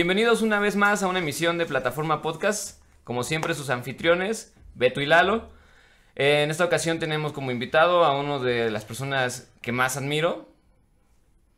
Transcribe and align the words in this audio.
Bienvenidos 0.00 0.42
una 0.42 0.60
vez 0.60 0.76
más 0.76 1.02
a 1.02 1.06
una 1.08 1.20
emisión 1.20 1.56
de 1.56 1.64
Plataforma 1.64 2.20
Podcast. 2.20 2.82
Como 3.02 3.22
siempre, 3.22 3.54
sus 3.54 3.70
anfitriones, 3.70 4.54
Beto 4.74 5.00
y 5.00 5.06
Lalo. 5.06 5.48
Eh, 6.16 6.42
en 6.42 6.50
esta 6.50 6.66
ocasión 6.66 6.98
tenemos 6.98 7.32
como 7.32 7.50
invitado 7.50 8.04
a 8.04 8.14
uno 8.14 8.38
de 8.38 8.70
las 8.70 8.84
personas 8.84 9.50
que 9.62 9.72
más 9.72 9.96
admiro. 9.96 10.50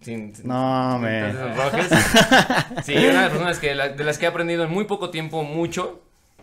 Sin, 0.03 0.37
sin- 0.37 0.47
No, 0.47 1.01
me. 1.01 1.33
Sí, 2.85 2.93
una 2.97 3.07
de 3.09 3.13
las 3.13 3.31
personas 3.31 3.59
que, 3.59 3.75
de 3.75 4.05
las 4.05 4.19
que 4.19 4.27
he 4.27 4.29
aprendido 4.29 4.63
en 4.63 4.71
muy 4.71 4.85
poco 4.85 5.11
tiempo 5.11 5.43
mucho, 5.43 6.01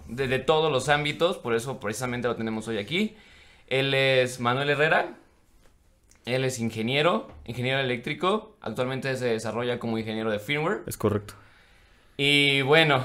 de, 0.09 0.27
de 0.27 0.39
todos 0.39 0.69
los 0.69 0.89
ámbitos, 0.89 1.37
por 1.37 1.55
eso 1.55 1.79
precisamente 1.79 2.27
lo 2.27 2.35
tenemos 2.35 2.67
hoy 2.67 2.77
aquí. 2.77 3.15
Él 3.67 3.93
es 3.93 4.41
Manuel 4.41 4.69
Herrera, 4.69 5.13
él 6.25 6.43
es 6.43 6.59
ingeniero, 6.59 7.31
ingeniero 7.45 7.79
eléctrico, 7.79 8.57
actualmente 8.59 9.15
se 9.15 9.27
desarrolla 9.27 9.79
como 9.79 9.97
ingeniero 9.97 10.29
de 10.29 10.39
firmware. 10.39 10.81
Es 10.87 10.97
correcto. 10.97 11.35
Y 12.17 12.61
bueno, 12.61 13.03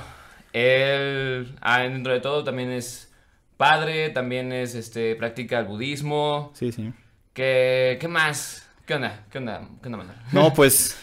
él, 0.53 1.55
ah, 1.61 1.81
dentro 1.81 2.13
de 2.13 2.21
todo, 2.21 2.45
también 2.45 2.71
es 2.71 3.13
padre, 3.57 4.11
también 4.11 4.53
es, 4.53 4.75
este, 4.75 5.17
practica 5.17 5.59
el 5.59 5.67
budismo. 5.67 6.53
Sí, 6.55 6.73
sí. 6.73 6.93
¿Qué, 7.33 7.99
qué 8.01 8.09
más? 8.09 8.69
¿Qué 8.87 8.95
onda? 8.95 9.25
¿Qué 9.31 9.39
onda? 9.39 9.69
¿Qué 9.81 9.89
onda, 9.89 9.99
Manuel? 9.99 10.17
No, 10.33 10.53
pues. 10.53 10.97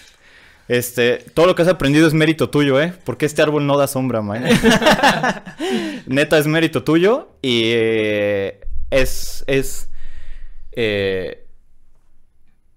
Este, 0.67 1.20
todo 1.33 1.45
lo 1.45 1.55
que 1.55 1.61
has 1.61 1.67
aprendido 1.70 2.07
es 2.07 2.13
mérito 2.13 2.49
tuyo, 2.49 2.81
¿eh? 2.81 2.93
Porque 3.05 3.25
este 3.25 3.41
árbol 3.41 3.66
no 3.66 3.77
da 3.77 3.88
sombra, 3.88 4.21
man. 4.21 4.44
Neta, 6.08 6.38
es 6.38 6.47
mérito 6.47 6.83
tuyo 6.83 7.30
y 7.41 7.61
eh, 7.67 8.59
es, 8.91 9.45
es, 9.47 9.89
eh, 10.73 11.45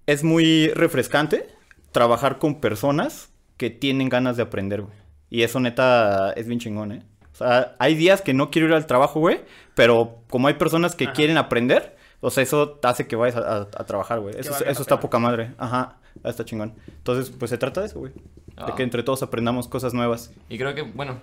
es 0.07 0.23
muy 0.23 0.69
refrescante 0.69 1.49
trabajar 1.91 2.37
con 2.37 2.61
personas 2.61 3.29
que 3.57 3.69
tienen 3.69 4.07
ganas 4.07 4.37
de 4.37 4.43
aprender, 4.43 4.83
güey. 4.83 5.00
Y 5.31 5.41
eso, 5.41 5.59
neta, 5.59 6.31
es 6.33 6.45
bien 6.47 6.59
chingón, 6.59 6.91
¿eh? 6.91 7.03
O 7.33 7.35
sea, 7.35 7.75
hay 7.79 7.95
días 7.95 8.21
que 8.21 8.33
no 8.35 8.51
quiero 8.51 8.67
ir 8.67 8.73
al 8.75 8.85
trabajo, 8.85 9.19
güey, 9.19 9.41
pero 9.73 10.19
como 10.29 10.47
hay 10.47 10.53
personas 10.55 10.93
que 10.95 11.05
Ajá. 11.05 11.13
quieren 11.13 11.37
aprender, 11.37 11.95
o 12.19 12.29
sea, 12.29 12.43
eso 12.43 12.79
hace 12.83 13.07
que 13.07 13.15
vayas 13.15 13.37
a, 13.37 13.57
a- 13.57 13.61
a 13.61 13.85
trabajar, 13.85 14.19
güey. 14.19 14.35
Eso, 14.37 14.53
eso 14.63 14.81
está 14.83 14.99
poca 14.99 15.17
madre. 15.17 15.53
Ajá, 15.57 15.95
está 16.23 16.45
chingón. 16.45 16.75
Entonces, 16.87 17.33
pues 17.35 17.49
se 17.49 17.57
trata 17.57 17.81
de 17.81 17.87
eso, 17.87 17.97
güey. 17.99 18.11
De 18.13 18.21
Ah. 18.57 18.73
que 18.75 18.83
entre 18.83 19.01
todos 19.01 19.23
aprendamos 19.23 19.67
cosas 19.67 19.93
nuevas. 19.95 20.31
Y 20.49 20.57
creo 20.59 20.75
que, 20.75 20.83
bueno, 20.83 21.17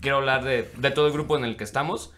quiero 0.00 0.18
hablar 0.18 0.44
de, 0.44 0.70
de 0.76 0.90
todo 0.92 1.06
el 1.08 1.12
grupo 1.12 1.36
en 1.36 1.44
el 1.44 1.56
que 1.56 1.64
estamos. 1.64 2.12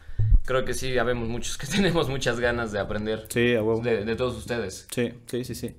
Creo 0.45 0.65
que 0.65 0.75
sí, 0.75 0.99
habemos 0.99 1.29
muchos 1.29 1.57
que 1.57 1.67
tenemos 1.69 2.09
muchas 2.11 2.41
ganas 2.41 2.73
de 2.73 2.81
aprender 2.81 3.27
Sí, 3.31 3.55
a 3.55 3.63
huevo. 3.63 3.81
de, 3.81 4.05
de 4.05 4.17
todos 4.17 4.37
ustedes. 4.37 4.87
Sí, 4.91 5.13
sí, 5.27 5.45
sí, 5.45 5.55
sí. 5.55 5.77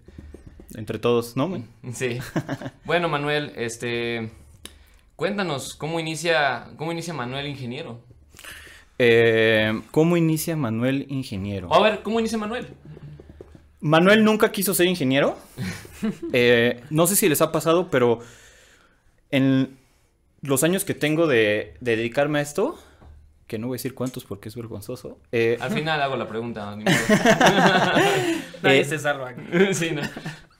Entre 0.76 0.98
todos, 0.98 1.36
¿no, 1.36 1.50
güey? 1.50 1.66
Sí. 1.94 2.20
Bueno, 2.86 3.10
Manuel, 3.10 3.52
este... 3.58 4.32
Cuéntanos, 5.22 5.76
¿cómo 5.76 6.00
inicia, 6.00 6.70
cómo 6.78 6.92
inicia 6.92 7.14
Manuel 7.14 7.46
Ingeniero? 7.46 8.04
Eh, 8.98 9.80
¿Cómo 9.92 10.18
inicia 10.18 10.56
Manuel 10.58 11.06
ingeniero? 11.10 11.72
A 11.72 11.80
ver, 11.80 12.02
¿cómo 12.02 12.20
inicia 12.20 12.40
Manuel? 12.40 12.70
Manuel 13.82 14.24
nunca 14.24 14.52
quiso 14.52 14.74
ser 14.74 14.88
ingeniero. 14.88 15.38
Eh, 16.34 16.82
no 16.90 17.06
sé 17.06 17.16
si 17.16 17.30
les 17.30 17.40
ha 17.42 17.52
pasado, 17.52 17.90
pero 17.92 18.18
en 19.30 19.78
los 20.42 20.64
años 20.64 20.86
que 20.86 20.96
tengo 20.96 21.28
de, 21.28 21.76
de 21.82 21.96
dedicarme 21.98 22.40
a 22.40 22.42
esto, 22.42 22.80
que 23.46 23.60
no 23.60 23.68
voy 23.68 23.76
a 23.76 23.78
decir 23.78 23.94
cuántos 23.94 24.24
porque 24.26 24.50
es 24.50 24.56
vergonzoso, 24.56 25.20
eh, 25.32 25.60
Al 25.62 25.70
final 25.72 26.02
hago 26.02 26.16
la 26.16 26.28
pregunta. 26.28 26.76
ni 26.76 26.84
modo. 26.86 26.96
Nadie 28.64 28.80
Eh, 28.80 28.86
se 28.86 28.98
salva 28.98 29.30
aquí. 29.30 29.44
sí, 29.76 29.92
¿no? 29.92 30.02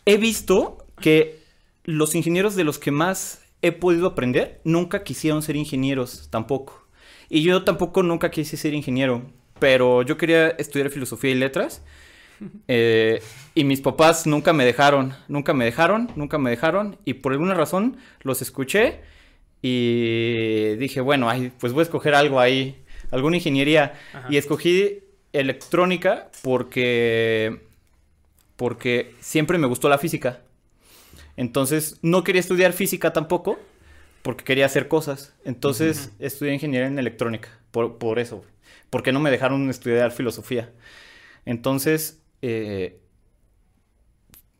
he 0.06 0.18
visto 0.18 0.86
que 1.00 1.40
los 1.84 2.14
ingenieros 2.14 2.56
de 2.56 2.64
los 2.64 2.78
que 2.78 2.92
más 2.92 3.41
he 3.62 3.72
podido 3.72 4.08
aprender 4.08 4.62
nunca 4.64 5.04
quisieron 5.04 5.42
ser 5.42 5.56
ingenieros 5.56 6.28
tampoco. 6.30 6.88
Y 7.30 7.44
yo 7.44 7.64
tampoco 7.64 8.04
nunca 8.04 8.32
quise 8.32 8.58
ser 8.58 8.74
ingeniero, 8.74 9.24
pero 9.60 10.02
yo 10.02 10.18
quería 10.18 10.50
estudiar 10.50 10.90
filosofía 10.90 11.32
y 11.32 11.36
letras. 11.36 11.84
eh, 12.68 13.22
y 13.56 13.64
mis 13.64 13.82
papás 13.82 14.26
nunca 14.26 14.54
me 14.54 14.66
dejaron, 14.66 15.14
nunca 15.28 15.54
me 15.54 15.66
dejaron, 15.66 16.12
nunca 16.16 16.38
me 16.38 16.50
dejaron. 16.50 16.98
Y 17.06 17.16
por 17.16 17.32
alguna 17.32 17.54
razón 17.54 17.98
los 18.22 18.42
escuché 18.42 19.00
y 19.62 20.76
dije, 20.78 21.02
bueno, 21.02 21.30
ay, 21.30 21.52
pues 21.60 21.74
voy 21.74 21.82
a 21.82 21.84
escoger 21.84 22.16
algo 22.16 22.40
ahí, 22.40 22.84
alguna 23.12 23.38
ingeniería. 23.38 23.94
Ajá. 24.14 24.28
Y 24.30 24.38
escogí 24.38 25.04
electrónica 25.34 26.30
porque 26.44 27.62
porque 28.56 29.16
siempre 29.20 29.58
me 29.58 29.66
gustó 29.66 29.90
la 29.90 29.98
física. 29.98 30.42
Entonces, 31.38 32.00
no 32.02 32.24
quería 32.24 32.40
estudiar 32.40 32.74
física 32.74 33.14
tampoco, 33.14 33.60
porque 34.22 34.44
quería 34.44 34.66
hacer 34.66 34.88
cosas. 34.88 35.34
Entonces, 35.46 36.12
estudié 36.20 36.54
ingeniería 36.54 36.88
en 36.88 37.00
electrónica, 37.00 37.50
por, 37.72 37.98
por 37.98 38.20
eso, 38.20 38.44
porque 38.90 39.12
no 39.12 39.20
me 39.20 39.32
dejaron 39.32 39.70
estudiar 39.70 40.12
filosofía. 40.12 40.72
Entonces, 41.46 42.22
eh, 42.42 43.00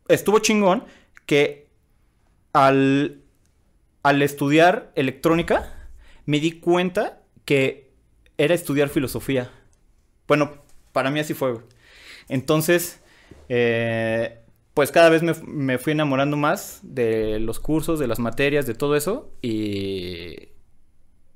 estuvo 0.08 0.38
chingón 0.40 0.84
que 1.26 1.68
al, 2.52 3.22
al 4.02 4.22
estudiar 4.22 4.92
electrónica, 4.94 5.88
me 6.26 6.40
di 6.40 6.52
cuenta 6.52 7.22
que 7.44 7.90
era 8.38 8.54
estudiar 8.54 8.88
filosofía. 8.88 9.50
Bueno, 10.26 10.62
para 10.92 11.10
mí 11.10 11.20
así 11.20 11.34
fue. 11.34 11.58
Entonces, 12.28 13.00
eh, 13.48 14.41
pues 14.74 14.90
cada 14.90 15.08
vez 15.08 15.22
me, 15.22 15.34
me 15.46 15.78
fui 15.78 15.92
enamorando 15.92 16.36
más 16.36 16.80
de 16.82 17.38
los 17.40 17.60
cursos, 17.60 17.98
de 17.98 18.06
las 18.06 18.18
materias, 18.18 18.66
de 18.66 18.74
todo 18.74 18.96
eso. 18.96 19.30
Y 19.42 20.48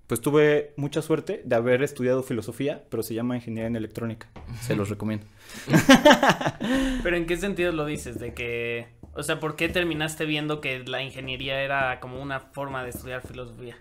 pues 0.07 0.21
tuve 0.21 0.73
mucha 0.77 1.03
suerte 1.03 1.43
de 1.45 1.57
haber 1.57 1.83
estudiado 1.83 2.23
filosofía, 2.23 2.85
pero 2.91 3.03
se 3.03 3.15
llama 3.15 3.37
ingeniería 3.37 3.67
en 3.67 3.77
electrónica. 3.77 4.29
Se 4.61 4.77
los 4.77 4.89
recomiendo. 4.89 5.27
Pero 7.03 7.17
¿en 7.17 7.27
qué 7.27 7.37
sentido 7.37 7.73
lo 7.73 7.85
dices? 7.87 8.21
De 8.21 8.33
que, 8.33 8.87
o 9.15 9.25
sea, 9.25 9.41
¿por 9.41 9.57
qué 9.57 9.69
terminaste 9.69 10.25
viendo 10.25 10.61
que 10.61 10.79
la 10.85 11.03
ingeniería 11.03 11.61
era 11.61 11.99
como 11.99 12.23
una 12.23 12.39
forma 12.39 12.85
de 12.85 12.91
estudiar 12.91 13.27
filosofía? 13.27 13.77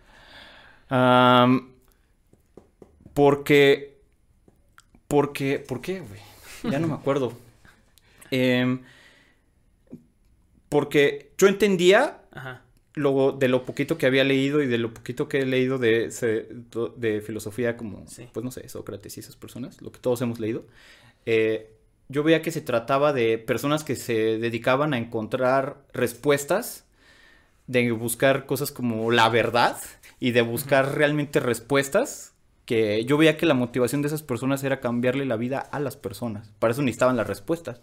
Porque. 3.14 4.00
Porque. 5.08 5.60
¿Por 5.60 5.82
qué, 5.82 6.00
güey? 6.00 6.22
Ya 6.72 6.80
no 6.80 6.88
me 6.88 6.96
acuerdo. 6.96 7.34
Em, 8.32 8.82
porque 10.76 11.32
yo 11.38 11.48
entendía 11.48 12.20
Ajá. 12.34 12.62
lo, 12.96 13.32
de 13.32 13.48
lo 13.48 13.64
poquito 13.64 13.98
que 13.98 14.06
había 14.08 14.26
leído 14.26 14.62
y 14.62 14.68
de 14.68 14.78
lo 14.78 14.94
poquito 14.94 15.30
que 15.30 15.40
he 15.40 15.46
leído 15.46 15.78
de, 15.78 16.10
de 16.98 17.22
filosofía, 17.22 17.78
como, 17.78 18.06
Sí. 18.08 18.28
pues 18.34 18.44
no 18.44 18.52
sé, 18.52 18.68
Sócrates 18.68 19.16
y 19.16 19.22
esas 19.22 19.38
personas, 19.38 19.82
lo 19.82 19.94
que 19.94 20.00
todos 20.00 20.22
hemos 20.22 20.40
leído. 20.40 20.66
eh, 21.26 21.72
yo 22.10 22.24
veía 22.24 22.42
que 22.42 22.52
se 22.52 22.60
trataba 22.62 23.14
de 23.14 23.38
personas 23.38 23.84
que 23.86 23.96
se 23.96 24.38
dedicaban 24.38 24.94
a 24.94 24.98
encontrar 24.98 25.78
respuestas, 25.94 26.84
de 27.68 27.90
buscar 27.94 28.46
cosas 28.46 28.72
como 28.74 29.10
la 29.12 29.30
verdad 29.30 29.78
y 30.20 30.32
de 30.32 30.42
buscar 30.42 30.96
realmente 30.96 31.40
respuestas. 31.40 32.34
Que 32.66 33.06
yo 33.06 33.18
veía 33.18 33.38
que 33.38 33.46
la 33.46 33.54
motivación 33.54 34.02
de 34.02 34.08
esas 34.10 34.24
personas 34.24 34.64
era 34.64 34.82
cambiarle 34.82 35.24
la 35.26 35.36
vida 35.38 35.60
a 35.60 35.80
las 35.80 35.96
personas. 35.96 36.52
Para 36.60 36.74
eso 36.74 36.82
necesitaban 36.82 37.16
las 37.18 37.28
respuestas. 37.28 37.78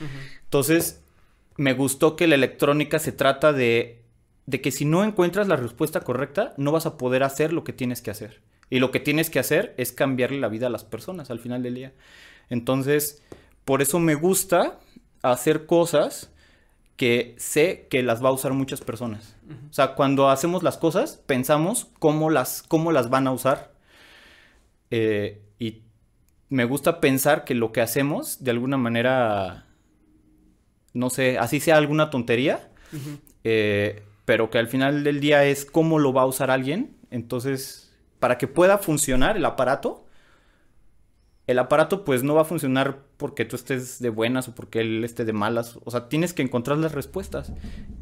Ujú. 0.00 0.10
Entonces, 0.44 1.00
me 1.56 1.74
gustó 1.74 2.16
que 2.16 2.26
la 2.26 2.34
electrónica 2.34 2.98
se 2.98 3.12
trata 3.12 3.52
de, 3.52 4.02
de 4.46 4.60
que 4.60 4.70
si 4.70 4.84
no 4.84 5.04
encuentras 5.04 5.48
la 5.48 5.56
respuesta 5.56 6.00
correcta, 6.00 6.54
no 6.56 6.72
vas 6.72 6.86
a 6.86 6.96
poder 6.96 7.22
hacer 7.22 7.52
lo 7.52 7.64
que 7.64 7.72
tienes 7.72 8.02
que 8.02 8.10
hacer. 8.10 8.42
Y 8.68 8.78
lo 8.80 8.90
que 8.90 9.00
tienes 9.00 9.30
que 9.30 9.38
hacer 9.38 9.74
es 9.76 9.92
cambiarle 9.92 10.40
la 10.40 10.48
vida 10.48 10.66
a 10.66 10.70
las 10.70 10.84
personas 10.84 11.30
al 11.30 11.38
final 11.38 11.62
del 11.62 11.74
día. 11.74 11.92
Entonces, 12.50 13.22
por 13.64 13.82
eso 13.82 13.98
me 13.98 14.14
gusta 14.14 14.78
hacer 15.22 15.66
cosas 15.66 16.30
que 16.96 17.34
sé 17.38 17.86
que 17.90 18.02
las 18.02 18.24
va 18.24 18.30
a 18.30 18.32
usar 18.32 18.52
muchas 18.52 18.80
personas. 18.80 19.36
O 19.70 19.72
sea, 19.72 19.94
cuando 19.94 20.30
hacemos 20.30 20.62
las 20.62 20.78
cosas, 20.78 21.22
pensamos 21.26 21.88
cómo 21.98 22.30
las, 22.30 22.62
cómo 22.62 22.90
las 22.90 23.10
van 23.10 23.26
a 23.26 23.32
usar. 23.32 23.72
Eh, 24.90 25.42
y 25.58 25.82
me 26.48 26.64
gusta 26.64 27.00
pensar 27.00 27.44
que 27.44 27.54
lo 27.54 27.70
que 27.72 27.82
hacemos, 27.82 28.42
de 28.42 28.50
alguna 28.50 28.78
manera, 28.78 29.66
no 30.96 31.10
sé, 31.10 31.38
así 31.38 31.60
sea 31.60 31.76
alguna 31.76 32.08
tontería, 32.08 32.70
eh, 33.44 34.02
pero 34.24 34.50
que 34.50 34.58
al 34.58 34.66
final 34.66 35.04
del 35.04 35.20
día 35.20 35.44
es 35.44 35.66
cómo 35.66 35.98
lo 35.98 36.12
va 36.12 36.22
a 36.22 36.26
usar 36.26 36.50
alguien. 36.50 36.96
Entonces, 37.10 37.94
para 38.18 38.38
que 38.38 38.48
pueda 38.48 38.78
funcionar 38.78 39.36
el 39.36 39.44
aparato, 39.44 40.06
el 41.46 41.58
aparato 41.58 42.04
pues 42.04 42.22
no 42.22 42.34
va 42.34 42.42
a 42.42 42.44
funcionar 42.44 43.02
porque 43.18 43.44
tú 43.44 43.56
estés 43.56 44.00
de 44.00 44.08
buenas 44.08 44.48
o 44.48 44.54
porque 44.54 44.80
él 44.80 45.04
esté 45.04 45.24
de 45.26 45.34
malas. 45.34 45.78
O 45.84 45.90
sea, 45.90 46.08
tienes 46.08 46.32
que 46.32 46.42
encontrar 46.42 46.78
las 46.78 46.92
respuestas. 46.92 47.52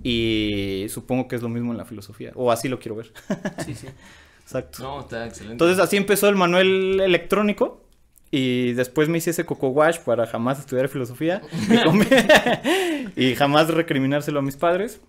Y 0.05 0.87
supongo 0.89 1.27
que 1.27 1.35
es 1.37 1.43
lo 1.43 1.49
mismo 1.49 1.73
en 1.73 1.79
la 1.79 1.85
filosofía. 1.85 2.33
O 2.37 2.53
así 2.53 2.69
lo 2.69 2.79
quiero 2.79 2.95
ver. 2.97 3.13
Sí, 3.65 3.75
sí. 3.75 3.89
Exacto. 4.43 4.83
No, 4.83 5.01
está 5.01 5.27
excelente. 5.27 5.55
Entonces 5.55 5.79
así 5.79 5.97
empezó 5.97 6.29
el 6.29 6.37
manual 6.37 7.01
electrónico. 7.01 7.84
Y 8.37 8.73
después 8.73 9.09
me 9.09 9.19
hice 9.19 9.31
ese 9.31 9.45
coco 9.47 9.69
wash 9.69 9.99
para 10.01 10.27
jamás 10.27 10.59
estudiar 10.59 10.89
filosofía. 10.89 11.41
y 13.17 13.35
jamás 13.37 13.69
recriminárselo 13.69 14.41
a 14.41 14.43
mis 14.43 14.57
padres. 14.57 15.01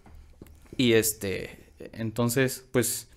Y 0.77 0.94
este, 0.94 1.57
entonces, 1.94 2.66
pues, 2.72 3.07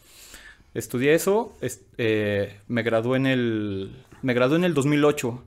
Estudié 0.75 1.15
eso, 1.15 1.57
es- 1.61 1.81
eh, 1.97 2.59
me 2.69 2.83
gradué 2.83 3.17
en 3.17 3.27
el 3.27 3.97
me 4.23 4.35
gradué 4.35 4.57
en 4.59 4.65
el 4.65 4.75
2008, 4.75 5.43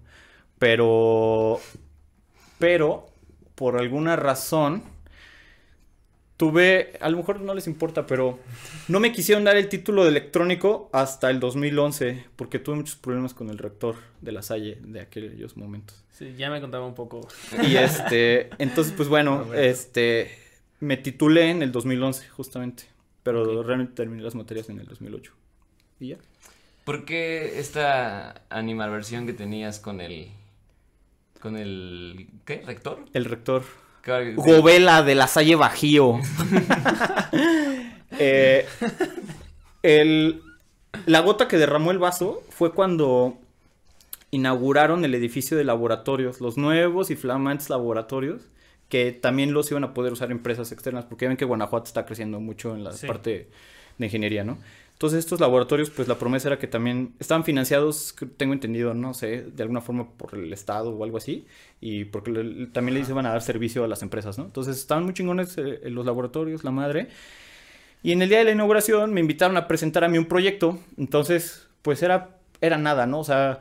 pero 0.60 1.60
pero 2.58 3.06
por 3.56 3.78
alguna 3.78 4.16
razón 4.16 4.84
tuve, 6.41 6.93
a 6.99 7.07
lo 7.11 7.17
mejor 7.17 7.39
no 7.39 7.53
les 7.53 7.67
importa, 7.67 8.07
pero 8.07 8.39
no 8.88 8.99
me 8.99 9.11
quisieron 9.11 9.43
dar 9.43 9.57
el 9.57 9.69
título 9.69 10.05
de 10.05 10.09
electrónico 10.09 10.89
hasta 10.91 11.29
el 11.29 11.39
2011 11.39 12.25
porque 12.35 12.57
tuve 12.57 12.77
muchos 12.77 12.95
problemas 12.95 13.35
con 13.35 13.51
el 13.51 13.59
rector 13.59 13.97
de 14.21 14.31
la 14.31 14.41
Salle 14.41 14.79
de 14.81 15.01
aquellos 15.01 15.55
momentos. 15.55 16.03
Sí, 16.09 16.33
ya 16.39 16.49
me 16.49 16.59
contaba 16.59 16.88
un 16.88 16.95
poco. 16.95 17.27
Y 17.61 17.75
este, 17.75 18.49
entonces 18.57 18.91
pues 18.97 19.07
bueno, 19.07 19.53
este 19.53 20.31
me 20.79 20.97
titulé 20.97 21.51
en 21.51 21.61
el 21.61 21.71
2011 21.71 22.29
justamente, 22.29 22.85
pero 23.21 23.61
realmente 23.61 23.93
terminé 23.93 24.23
las 24.23 24.33
materias 24.33 24.67
en 24.69 24.79
el 24.79 24.88
2008. 24.88 25.31
Y 25.99 26.07
ya. 26.07 26.17
¿Por 26.85 27.05
qué 27.05 27.59
esta 27.59 28.41
animalversión 28.49 29.27
que 29.27 29.33
tenías 29.33 29.79
con 29.79 30.01
el. 30.01 30.31
con 31.39 31.55
el. 31.55 32.29
¿qué? 32.45 32.63
¿Rector? 32.65 33.05
El 33.13 33.25
rector 33.25 33.61
Govela 34.36 35.03
de 35.03 35.15
la 35.15 35.27
Salle 35.27 35.56
Bajío. 35.56 36.19
Eh, 38.24 38.65
el- 39.83 40.42
la 41.06 41.21
gota 41.21 41.48
que 41.48 41.57
derramó 41.57 41.92
el 41.92 41.98
vaso 41.98 42.44
fue 42.50 42.74
cuando 42.74 43.38
inauguraron 44.31 45.06
el 45.06 45.15
edificio 45.15 45.57
de 45.57 45.63
laboratorios, 45.63 46.42
los 46.42 46.57
nuevos 46.57 47.09
y 47.09 47.15
flamantes 47.15 47.69
laboratorios, 47.69 48.42
que 48.89 49.12
también 49.12 49.53
los 49.53 49.71
iban 49.71 49.83
a 49.86 49.94
poder 49.94 50.12
usar 50.13 50.30
empresas 50.31 50.71
externas, 50.71 51.06
porque 51.06 51.25
ya 51.25 51.30
ven 51.30 51.38
que 51.38 51.45
Guanajuato 51.45 51.86
está 51.86 52.06
creciendo 52.06 52.39
mucho 52.39 52.75
en 52.75 52.83
la 52.83 52.92
Sí. 52.92 53.07
parte 53.07 53.50
de 53.98 54.06
ingeniería, 54.06 54.44
¿no? 54.44 54.57
Entonces 54.93 55.19
estos 55.19 55.39
laboratorios, 55.39 55.89
pues 55.89 56.07
la 56.07 56.19
promesa 56.19 56.47
era 56.49 56.59
que 56.59 56.67
también 56.67 57.15
estaban 57.19 57.43
financiados, 57.43 58.15
tengo 58.38 58.53
entendido, 58.53 58.93
no 58.93 59.13
sé, 59.15 59.41
de 59.43 59.63
alguna 59.63 59.81
forma 59.81 60.07
por 60.11 60.35
el 60.35 60.53
Estado 60.53 60.91
o 60.91 61.03
algo 61.03 61.17
así, 61.17 61.47
y 61.79 62.05
porque 62.05 62.31
le- 62.31 62.67
también 62.67 62.97
les 62.99 63.09
iban 63.09 63.25
a 63.25 63.29
dar 63.31 63.41
servicio 63.41 63.83
a 63.83 63.88
las 63.88 64.03
empresas, 64.03 64.38
¿no? 64.38 64.45
Entonces 64.45 64.77
estaban 64.77 65.03
muy 65.05 65.13
chingones 65.13 65.57
eh, 65.57 65.79
en 65.83 65.95
los 65.95 66.05
laboratorios, 66.05 66.63
la 66.63 66.69
madre. 66.71 67.07
Y 68.03 68.11
en 68.11 68.21
el 68.21 68.29
día 68.29 68.39
de 68.39 68.45
la 68.45 68.51
inauguración 68.51 69.13
me 69.13 69.21
invitaron 69.21 69.57
a 69.57 69.67
presentar 69.67 70.03
a 70.03 70.07
mí 70.07 70.17
un 70.17 70.25
proyecto, 70.25 70.79
entonces 70.97 71.67
pues 71.81 72.01
era, 72.03 72.38
era 72.61 72.77
nada, 72.77 73.05
¿no? 73.07 73.19
O 73.19 73.23
sea, 73.23 73.59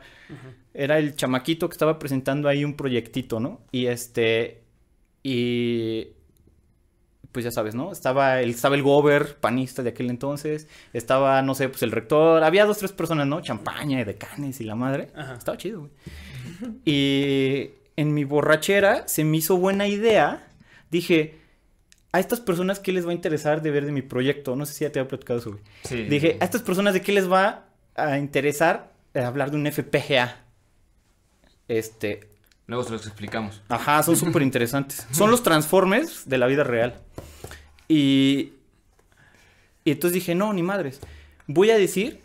era 0.73 0.99
el 0.99 1.15
chamaquito 1.15 1.69
que 1.69 1.73
estaba 1.73 1.99
presentando 1.99 2.47
ahí 2.49 2.63
un 2.65 2.75
proyectito, 2.75 3.39
¿no? 3.39 3.61
Y 3.71 3.87
este, 3.87 4.61
y 5.23 6.07
pues 7.31 7.45
ya 7.45 7.51
sabes, 7.51 7.75
¿no? 7.75 7.91
Estaba 7.91 8.41
el, 8.41 8.49
estaba 8.51 8.75
el 8.75 8.83
gober 8.83 9.37
panista 9.37 9.83
de 9.83 9.89
aquel 9.89 10.09
entonces, 10.09 10.67
estaba, 10.93 11.41
no 11.41 11.55
sé, 11.55 11.69
pues 11.69 11.83
el 11.83 11.91
rector, 11.91 12.43
había 12.43 12.65
dos, 12.65 12.77
tres 12.77 12.91
personas, 12.91 13.27
¿no? 13.27 13.41
Champaña 13.41 14.01
y 14.01 14.03
decanes 14.03 14.59
y 14.61 14.65
la 14.65 14.75
madre. 14.75 15.09
Ajá. 15.15 15.35
Estaba 15.35 15.57
chido, 15.57 15.81
güey. 15.81 15.91
Y 16.85 17.71
en 17.95 18.13
mi 18.13 18.23
borrachera 18.23 19.07
se 19.07 19.23
me 19.23 19.37
hizo 19.37 19.57
buena 19.57 19.87
idea, 19.87 20.47
dije, 20.89 21.39
a 22.11 22.19
estas 22.19 22.41
personas, 22.41 22.79
¿qué 22.79 22.91
les 22.91 23.05
va 23.05 23.11
a 23.11 23.13
interesar 23.13 23.61
de 23.61 23.71
ver 23.71 23.85
de 23.85 23.91
mi 23.91 24.01
proyecto? 24.01 24.55
No 24.55 24.65
sé 24.65 24.73
si 24.73 24.83
ya 24.83 24.91
te 24.91 24.99
había 24.99 25.09
platicado 25.09 25.39
eso, 25.39 25.51
güey. 25.51 25.63
Sí. 25.83 26.03
Dije, 26.03 26.37
¿a 26.41 26.45
estas 26.45 26.61
personas 26.61 26.93
de 26.93 27.01
qué 27.01 27.13
les 27.13 27.31
va 27.31 27.67
a 27.95 28.17
interesar 28.17 28.91
eh, 29.13 29.21
hablar 29.21 29.51
de 29.51 29.57
un 29.57 29.71
FPGA? 29.71 30.43
Este, 31.67 32.30
Luego 32.67 32.83
se 32.83 32.91
los 32.91 33.05
explicamos. 33.05 33.61
ajá, 33.67 34.01
son 34.03 34.15
súper 34.15 34.41
interesantes. 34.41 35.07
Son 35.11 35.29
los 35.29 35.43
Transformers 35.43 36.27
de 36.27 36.37
la 36.37 36.47
vida 36.47 36.63
real. 36.63 37.01
Y, 37.87 38.53
entonces 39.83 40.13
dije, 40.13 40.35
no, 40.35 40.53
ni 40.53 40.63
madres. 40.63 41.01
Voy 41.47 41.71
a 41.71 41.77
decir 41.77 42.21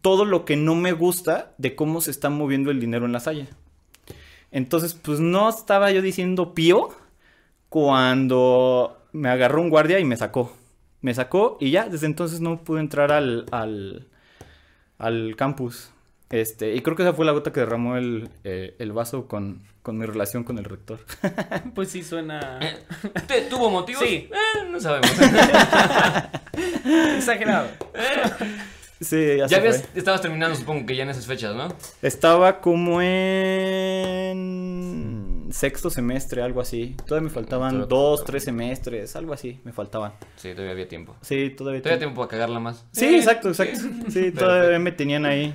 todo 0.00 0.24
lo 0.24 0.44
que 0.44 0.56
no 0.56 0.76
me 0.76 0.92
gusta 0.92 1.52
de 1.58 1.74
cómo 1.74 2.00
se 2.00 2.12
está 2.12 2.30
moviendo 2.30 2.70
el 2.70 2.78
dinero 2.78 3.06
en 3.06 3.12
la 3.12 3.20
Salle. 3.20 3.48
Entonces, 4.52 4.94
pues 4.94 5.18
no 5.18 5.48
estaba 5.48 5.90
yo 5.90 6.02
diciendo 6.02 6.54
pío 6.54 6.90
cuando 7.68 9.02
me 9.12 9.28
agarró 9.28 9.60
un 9.60 9.70
guardia 9.70 9.98
y 9.98 10.04
me 10.04 10.16
sacó. 10.16 10.52
Me 11.00 11.14
sacó 11.14 11.56
y 11.60 11.70
ya, 11.70 11.88
desde 11.88 12.06
entonces 12.06 12.40
no 12.40 12.62
pude 12.62 12.80
entrar 12.80 13.10
al, 13.10 13.46
al 14.98 15.34
campus. 15.36 15.90
Este, 16.30 16.74
y 16.76 16.80
creo 16.80 16.96
que 16.96 17.02
esa 17.02 17.12
fue 17.12 17.26
la 17.26 17.32
gota 17.32 17.52
que 17.52 17.58
derramó 17.60 17.96
el, 17.96 18.28
eh, 18.44 18.76
el 18.78 18.92
vaso 18.92 19.26
con, 19.26 19.62
con 19.82 19.98
mi 19.98 20.06
relación 20.06 20.44
con 20.44 20.58
el 20.58 20.64
rector. 20.64 21.00
Pues 21.74 21.88
sí 21.90 22.02
suena 22.04 22.58
Eh, 22.62 22.78
¿te- 23.26 23.42
¿Tuvo 23.42 23.68
motivos? 23.70 24.02
Sí. 24.04 24.28
Eh, 24.30 24.68
no 24.70 24.78
sabemos. 24.80 25.10
exagerado. 27.16 27.66
Sí, 29.00 29.38
ya, 29.38 29.46
ya 29.46 29.48
se 29.48 29.56
habías, 29.56 29.82
fue. 29.82 29.98
estabas 29.98 30.20
terminando, 30.20 30.54
supongo 30.56 30.84
que 30.86 30.94
ya 30.94 31.02
en 31.04 31.08
esas 31.10 31.26
fechas, 31.26 31.54
¿no? 31.56 31.68
Estaba 32.02 32.60
como 32.60 33.00
en 34.60 35.48
sexto 35.50 35.88
semestre, 35.90 36.42
algo 36.42 36.60
así. 36.60 36.94
Todavía 37.06 37.28
me 37.28 37.34
faltaban 37.34 37.70
Todavía 37.70 37.88
dos, 37.88 38.24
tres 38.24 38.44
semestres, 38.44 39.16
algo 39.16 39.32
así, 39.32 39.58
me 39.64 39.72
faltaban. 39.72 40.12
Sí, 40.36 40.50
todavía 40.52 40.72
había 40.72 40.88
tiempo. 40.88 41.16
Sí, 41.22 41.50
todavía. 41.50 41.80
Todavía 41.80 41.98
te- 41.98 42.04
tiempo 42.04 42.20
para 42.20 42.28
cagarla 42.30 42.60
más. 42.60 42.84
Sí, 42.92 43.16
exacto, 43.16 43.48
exacto. 43.48 43.80
Sí, 44.10 44.32
todavía 44.32 44.78
me 44.78 44.92
tenían 44.92 45.24
ahí. 45.24 45.54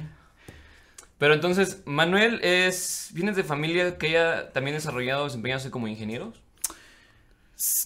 Pero 1.17 1.33
entonces, 1.33 1.81
Manuel 1.85 2.39
es. 2.43 3.09
¿Vienes 3.13 3.35
de 3.35 3.43
familia 3.43 3.97
que 3.97 4.07
haya 4.07 4.51
también 4.51 4.75
desarrollado, 4.75 5.23
desempeñándose 5.25 5.71
como 5.71 5.87
ingenieros? 5.87 6.41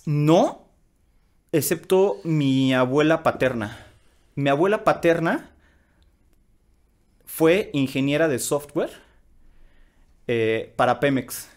No, 0.05 0.65
excepto 1.51 2.17
mi 2.23 2.73
abuela 2.73 3.21
paterna. 3.21 3.85
Mi 4.35 4.49
abuela 4.49 4.83
paterna 4.83 5.51
fue 7.25 7.69
ingeniera 7.73 8.27
de 8.27 8.39
software 8.39 8.91
eh, 10.27 10.73
para 10.75 10.99
Pemex. 10.99 11.49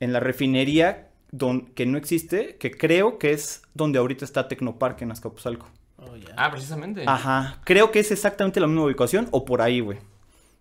En 0.00 0.12
la 0.12 0.20
refinería 0.20 1.10
don- 1.30 1.66
que 1.74 1.86
no 1.86 1.98
existe, 1.98 2.56
que 2.56 2.70
creo 2.70 3.18
que 3.18 3.32
es 3.32 3.62
donde 3.74 3.98
ahorita 3.98 4.24
está 4.24 4.48
Tecnopark 4.48 5.00
en 5.02 5.12
Azcapotzalco. 5.12 5.68
Oh, 5.98 6.16
ya. 6.16 6.34
Ah, 6.36 6.50
precisamente. 6.50 7.04
Ajá, 7.06 7.60
creo 7.64 7.92
que 7.92 8.00
es 8.00 8.10
exactamente 8.10 8.58
la 8.58 8.66
misma 8.66 8.84
ubicación 8.84 9.28
o 9.30 9.44
por 9.44 9.60
ahí, 9.62 9.80
güey. 9.80 9.98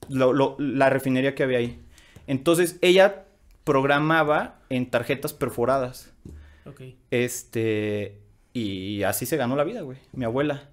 Lo- 0.10 0.34
lo- 0.34 0.56
la 0.60 0.90
refinería 0.90 1.36
que 1.36 1.44
había 1.44 1.60
ahí. 1.60 1.80
Entonces 2.28 2.78
ella 2.82 3.26
programaba 3.64 4.60
en 4.70 4.90
tarjetas 4.90 5.34
perforadas. 5.34 6.12
Ok. 6.66 6.82
Este, 7.12 8.20
y 8.54 9.04
así 9.04 9.26
se 9.26 9.38
ganó 9.38 9.56
la 9.56 9.64
vida, 9.64 9.82
güey, 9.82 9.98
mi 10.14 10.26
abuela. 10.26 10.70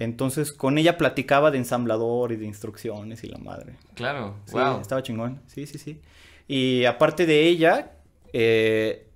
Entonces, 0.00 0.52
con 0.52 0.76
ella 0.76 0.98
platicaba 0.98 1.50
de 1.52 1.58
ensamblador 1.58 2.32
y 2.32 2.36
de 2.36 2.46
instrucciones 2.46 3.22
y 3.22 3.28
la 3.28 3.38
madre. 3.38 3.76
Claro, 3.94 4.36
Sí, 4.46 4.52
wow. 4.54 4.80
estaba 4.80 5.02
chingón. 5.04 5.40
Sí, 5.46 5.66
sí, 5.66 5.78
sí. 5.78 6.00
Y 6.48 6.84
aparte 6.84 7.26
de 7.26 7.46
ella, 7.46 7.92
eh, 8.32 9.06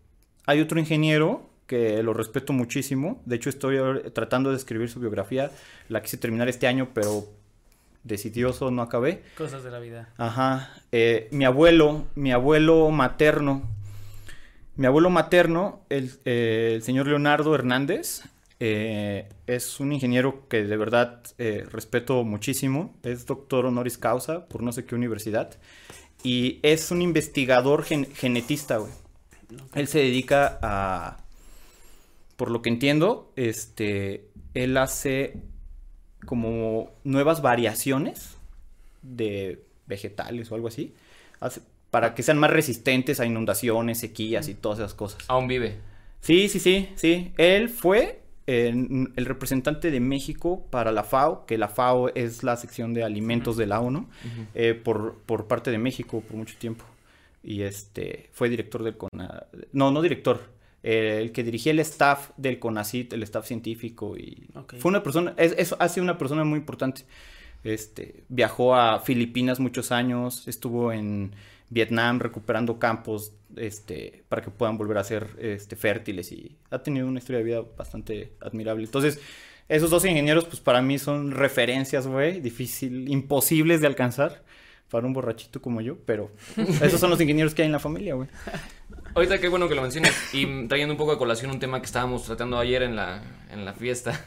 hay 0.46 0.60
otro 0.60 0.78
ingeniero 0.78 1.50
que 1.66 2.02
lo 2.02 2.14
respeto 2.14 2.52
muchísimo. 2.52 3.20
De 3.26 3.36
hecho, 3.36 3.50
estoy 3.50 3.76
tratando 4.12 4.50
de 4.50 4.56
escribir 4.56 4.88
su 4.88 5.00
biografía. 5.00 5.50
La 5.88 6.00
quise 6.00 6.16
terminar 6.16 6.48
este 6.48 6.66
año, 6.68 6.88
pero 6.94 7.24
decidioso 8.04 8.70
no 8.70 8.82
acabé. 8.82 9.22
Cosas 9.36 9.62
de 9.64 9.70
la 9.70 9.78
vida. 9.78 10.08
Ajá. 10.16 10.72
eh, 10.92 11.28
mi 11.30 11.44
abuelo, 11.44 12.06
mi 12.14 12.32
abuelo 12.32 12.90
materno. 12.90 13.68
Mi 14.76 14.86
abuelo 14.86 15.10
materno, 15.10 15.80
el, 15.88 16.12
eh, 16.24 16.72
el 16.76 16.82
señor 16.82 17.08
Leonardo 17.08 17.54
Hernández, 17.54 18.22
eh, 18.60 19.28
es 19.46 19.80
un 19.80 19.92
ingeniero 19.92 20.46
que 20.48 20.62
de 20.64 20.76
verdad 20.76 21.22
respeto 21.70 22.22
muchísimo. 22.24 22.94
Es 23.02 23.26
doctor 23.26 23.66
honoris 23.66 23.98
causa 23.98 24.46
por 24.46 24.62
no 24.62 24.72
sé 24.72 24.84
qué 24.84 24.94
universidad. 24.94 25.56
Y 26.22 26.58
es 26.62 26.90
un 26.90 27.02
investigador 27.02 27.84
gen- 27.84 28.06
genetista, 28.14 28.78
güey. 28.78 28.92
Él 29.74 29.88
se 29.88 29.98
dedica 30.00 30.58
a, 30.62 31.18
por 32.36 32.50
lo 32.50 32.60
que 32.62 32.68
entiendo, 32.68 33.32
este, 33.36 34.28
él 34.54 34.76
hace 34.76 35.42
como 36.26 36.90
nuevas 37.04 37.42
variaciones 37.42 38.36
de 39.02 39.62
vegetales 39.86 40.50
o 40.50 40.54
algo 40.54 40.68
así, 40.68 40.94
para 41.90 42.14
que 42.14 42.22
sean 42.22 42.38
más 42.38 42.50
resistentes 42.50 43.20
a 43.20 43.26
inundaciones, 43.26 44.00
sequías 44.00 44.48
y 44.48 44.54
todas 44.54 44.78
esas 44.78 44.94
cosas. 44.94 45.24
Aún 45.28 45.48
vive. 45.48 45.76
Sí, 46.20 46.48
sí, 46.48 46.58
sí, 46.58 46.88
sí. 46.96 47.32
Él 47.38 47.68
fue 47.68 48.22
el 48.46 49.26
representante 49.26 49.90
de 49.90 50.00
México 50.00 50.66
para 50.70 50.90
la 50.90 51.04
FAO, 51.04 51.44
que 51.44 51.58
la 51.58 51.68
FAO 51.68 52.08
es 52.14 52.42
la 52.42 52.56
sección 52.56 52.94
de 52.94 53.04
alimentos 53.04 53.58
de 53.58 53.66
la 53.66 53.80
ONU, 53.80 54.08
eh, 54.54 54.72
por, 54.74 55.18
por 55.26 55.46
parte 55.46 55.70
de 55.70 55.78
México 55.78 56.22
por 56.22 56.36
mucho 56.36 56.56
tiempo. 56.58 56.84
Y 57.42 57.62
este 57.62 58.30
fue 58.32 58.48
director 58.48 58.82
del 58.82 58.96
CONA... 58.96 59.46
No, 59.72 59.90
no 59.90 60.02
director. 60.02 60.40
Eh, 60.82 61.18
el 61.22 61.32
que 61.32 61.42
dirigía 61.44 61.72
el 61.72 61.80
staff 61.80 62.30
del 62.36 62.58
CONACIT, 62.58 63.12
el 63.12 63.22
staff 63.24 63.46
científico. 63.46 64.16
Y 64.16 64.48
Ok. 64.54 64.74
fue 64.78 64.88
una 64.90 65.02
persona... 65.02 65.34
Es, 65.36 65.54
es- 65.58 65.74
ha 65.78 65.88
sido 65.88 66.04
una 66.04 66.18
persona 66.18 66.44
muy 66.44 66.58
importante. 66.58 67.02
Este, 67.64 68.22
viajó 68.28 68.74
a 68.76 69.00
Filipinas 69.00 69.58
muchos 69.60 69.90
años, 69.92 70.46
estuvo 70.46 70.92
en 70.92 71.32
Vietnam 71.70 72.20
recuperando 72.20 72.78
campos 72.78 73.32
este, 73.56 74.22
para 74.28 74.42
que 74.42 74.50
puedan 74.50 74.78
volver 74.78 74.98
a 74.98 75.04
ser 75.04 75.26
este, 75.40 75.74
fértiles 75.76 76.30
y 76.32 76.56
ha 76.70 76.82
tenido 76.82 77.06
una 77.08 77.18
historia 77.18 77.38
de 77.38 77.44
vida 77.44 77.62
bastante 77.76 78.32
admirable. 78.40 78.84
Entonces, 78.84 79.18
Esos 79.68 79.90
dos 79.90 80.02
ingenieros, 80.06 80.46
pues 80.46 80.60
para 80.60 80.80
mí 80.80 80.98
son 80.98 81.30
referencias, 81.32 82.06
güey, 82.06 82.40
difícil, 82.40 83.06
imposibles 83.10 83.82
de 83.82 83.86
alcanzar 83.88 84.42
para 84.88 85.06
un 85.06 85.12
borrachito 85.12 85.60
como 85.60 85.82
yo, 85.82 85.98
pero 86.06 86.30
esos 86.82 86.98
son 86.98 87.10
los 87.10 87.20
ingenieros 87.20 87.54
que 87.54 87.60
hay 87.62 87.66
en 87.66 87.72
la 87.72 87.78
familia, 87.78 88.14
güey. 88.14 88.28
Ahorita 89.18 89.40
qué 89.40 89.48
bueno 89.48 89.68
que 89.68 89.74
lo 89.74 89.82
mencionas 89.82 90.32
y 90.32 90.68
trayendo 90.68 90.94
un 90.94 90.96
poco 90.96 91.10
de 91.10 91.18
colación 91.18 91.50
un 91.50 91.58
tema 91.58 91.80
que 91.80 91.86
estábamos 91.86 92.22
tratando 92.22 92.56
ayer 92.56 92.84
en 92.84 92.94
la, 92.94 93.20
en 93.50 93.64
la 93.64 93.72
fiesta. 93.72 94.24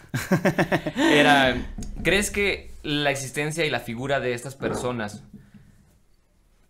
Era, 0.97 1.65
¿crees 2.03 2.29
que 2.29 2.73
la 2.83 3.09
existencia 3.09 3.65
y 3.65 3.69
la 3.69 3.79
figura 3.79 4.19
de 4.19 4.33
estas 4.33 4.55
personas 4.55 5.23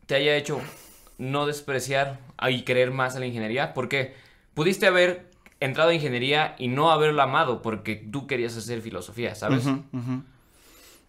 te 0.06 0.14
haya 0.14 0.36
hecho 0.36 0.62
no 1.18 1.48
despreciar 1.48 2.20
y 2.48 2.62
querer 2.62 2.92
más 2.92 3.16
a 3.16 3.20
la 3.20 3.26
ingeniería? 3.26 3.74
Porque 3.74 4.14
pudiste 4.54 4.86
haber 4.86 5.32
entrado 5.60 5.90
a 5.90 5.96
ingeniería 5.96 6.54
y 6.60 6.68
no 6.68 6.92
haberlo 6.92 7.24
amado 7.24 7.64
porque 7.64 7.96
tú 7.96 8.28
querías 8.28 8.56
hacer 8.56 8.84
filosofía, 8.84 9.34
¿sabes? 9.34 9.66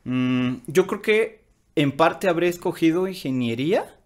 Mm, 0.05 0.55
yo 0.67 0.87
creo 0.87 1.03
que 1.03 1.45
en 1.77 1.93
parte 1.93 2.31
habré 2.31 2.49
escogido 2.49 3.07
ingeniería, 3.07 3.99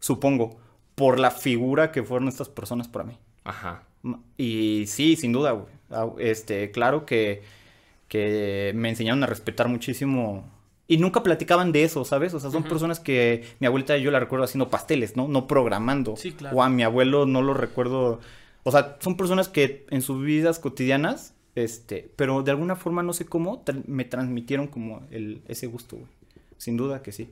supongo, 0.00 0.63
por 0.94 1.18
la 1.18 1.30
figura 1.30 1.90
que 1.92 2.02
fueron 2.02 2.28
estas 2.28 2.48
personas 2.48 2.88
para 2.88 3.04
mí. 3.04 3.18
Ajá. 3.44 3.82
Y 4.36 4.84
sí, 4.86 5.16
sin 5.16 5.32
duda, 5.32 5.52
güey. 5.52 5.66
Ah, 5.90 6.08
Este, 6.18 6.70
claro 6.70 7.04
que, 7.06 7.42
que 8.08 8.72
me 8.74 8.90
enseñaron 8.90 9.22
a 9.22 9.26
respetar 9.26 9.68
muchísimo. 9.68 10.50
Y 10.86 10.98
nunca 10.98 11.22
platicaban 11.22 11.72
de 11.72 11.84
eso, 11.84 12.04
¿sabes? 12.04 12.34
O 12.34 12.40
sea, 12.40 12.50
son 12.50 12.62
personas 12.64 13.00
que 13.00 13.44
mi 13.58 13.66
abuelita 13.66 13.96
yo 13.96 14.10
la 14.10 14.20
recuerdo 14.20 14.44
haciendo 14.44 14.68
pasteles, 14.68 15.16
¿no? 15.16 15.28
No 15.28 15.46
programando. 15.46 16.16
Sí, 16.16 16.32
claro. 16.32 16.56
O 16.56 16.62
a 16.62 16.68
mi 16.68 16.82
abuelo 16.82 17.24
no 17.24 17.40
lo 17.40 17.54
recuerdo. 17.54 18.20
O 18.64 18.70
sea, 18.70 18.98
son 19.00 19.16
personas 19.16 19.48
que 19.48 19.86
en 19.90 20.02
sus 20.02 20.22
vidas 20.22 20.58
cotidianas, 20.58 21.34
este, 21.54 22.10
pero 22.16 22.42
de 22.42 22.50
alguna 22.50 22.76
forma, 22.76 23.02
no 23.02 23.14
sé 23.14 23.24
cómo, 23.24 23.64
tra- 23.64 23.82
me 23.86 24.04
transmitieron 24.04 24.66
como 24.66 25.02
el, 25.10 25.40
ese 25.48 25.66
gusto, 25.66 25.96
güey. 25.96 26.08
Sin 26.58 26.76
duda 26.76 27.02
que 27.02 27.12
sí. 27.12 27.30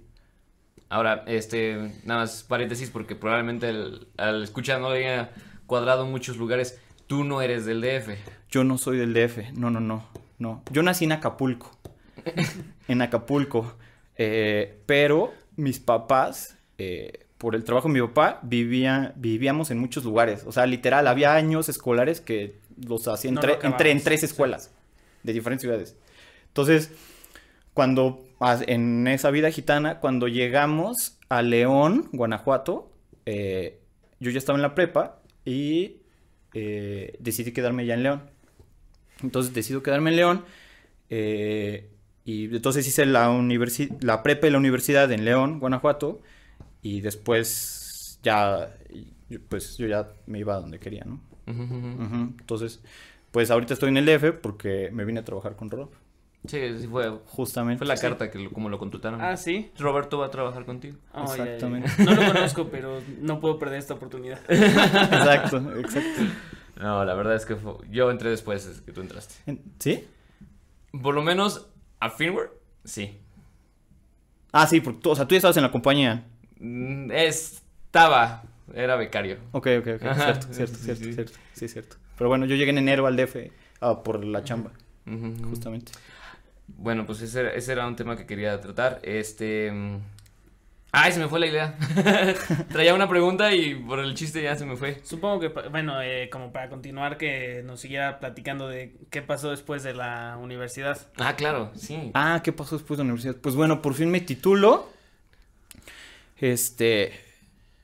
Ahora, 0.93 1.25
este, 1.27 1.77
nada 2.05 2.21
más 2.21 2.43
paréntesis 2.43 2.91
porque 2.91 3.15
probablemente 3.17 3.71
el- 3.71 4.09
al 4.19 4.43
escuchar 4.43 4.79
no 4.81 4.93
le 4.93 4.99
haya 5.09 5.31
cuadrado 5.67 6.05
en 6.05 6.11
muchos 6.11 6.37
lugares. 6.37 6.79
Tú 7.07 7.25
no 7.25 7.41
eres 7.41 7.65
del 7.65 7.81
DF. 7.81 8.17
Yo 8.51 8.63
no 8.65 8.77
soy 8.77 8.99
del 8.99 9.15
DF, 9.15 9.53
no, 9.55 9.71
no, 9.71 9.81
no, 9.81 10.07
no. 10.39 10.63
Yo 10.71 10.83
nací 10.83 11.05
en 11.07 11.13
Acapulco, 11.13 11.71
en 12.89 13.01
Acapulco, 13.03 13.75
eh, 14.17 14.81
pero 14.87 15.33
mis 15.57 15.79
papás, 15.81 16.57
eh, 16.79 17.27
por 17.39 17.55
el 17.55 17.65
trabajo 17.65 17.89
de 17.89 17.95
mi 17.95 18.01
papá, 18.07 18.39
vivía, 18.43 19.13
vivíamos 19.17 19.71
en 19.71 19.79
muchos 19.79 20.05
lugares. 20.05 20.45
O 20.47 20.53
sea, 20.53 20.67
literal, 20.67 21.09
había 21.09 21.35
años 21.35 21.69
escolares 21.69 22.21
que 22.21 22.61
los 22.87 23.09
hacía 23.09 23.31
en, 23.31 23.37
No 23.37 23.41
tre- 23.43 23.59
lo 23.63 23.65
entre 23.69 23.91
en 23.91 24.03
tres 24.03 24.23
escuelas 24.23 24.71
de 25.23 25.33
diferentes 25.33 25.63
ciudades. 25.63 25.97
Entonces, 26.49 26.91
cuando, 27.75 28.23
en 28.67 29.07
esa 29.07 29.31
vida 29.31 29.51
gitana, 29.51 30.01
cuando 30.01 30.29
llegamos 30.29 31.19
a 31.29 31.43
León, 31.43 32.09
Guanajuato, 32.13 32.91
eh, 33.27 33.81
yo 34.21 34.31
ya 34.31 34.39
estaba 34.39 34.59
en 34.59 34.63
la 34.63 34.75
prepa 34.75 35.21
y 35.45 35.99
eh, 36.55 37.17
decidí 37.21 37.53
quedarme 37.53 37.87
ya 37.87 37.95
en 37.95 38.03
León. 38.03 38.31
Entonces 39.23 39.55
decido 39.55 39.83
quedarme 39.83 40.11
en 40.11 40.17
León. 40.17 40.45
eh, 41.11 41.89
y 42.25 42.55
entonces 42.55 42.87
hice 42.87 43.05
la, 43.07 43.29
la 44.01 44.23
prepa 44.23 44.47
y 44.47 44.51
la 44.51 44.59
universidad 44.59 45.11
en 45.13 45.25
León, 45.25 45.59
Guanajuato. 45.61 46.23
Y 46.83 47.01
después 47.01 48.19
ya, 48.23 48.71
pues 49.49 49.77
yo 49.79 49.87
ya 49.89 50.09
me 50.27 50.39
iba 50.41 50.55
a 50.55 50.61
donde 50.61 50.79
quería, 50.79 51.05
¿no? 51.05 51.21
Entonces, 52.41 52.83
pues 53.31 53.51
ahorita 53.51 53.75
estoy 53.75 53.89
en 53.91 53.97
el 53.99 54.07
DF 54.07 54.33
porque 54.41 54.91
me 54.93 55.05
vine 55.05 55.21
a 55.21 55.25
trabajar 55.25 55.57
con 55.57 55.71
Rob. 55.71 55.91
Sí, 56.47 56.59
sí 56.81 56.89
fue, 56.89 57.09
Justamente. 57.27 57.79
fue 57.79 57.87
la 57.87 57.97
Sí. 57.97 58.03
carta 58.03 58.31
que 58.31 58.39
lo- 58.39 58.51
como 58.51 58.69
lo 58.69 58.79
contrataron. 58.79 59.21
Ah, 59.21 59.37
sí. 59.37 59.71
Roberto 59.79 60.19
va 60.19 60.27
a 60.27 60.31
trabajar 60.31 60.65
contigo. 60.65 60.97
Oh, 61.15 61.25
ya, 61.37 61.37
ya, 61.37 61.45
ya. 61.45 61.53
Exactamente. 61.55 61.91
No 62.05 62.15
lo 62.15 62.33
conozco, 62.33 62.69
pero 62.69 63.01
no 63.21 63.39
puedo 63.41 63.59
perder 63.61 63.79
esta 63.79 63.95
oportunidad. 63.95 64.41
Exacto, 64.49 65.59
exacto. 65.79 66.23
No, 66.81 67.05
la 67.05 67.15
verdad 67.15 67.37
es 67.37 67.47
que 67.47 67.55
fue- 67.55 67.75
yo 67.91 68.11
entré 68.11 68.31
después 68.31 68.79
de 68.79 68.85
que 68.85 68.93
tú 68.93 69.01
entraste. 69.03 69.35
En- 69.47 69.63
¿Sí? 69.79 70.05
Por 71.01 71.15
lo 71.15 71.23
menos 71.23 71.69
a 72.01 72.11
firmware, 72.11 72.51
sí. 72.85 73.19
Ah, 74.51 74.67
sí, 74.67 74.81
porque 74.81 75.01
tú, 75.01 75.11
o 75.11 75.15
sea, 75.17 75.27
tú 75.27 75.35
ya 75.35 75.39
estabas 75.39 75.57
en 75.57 75.63
la 75.63 75.71
compañía. 75.71 76.25
Mm, 76.59 77.11
Estaba, 77.13 78.43
era 78.75 78.97
becario. 78.97 79.37
Ok, 79.53 79.69
ok, 79.81 79.87
ok. 79.97 80.03
Ajá, 80.07 80.25
Cierto, 80.35 80.53
cierto, 80.53 80.75
sí, 80.75 80.83
cierto, 80.85 81.05
sí. 81.05 81.13
cierto. 81.15 81.33
Sí, 81.53 81.69
cierto. 81.69 81.97
Pero 82.19 82.29
bueno, 82.29 82.47
yo 82.47 82.57
llegué 82.57 82.71
en 82.71 82.79
enero 82.79 83.07
al 83.07 83.17
DF 83.17 83.51
ah, 83.81 84.03
por 84.03 84.25
la 84.25 84.43
chamba, 84.45 84.73
justamente. 85.49 85.93
Bueno, 86.77 87.07
pues 87.07 87.21
ese, 87.23 87.41
era- 87.41 87.51
ese 87.55 87.73
era 87.73 87.87
un 87.87 87.97
tema 87.97 88.17
que 88.17 88.27
quería 88.27 88.61
tratar. 88.61 89.01
Este. 89.03 89.71
mm, 89.73 89.99
Ay, 90.95 91.11
se 91.13 91.21
me 91.21 91.29
fue 91.29 91.41
la 91.41 91.47
idea. 91.47 91.75
Traía 92.71 92.93
una 92.95 93.09
pregunta 93.09 93.55
y 93.55 93.75
por 93.77 93.99
el 93.99 94.15
chiste 94.15 94.43
ya 94.43 94.57
se 94.57 94.67
me 94.67 94.77
fue. 94.77 95.01
Supongo 95.05 95.41
que, 95.41 95.49
bueno, 95.71 96.03
eh, 96.03 96.29
como 96.31 96.53
para 96.53 96.69
continuar, 96.69 97.17
que 97.17 97.63
nos 97.65 97.81
siguiera 97.81 98.19
platicando 98.21 98.69
de 98.69 98.95
qué 99.09 99.23
pasó 99.23 99.51
después 99.51 99.83
de 99.85 99.95
la 99.95 100.37
universidad. 100.39 100.99
Ah, 101.17 101.35
claro, 101.35 101.71
sí. 101.75 102.11
Ah, 102.13 102.43
¿qué 102.45 102.53
pasó 102.53 102.77
después 102.77 102.99
de 102.99 103.05
la 103.05 103.13
universidad? 103.13 103.37
Pues 103.37 103.55
bueno, 103.55 103.81
por 103.81 103.95
fin 103.95 104.11
me 104.11 104.21
titulo. 104.21 104.87
Este. 106.39 107.13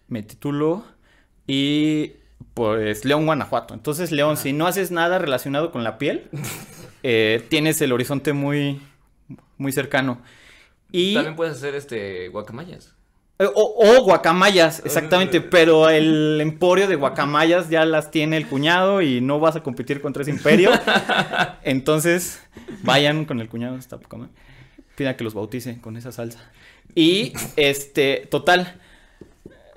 Me 0.08 0.22
titulo. 0.22 0.84
Y. 1.46 2.12
Pues 2.54 3.04
León, 3.04 3.24
Guanajuato. 3.26 3.72
Entonces, 3.74 4.10
León, 4.12 4.36
si 4.36 4.52
no 4.52 4.66
haces 4.66 4.90
nada 4.90 5.18
relacionado 5.18 5.70
con 5.72 5.82
la 5.84 5.96
piel, 5.96 6.28
eh, 7.10 7.42
tienes 7.48 7.80
el 7.80 7.92
horizonte 7.92 8.32
muy. 8.34 8.80
Muy 9.56 9.72
cercano. 9.72 10.20
Y. 10.92 11.14
También 11.14 11.36
puedes 11.36 11.56
hacer 11.56 11.74
este 11.74 12.28
guacamayas. 12.28 12.94
Eh, 13.40 13.46
O, 13.54 13.74
o 13.98 14.02
guacamayas, 14.02 14.82
exactamente, 14.84 15.40
pero 15.40 15.88
el 15.90 16.40
emporio 16.40 16.86
de 16.88 16.96
guacamayas 16.96 17.68
ya 17.70 17.84
las 17.84 18.10
tiene 18.10 18.36
el 18.36 18.46
cuñado 18.48 19.00
y 19.00 19.20
no 19.20 19.38
vas 19.40 19.54
a 19.56 19.62
competir 19.62 20.00
contra 20.00 20.22
ese 20.22 20.30
imperio. 20.32 20.70
Entonces, 21.62 22.40
vayan 22.82 23.24
con 23.24 23.40
el 23.40 23.48
cuñado, 23.48 23.76
está 23.76 23.98
poca 23.98 24.16
madre. 24.16 24.32
Pida 24.96 25.16
que 25.16 25.24
los 25.24 25.34
bautice 25.34 25.80
con 25.80 25.96
esa 25.96 26.10
salsa. 26.12 26.40
Y, 26.94 27.32
este, 27.56 28.26
total, 28.30 28.74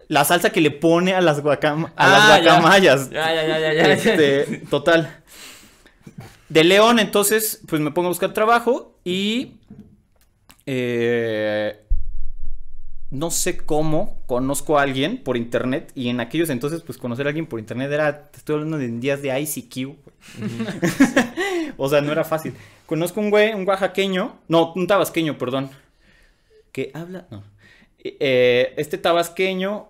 la 0.07 0.25
salsa 0.25 0.49
que 0.51 0.61
le 0.61 0.71
pone 0.71 1.13
a 1.13 1.21
las, 1.21 1.43
guacam- 1.43 1.87
a 1.87 1.91
Ah, 1.95 2.29
las 2.29 2.43
ya. 2.43 2.51
guacamayas. 2.53 3.09
Ya, 3.11 3.33
ya, 3.33 3.47
ya, 3.47 3.59
ya, 3.59 3.73
ya. 3.73 3.93
Este, 3.93 4.43
total. 4.69 5.20
De 6.51 6.65
León, 6.65 6.99
entonces, 6.99 7.61
pues 7.65 7.81
me 7.81 7.91
pongo 7.91 8.07
a 8.07 8.09
buscar 8.09 8.33
trabajo 8.33 8.99
y. 9.05 9.53
eh, 10.65 11.79
no 13.09 13.31
sé 13.31 13.55
cómo 13.55 14.21
conozco 14.25 14.77
a 14.77 14.81
alguien 14.81 15.23
por 15.23 15.37
internet. 15.37 15.93
Y 15.95 16.09
en 16.09 16.19
aquellos 16.19 16.49
entonces, 16.49 16.81
pues 16.81 16.97
conocer 16.97 17.25
a 17.25 17.29
alguien 17.29 17.45
por 17.45 17.61
internet 17.61 17.89
era. 17.89 18.31
Te 18.31 18.39
estoy 18.39 18.55
hablando 18.55 18.77
de 18.77 18.89
días 18.89 19.21
de 19.21 19.39
ICQ. 19.39 19.75
güey. 19.85 19.97
o 21.77 21.87
sea, 21.87 22.01
no 22.01 22.11
era 22.11 22.25
fácil. 22.25 22.53
Conozco 22.85 23.21
un 23.21 23.29
güey, 23.29 23.53
un 23.53 23.65
oaxaqueño. 23.65 24.39
No, 24.49 24.73
un 24.73 24.87
tabasqueño, 24.87 25.37
perdón. 25.37 25.69
Que 26.73 26.91
habla. 26.93 27.27
No. 27.31 27.43
Eh, 28.03 28.73
este 28.75 28.97
tabasqueño 28.97 29.87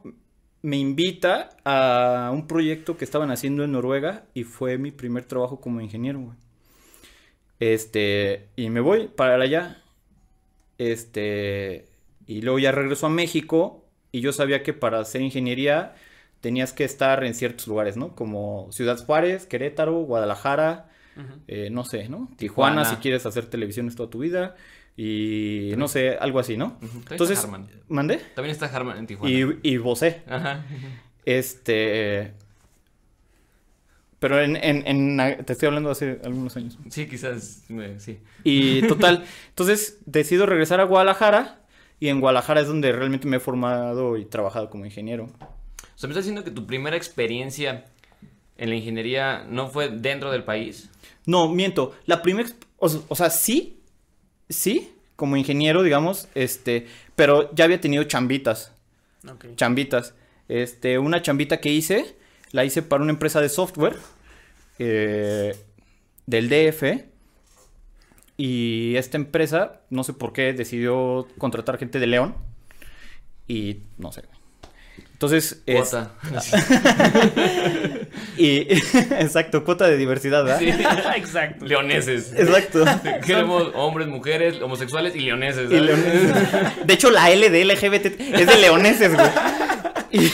me 0.62 0.77
invita 0.77 1.50
a 1.65 2.30
un 2.32 2.46
proyecto 2.46 2.98
que 2.98 3.06
estaban 3.06 3.32
haciendo 3.32 3.63
en 3.63 3.72
Noruega 3.72 4.25
y 4.36 4.44
fue 4.44 4.77
mi 4.77 4.91
primer 4.91 5.25
trabajo 5.25 5.60
como 5.60 5.82
ingeniero, 5.82 6.20
güey. 6.20 6.38
Este, 7.62 8.48
y 8.56 8.72
me 8.72 8.80
voy 8.80 9.08
para 9.08 9.36
allá. 9.36 9.84
Este, 10.80 11.86
y 12.25 12.41
luego 12.41 12.58
ya 12.58 12.72
regreso 12.72 13.06
a 13.06 13.10
México 13.10 13.86
y 14.12 14.22
yo 14.22 14.34
sabía 14.34 14.63
que 14.63 14.74
para 14.74 15.00
hacer 15.00 15.22
ingeniería 15.22 15.94
tenías 16.41 16.74
que 16.74 16.84
estar 16.84 17.24
en 17.24 17.36
ciertos 17.36 17.68
lugares, 17.68 17.98
¿no? 17.98 18.15
Como 18.15 18.68
Ciudad 18.72 18.98
Juárez, 19.06 19.46
Querétaro, 19.46 20.00
Guadalajara, 20.00 20.89
eh, 21.48 21.70
no 21.70 21.86
sé, 21.86 22.10
¿no? 22.10 22.32
Tijuana, 22.36 22.82
Tijuana. 22.82 22.86
si 22.86 22.96
quieres 22.96 23.27
hacer 23.27 23.46
televisiones 23.46 23.96
toda 23.96 24.10
tu 24.10 24.20
vida 24.20 24.56
y 24.98 25.74
no 25.77 25.88
sé, 25.88 26.18
algo 26.20 26.39
así, 26.39 26.58
¿no? 26.58 26.80
Entonces, 27.12 27.44
Harman. 27.44 27.70
¿mandé? 27.88 28.18
También 28.34 28.53
está 28.53 28.65
Harman 28.65 28.98
en 28.98 29.06
Tijuana. 29.06 29.32
Y, 29.32 29.60
y 29.62 29.77
vocé. 29.77 30.24
Ajá. 30.27 30.65
Este. 31.24 32.34
Pero 34.22 34.40
en, 34.42 34.56
en, 34.56 34.86
en- 34.88 35.44
Te 35.46 35.51
estoy 35.54 35.66
hablando 35.66 35.90
hace 35.90 36.20
algunos 36.24 36.56
años. 36.56 36.78
Sí, 36.90 37.08
quizás. 37.08 37.63
me- 37.68 38.00
sí. 38.00 38.20
Y 38.44 38.88
total. 38.88 39.25
entonces 39.50 39.98
decido 40.06 40.46
regresar 40.46 40.80
a 40.80 40.86
Guadalajara. 40.86 41.58
Y 42.00 42.08
en 42.08 42.20
Guadalajara 42.22 42.62
es 42.62 42.68
donde 42.68 42.92
realmente 42.92 43.28
me 43.28 43.38
he 43.38 43.40
formado 43.40 44.18
y 44.18 44.25
trabajado 44.25 44.70
como 44.70 44.86
ingeniero. 44.86 45.25
O 45.25 45.98
sea, 45.98 46.08
me 46.08 46.13
estás 46.13 46.24
diciendo 46.25 46.44
que 46.44 46.51
tu 46.51 46.66
primera 46.66 46.96
experiencia 46.96 47.86
en 48.58 48.70
la 48.70 48.75
ingeniería 48.75 49.44
no 49.50 49.68
fue 49.68 49.90
dentro 49.90 50.32
del 50.32 50.44
país. 50.44 50.90
No, 51.25 51.50
miento. 51.50 51.96
La 52.06 52.22
primera. 52.22 52.48
O, 52.78 52.90
sea, 53.16 53.30
sí. 53.32 53.82
Sí. 54.50 54.92
Como 55.16 55.36
ingeniero, 55.36 55.82
digamos. 55.84 56.28
Este. 56.36 56.86
Pero 57.16 57.54
ya 57.56 57.66
había 57.66 57.82
tenido 57.82 58.04
chambitas. 58.04 58.72
Ok. 59.28 59.46
chambitas. 59.56 60.13
Este, 60.48 60.98
una 61.00 61.22
chambita 61.22 61.60
que 61.60 61.70
hice, 61.72 62.16
la 62.51 62.65
hice 62.65 62.81
para 62.81 63.03
una 63.03 63.12
empresa 63.12 63.41
de 63.41 63.50
software 63.50 63.96
eh, 64.79 65.55
del 66.25 66.50
DF. 66.50 66.84
Y 68.38 68.96
esta 68.96 69.17
empresa, 69.17 69.81
no 69.89 70.03
sé 70.03 70.13
por 70.13 70.34
qué, 70.34 70.53
decidió 70.53 71.27
contratar 71.38 71.77
gente 71.77 72.00
de 72.00 72.08
León. 72.08 72.36
Y 73.48 73.81
no 73.98 74.12
sé. 74.12 74.24
Entonces, 75.13 75.62
es- 75.67 75.89
Cuota. 75.89 76.12
y 78.38 78.58
exacto, 79.20 79.63
cuota 79.63 79.88
de 79.88 79.98
diversidad, 79.98 80.43
¿verdad? 80.43 80.60
Sí. 80.60 80.70
Exacto. 81.15 81.65
Leoneses. 81.65 82.34
Exacto. 82.34 82.84
Queremos 83.25 83.72
hombres, 83.75 84.08
mujeres, 84.08 84.60
homosexuales 84.62 85.15
y 85.15 85.20
leoneses. 85.20 85.72
Y 85.72 85.79
leoneses. 85.79 86.34
De 86.86 86.93
hecho, 86.93 87.12
la 87.12 87.29
L 87.29 87.50
de 87.50 87.65
LGBT 87.65 88.05
es 88.20 88.48
de 88.48 88.58
leoneses, 88.60 89.13
güey. 89.13 89.27
Y- 90.12 90.31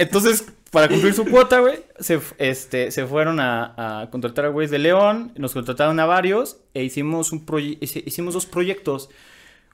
Entonces, 0.00 0.44
para 0.70 0.88
cumplir 0.88 1.12
su 1.14 1.24
cuota, 1.26 1.60
güey, 1.60 1.80
se, 1.98 2.20
este, 2.38 2.90
se 2.90 3.06
fueron 3.06 3.38
a, 3.40 4.02
a 4.02 4.10
contratar 4.10 4.46
a 4.46 4.48
güeyes 4.48 4.70
de 4.70 4.78
León, 4.78 5.32
nos 5.36 5.52
contrataron 5.52 5.98
a 6.00 6.06
varios 6.06 6.58
e 6.74 6.82
hicimos, 6.84 7.32
un 7.32 7.44
hicimos 7.80 8.34
dos 8.34 8.46
proyectos, 8.46 9.10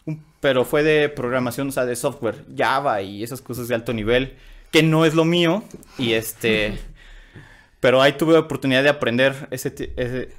un- 0.04 0.24
pero 0.40 0.64
fue 0.64 0.82
de 0.82 1.08
programación, 1.08 1.68
o 1.68 1.72
sea, 1.72 1.84
de 1.84 1.96
software, 1.96 2.44
Java 2.56 3.02
y 3.02 3.22
esas 3.22 3.40
cosas 3.40 3.68
de 3.68 3.74
alto 3.74 3.92
nivel, 3.92 4.34
que 4.72 4.82
no 4.82 5.04
es 5.04 5.14
lo 5.14 5.24
mío, 5.24 5.62
y 5.98 6.12
este... 6.12 6.78
Pero 7.80 8.00
ahí 8.02 8.14
tuve 8.14 8.36
oportunidad 8.36 8.82
de 8.82 8.88
aprender 8.88 9.48
ese, 9.50 9.92
ese- 9.96 10.30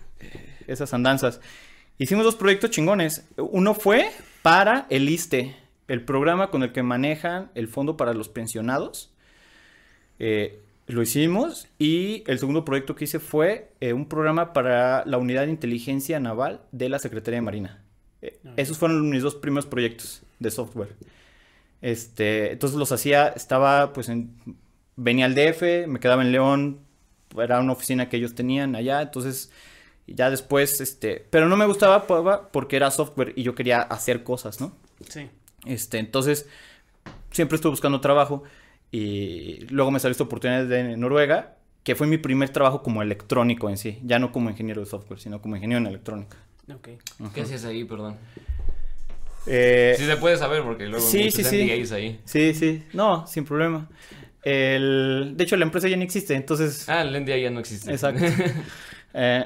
esas 0.68 0.94
andanzas. 0.94 1.40
Hicimos 1.98 2.26
dos 2.26 2.36
proyectos 2.36 2.72
chingones. 2.72 3.26
Uno 3.38 3.74
fue 3.74 4.10
para 4.42 4.86
el 4.90 5.08
ISTE, 5.08 5.56
el 5.88 6.02
programa 6.04 6.50
con 6.50 6.64
el 6.64 6.74
que 6.74 6.84
manejan 6.84 7.52
el 7.56 7.68
fondo 7.68 7.96
para 7.96 8.14
los 8.14 8.28
pensionados. 8.28 9.12
Eh, 10.20 10.62
lo 10.88 11.02
hicimos 11.02 11.68
y 11.78 12.24
el 12.28 12.40
segundo 12.40 12.64
proyecto 12.64 12.96
que 12.96 13.04
hice 13.04 13.20
fue 13.20 13.72
eh, 13.82 13.92
un 13.94 14.08
programa 14.08 14.54
para 14.54 15.04
la 15.06 15.18
unidad 15.18 15.44
de 15.46 15.52
inteligencia 15.52 16.20
naval 16.20 16.62
de 16.72 16.90
la 16.90 17.00
Secretaría 17.00 17.38
de 17.40 17.42
Marina. 17.42 17.84
Eh, 18.22 18.40
Ok. 18.46 18.54
Esos 18.58 18.78
fueron 18.78 19.10
mis 19.10 19.22
dos 19.22 19.36
primeros 19.36 19.66
proyectos 19.66 20.24
de 20.40 20.50
software. 20.52 20.96
Este, 21.82 22.52
entonces 22.54 22.78
los 22.80 22.92
hacía, 22.92 23.28
estaba 23.30 23.94
pues 23.94 24.10
en, 24.10 24.36
venía 24.96 25.26
al 25.26 25.36
DF, 25.36 25.88
me 25.88 26.00
quedaba 26.00 26.24
en 26.24 26.32
León, 26.32 26.80
era 27.38 27.60
una 27.60 27.74
oficina 27.74 28.10
que 28.10 28.18
ellos 28.18 28.34
tenían 28.34 28.76
allá, 28.76 29.02
entonces 29.02 29.52
ya 30.08 30.30
después, 30.30 30.82
este, 30.82 31.26
pero 31.30 31.48
no 31.50 31.58
me 31.58 31.66
gustaba 31.66 32.08
por- 32.08 32.50
porque 32.52 32.78
era 32.78 32.90
software 32.92 33.34
y 33.36 33.44
yo 33.44 33.54
quería 33.54 33.82
hacer 33.82 34.24
cosas, 34.24 34.60
¿no? 34.62 34.76
Sí. 35.10 35.30
Este, 35.66 36.00
entonces, 36.00 36.48
siempre 37.30 37.58
estuve 37.58 37.72
buscando 37.72 38.00
trabajo 38.02 38.44
y 38.92 39.66
luego 39.70 39.92
me 39.92 40.00
salió 40.00 40.12
esta 40.12 40.24
oportunidad 40.24 40.66
de 40.66 40.98
Noruega, 40.98 41.56
que 41.84 41.96
fue 41.96 42.08
mi 42.08 42.18
primer 42.18 42.50
trabajo 42.50 42.84
como 42.84 43.02
electrónico 43.02 43.70
en 43.70 43.78
sí, 43.78 44.00
ya 44.04 44.20
no 44.20 44.32
como 44.32 44.50
ingeniero 44.50 44.82
de 44.82 44.88
software, 44.88 45.20
sino 45.20 45.42
como 45.42 45.56
ingeniero 45.56 45.80
en 45.80 45.88
electrónica. 45.88 46.38
Ok. 46.74 46.90
¿Qué 47.34 47.42
hacías 47.42 47.66
ahí, 47.66 47.84
perdón? 47.86 48.18
Eh, 49.46 49.96
Sí 49.98 50.06
se 50.06 50.18
puede 50.18 50.38
saber 50.38 50.64
porque 50.64 50.86
luego 50.88 51.06
sí, 51.06 51.32
sí, 51.32 51.44
sí. 51.44 51.72
Ahí. 51.72 52.20
sí, 52.26 52.54
sí, 52.54 52.84
no, 52.94 53.26
sin 53.28 53.46
problema. 53.46 53.88
El, 54.44 55.34
de 55.36 55.44
hecho, 55.44 55.56
la 55.58 55.66
empresa 55.66 55.88
ya 55.88 55.98
no 55.98 56.04
existe, 56.04 56.34
entonces... 56.36 56.88
Ah, 56.88 57.02
el 57.02 57.12
NDA 57.24 57.38
ya 57.38 57.50
no 57.50 57.60
existe. 57.60 57.92
Exacto. 57.92 58.24
Eh, 59.20 59.46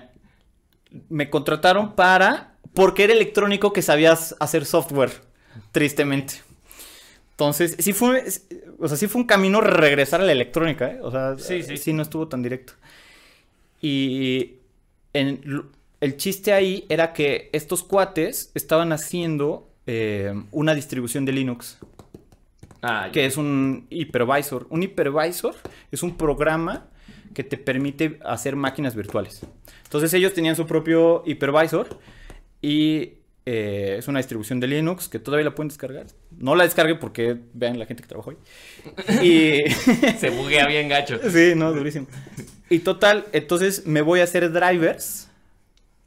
me 1.07 1.29
contrataron 1.29 1.95
para. 1.95 2.55
Porque 2.73 3.05
era 3.05 3.13
electrónico 3.13 3.71
que 3.71 3.81
sabías 3.81 4.35
hacer 4.39 4.65
software. 4.65 5.11
Tristemente. 5.71 6.35
Entonces, 7.31 7.77
sí 7.79 7.93
fue. 7.93 8.25
O 8.81 8.87
sea, 8.87 8.97
sí 8.97 9.07
fue 9.07 9.21
un 9.21 9.27
camino 9.27 9.61
regresar 9.61 10.21
a 10.21 10.25
la 10.25 10.31
electrónica, 10.31 10.87
¿eh? 10.91 10.99
O 11.01 11.11
sea, 11.11 11.37
Sí, 11.37 11.63
sí. 11.63 11.77
sí 11.77 11.93
no 11.93 12.01
estuvo 12.01 12.27
tan 12.27 12.41
directo. 12.41 12.73
Y. 13.81 14.55
en 15.13 15.41
el 15.99 16.17
chiste 16.17 16.51
ahí 16.51 16.85
era 16.89 17.13
que 17.13 17.49
estos 17.53 17.83
cuates 17.83 18.51
estaban 18.55 18.91
haciendo 18.91 19.69
eh, 19.85 20.33
una 20.51 20.73
distribución 20.73 21.25
de 21.25 21.31
Linux 21.31 21.77
Ah, 22.81 23.09
que 23.13 23.27
es 23.27 23.37
un 23.37 23.85
hypervisor. 23.91 24.65
Un 24.71 24.81
hypervisor 24.81 25.53
es 25.91 26.01
un 26.01 26.17
programa 26.17 26.87
que 27.35 27.43
te 27.43 27.57
permite 27.57 28.19
hacer 28.25 28.55
máquinas 28.55 28.95
virtuales. 28.95 29.45
Entonces 29.83 30.11
ellos 30.15 30.33
tenían 30.33 30.55
su 30.55 30.65
propio 30.65 31.21
hypervisor 31.27 31.99
y 32.61 33.13
eh, 33.53 33.95
es 33.97 34.07
una 34.07 34.19
distribución 34.19 34.59
de 34.61 34.67
Linux 34.67 35.09
que 35.09 35.19
todavía 35.19 35.43
la 35.45 35.53
pueden 35.55 35.67
descargar. 35.67 36.05
No 36.37 36.55
la 36.55 36.63
descargue 36.63 36.95
porque 36.95 37.37
vean 37.53 37.77
la 37.79 37.85
gente 37.85 38.01
que 38.01 38.07
trabajó 38.07 38.31
ahí. 38.31 38.37
Y 39.27 39.69
Se 40.19 40.29
buguea 40.29 40.67
bien 40.67 40.87
gacho. 40.87 41.19
sí, 41.29 41.51
no, 41.55 41.73
durísimo. 41.73 42.07
Y 42.69 42.79
total, 42.79 43.25
entonces 43.33 43.85
me 43.85 44.01
voy 44.01 44.21
a 44.21 44.23
hacer 44.23 44.51
drivers 44.51 45.29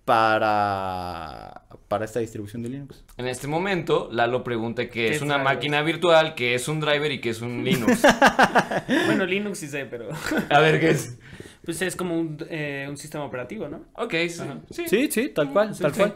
para 0.05 1.61
para 1.89 2.07
esta 2.07 2.19
distribución 2.21 2.63
de 2.63 2.71
Linux. 2.71 3.05
En 3.19 3.29
este 3.29 3.47
momento, 3.47 4.09
Lalo 4.11 4.43
pregunta 4.43 4.89
¿Qué 4.89 5.09
es 5.09 5.21
una 5.23 5.35
driver? 5.35 5.55
máquina 5.55 5.83
virtual, 5.83 6.35
qué 6.35 6.55
es 6.55 6.67
un 6.67 6.81
driver 6.81 7.13
y 7.13 7.21
qué 7.21 7.31
es 7.31 7.41
un 7.43 7.63
Linux. 7.63 8.03
Bueno, 9.07 9.27
Linux 9.27 9.59
sí 9.59 9.69
sé, 9.69 9.85
pero. 9.85 10.09
A 10.51 10.61
ver 10.61 10.81
qué 10.81 10.91
es. 10.91 11.19
Pues 11.65 11.81
es 11.83 11.95
como 11.97 12.19
un, 12.19 12.39
eh, 12.51 12.87
un 12.89 12.97
sistema 12.97 13.25
operativo, 13.25 13.69
¿no? 13.69 13.85
Ok, 13.95 14.13
sí. 14.29 14.43
Sí. 14.71 14.85
Sí, 14.89 15.09
sí, 15.11 15.29
tal 15.29 15.51
cual, 15.53 15.75
Sí, 15.75 15.83
tal 15.83 15.93
sí. 15.95 15.99
cual. 16.01 16.15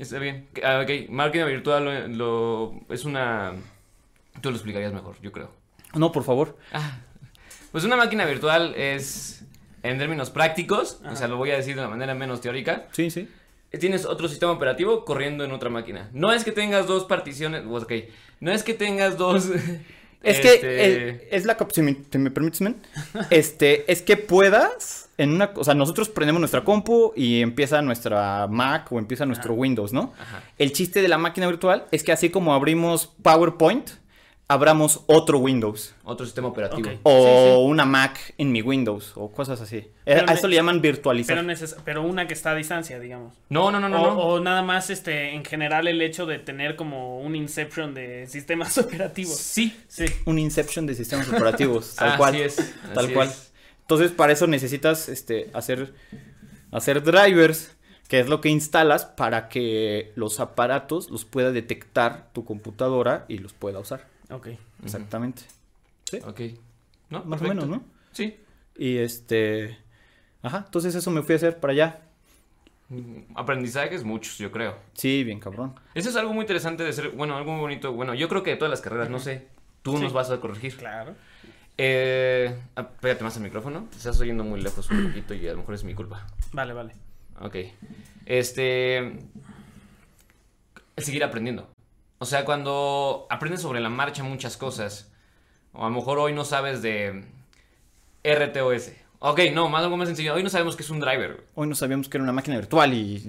Está 0.00 0.18
bien. 0.18 0.48
Ah, 0.64 0.80
ok, 0.82 1.08
máquina 1.10 1.44
virtual 1.44 1.84
lo, 1.84 2.08
lo- 2.08 2.80
es 2.88 3.04
una... 3.04 3.52
Tú 4.40 4.50
lo 4.50 4.56
explicarías 4.56 4.92
mejor, 4.92 5.16
yo 5.20 5.30
creo. 5.32 5.50
No, 5.94 6.10
por 6.12 6.24
favor. 6.24 6.56
Ah, 6.72 6.98
pues 7.72 7.84
una 7.84 7.96
máquina 7.96 8.24
virtual 8.24 8.74
es, 8.76 9.44
en 9.82 9.98
términos 9.98 10.30
prácticos, 10.30 11.00
o 11.08 11.14
sea, 11.16 11.28
lo 11.28 11.36
voy 11.36 11.50
a 11.50 11.56
decir 11.56 11.74
de 11.74 11.82
una 11.82 11.90
manera 11.90 12.14
menos 12.14 12.40
teórica, 12.40 12.86
Sí, 12.92 13.10
sí. 13.10 13.28
tienes 13.78 14.06
otro 14.06 14.26
sistema 14.28 14.52
operativo 14.52 15.04
corriendo 15.04 15.44
en 15.44 15.52
otra 15.52 15.68
máquina. 15.68 16.08
No 16.12 16.32
es 16.32 16.44
que 16.44 16.52
tengas 16.52 16.86
dos 16.86 17.04
particiones, 17.04 17.64
ok, 17.66 17.92
no 18.40 18.50
es 18.52 18.62
que 18.62 18.74
tengas 18.74 19.18
dos... 19.18 19.50
Es 20.22 20.36
este, 20.38 20.60
que 20.60 20.84
el- 20.84 21.20
es 21.30 21.46
la 21.46 21.56
si 21.72 21.80
me, 21.80 21.96
si 22.12 22.18
me 22.18 22.30
permites, 22.30 22.60
men, 22.60 22.76
este, 23.30 23.90
es 23.90 24.02
que 24.02 24.18
puedas 24.18 25.08
en 25.22 25.32
una, 25.32 25.50
o 25.56 25.64
sea, 25.64 25.74
nosotros 25.74 26.08
prendemos 26.08 26.40
nuestra 26.40 26.64
compu 26.64 27.12
y 27.16 27.40
empieza 27.42 27.80
nuestra 27.82 28.46
Mac 28.48 28.90
o 28.92 28.98
empieza 28.98 29.26
nuestro 29.26 29.52
Ajá. 29.52 29.60
Windows, 29.60 29.92
¿no? 29.92 30.12
Ajá. 30.20 30.42
El 30.58 30.72
chiste 30.72 31.02
de 31.02 31.08
la 31.08 31.18
máquina 31.18 31.46
virtual 31.46 31.86
es 31.90 32.02
que 32.04 32.12
así 32.12 32.30
como 32.30 32.54
abrimos 32.54 33.12
PowerPoint, 33.22 33.90
abramos 34.48 35.04
otro 35.06 35.38
Windows 35.38 35.94
Otro 36.02 36.26
sistema 36.26 36.48
operativo. 36.48 36.90
O 37.04 37.12
Sí, 37.24 37.50
sí. 37.54 37.56
una 37.70 37.84
Mac 37.84 38.34
en 38.36 38.50
mi 38.50 38.62
Windows 38.62 39.12
o 39.14 39.30
cosas 39.30 39.60
así. 39.60 39.86
Pero 40.04 40.28
a 40.28 40.32
eso 40.34 40.48
le 40.48 40.56
llaman 40.56 40.80
virtualizar. 40.80 41.36
Pero, 41.36 41.48
neces- 41.48 41.76
pero 41.84 42.02
una 42.02 42.26
que 42.26 42.34
está 42.34 42.50
a 42.50 42.54
distancia, 42.56 42.98
digamos. 42.98 43.32
No, 43.48 43.70
no, 43.70 43.78
no, 43.78 43.88
no. 43.88 44.02
o, 44.02 44.06
no. 44.14 44.18
o 44.18 44.40
nada 44.40 44.62
más, 44.62 44.90
este, 44.90 45.34
en 45.36 45.44
general, 45.44 45.86
el 45.86 46.02
hecho 46.02 46.26
de 46.26 46.40
tener 46.40 46.74
como 46.74 47.20
un 47.20 47.36
Inception 47.36 47.94
de 47.94 48.26
sistemas 48.26 48.76
operativos. 48.78 49.36
Sí. 49.36 49.72
Sí. 49.86 50.06
Un 50.24 50.40
Inception 50.40 50.84
de 50.84 50.96
sistemas 50.96 51.28
operativos, 51.28 51.94
tal 51.98 52.08
Así 52.08 52.16
cual. 52.18 52.34
es, 52.34 52.56
tal 52.92 53.04
así 53.04 53.14
cual. 53.14 53.28
es. 53.28 53.49
Entonces, 53.90 54.12
para 54.12 54.32
eso 54.32 54.46
necesitas 54.46 55.08
este, 55.08 55.50
hacer, 55.52 55.92
hacer 56.70 57.02
drivers, 57.02 57.76
que 58.06 58.20
es 58.20 58.28
lo 58.28 58.40
que 58.40 58.48
instalas 58.48 59.04
para 59.04 59.48
que 59.48 60.12
los 60.14 60.38
aparatos 60.38 61.10
los 61.10 61.24
pueda 61.24 61.50
detectar 61.50 62.30
tu 62.32 62.44
computadora 62.44 63.24
y 63.26 63.38
los 63.38 63.52
pueda 63.52 63.80
usar. 63.80 64.06
Ok. 64.30 64.50
Exactamente. 64.84 65.42
Ok. 66.24 66.40
¿No? 67.08 67.24
Más 67.24 67.40
Perfecto. 67.40 67.64
o 67.64 67.66
menos, 67.66 67.68
¿no? 67.68 67.84
Sí. 68.12 68.36
Y 68.78 68.98
este. 68.98 69.76
Ajá, 70.40 70.62
entonces 70.66 70.94
eso 70.94 71.10
me 71.10 71.22
fui 71.22 71.32
a 71.32 71.36
hacer 71.36 71.58
para 71.58 71.72
allá. 71.72 72.00
Mm, 72.90 73.22
Aprendizajes 73.34 74.04
muchos, 74.04 74.38
yo 74.38 74.52
creo. 74.52 74.76
Sí, 74.94 75.24
bien 75.24 75.40
cabrón. 75.40 75.74
Eso 75.96 76.10
es 76.10 76.14
algo 76.16 76.32
muy 76.32 76.42
interesante 76.42 76.84
de 76.84 76.92
ser, 76.92 77.10
bueno, 77.10 77.36
algo 77.36 77.50
muy 77.50 77.60
bonito. 77.62 77.92
Bueno, 77.92 78.14
yo 78.14 78.28
creo 78.28 78.44
que 78.44 78.50
de 78.50 78.56
todas 78.56 78.70
las 78.70 78.82
carreras, 78.82 79.10
no 79.10 79.18
sé. 79.18 79.48
Tú 79.82 79.96
Sí. 79.96 80.04
nos 80.04 80.12
vas 80.12 80.30
a 80.30 80.38
corregir. 80.40 80.76
Claro. 80.76 81.16
Eh, 81.82 82.54
ah, 82.76 82.86
pégate 83.00 83.24
más 83.24 83.34
al 83.38 83.42
micrófono. 83.42 83.86
Te 83.90 83.96
estás 83.96 84.20
oyendo 84.20 84.44
muy 84.44 84.60
lejos 84.60 84.90
un 84.90 85.06
poquito 85.06 85.32
y 85.32 85.48
a 85.48 85.52
lo 85.52 85.58
mejor 85.58 85.74
es 85.74 85.82
mi 85.82 85.94
culpa. 85.94 86.26
Vale, 86.52 86.74
vale. 86.74 86.92
Ok. 87.40 87.56
Este. 88.26 89.18
Seguir 90.98 91.24
aprendiendo. 91.24 91.70
O 92.18 92.26
sea, 92.26 92.44
cuando 92.44 93.26
aprendes 93.30 93.62
sobre 93.62 93.80
la 93.80 93.88
marcha 93.88 94.22
muchas 94.22 94.58
cosas, 94.58 95.10
o 95.72 95.86
a 95.86 95.88
lo 95.88 95.94
mejor 95.94 96.18
hoy 96.18 96.34
no 96.34 96.44
sabes 96.44 96.82
de 96.82 97.24
RTOS. 98.24 98.90
Ok, 99.20 99.40
no, 99.54 99.70
más 99.70 99.82
algo 99.82 99.96
más 99.96 100.08
sencillo. 100.08 100.34
Hoy 100.34 100.42
no 100.42 100.50
sabemos 100.50 100.76
qué 100.76 100.82
es 100.82 100.90
un 100.90 101.00
driver. 101.00 101.44
Hoy 101.54 101.66
no 101.66 101.74
sabíamos 101.74 102.10
que 102.10 102.18
era 102.18 102.24
una 102.24 102.34
máquina 102.34 102.58
virtual 102.58 102.92
y 102.92 103.20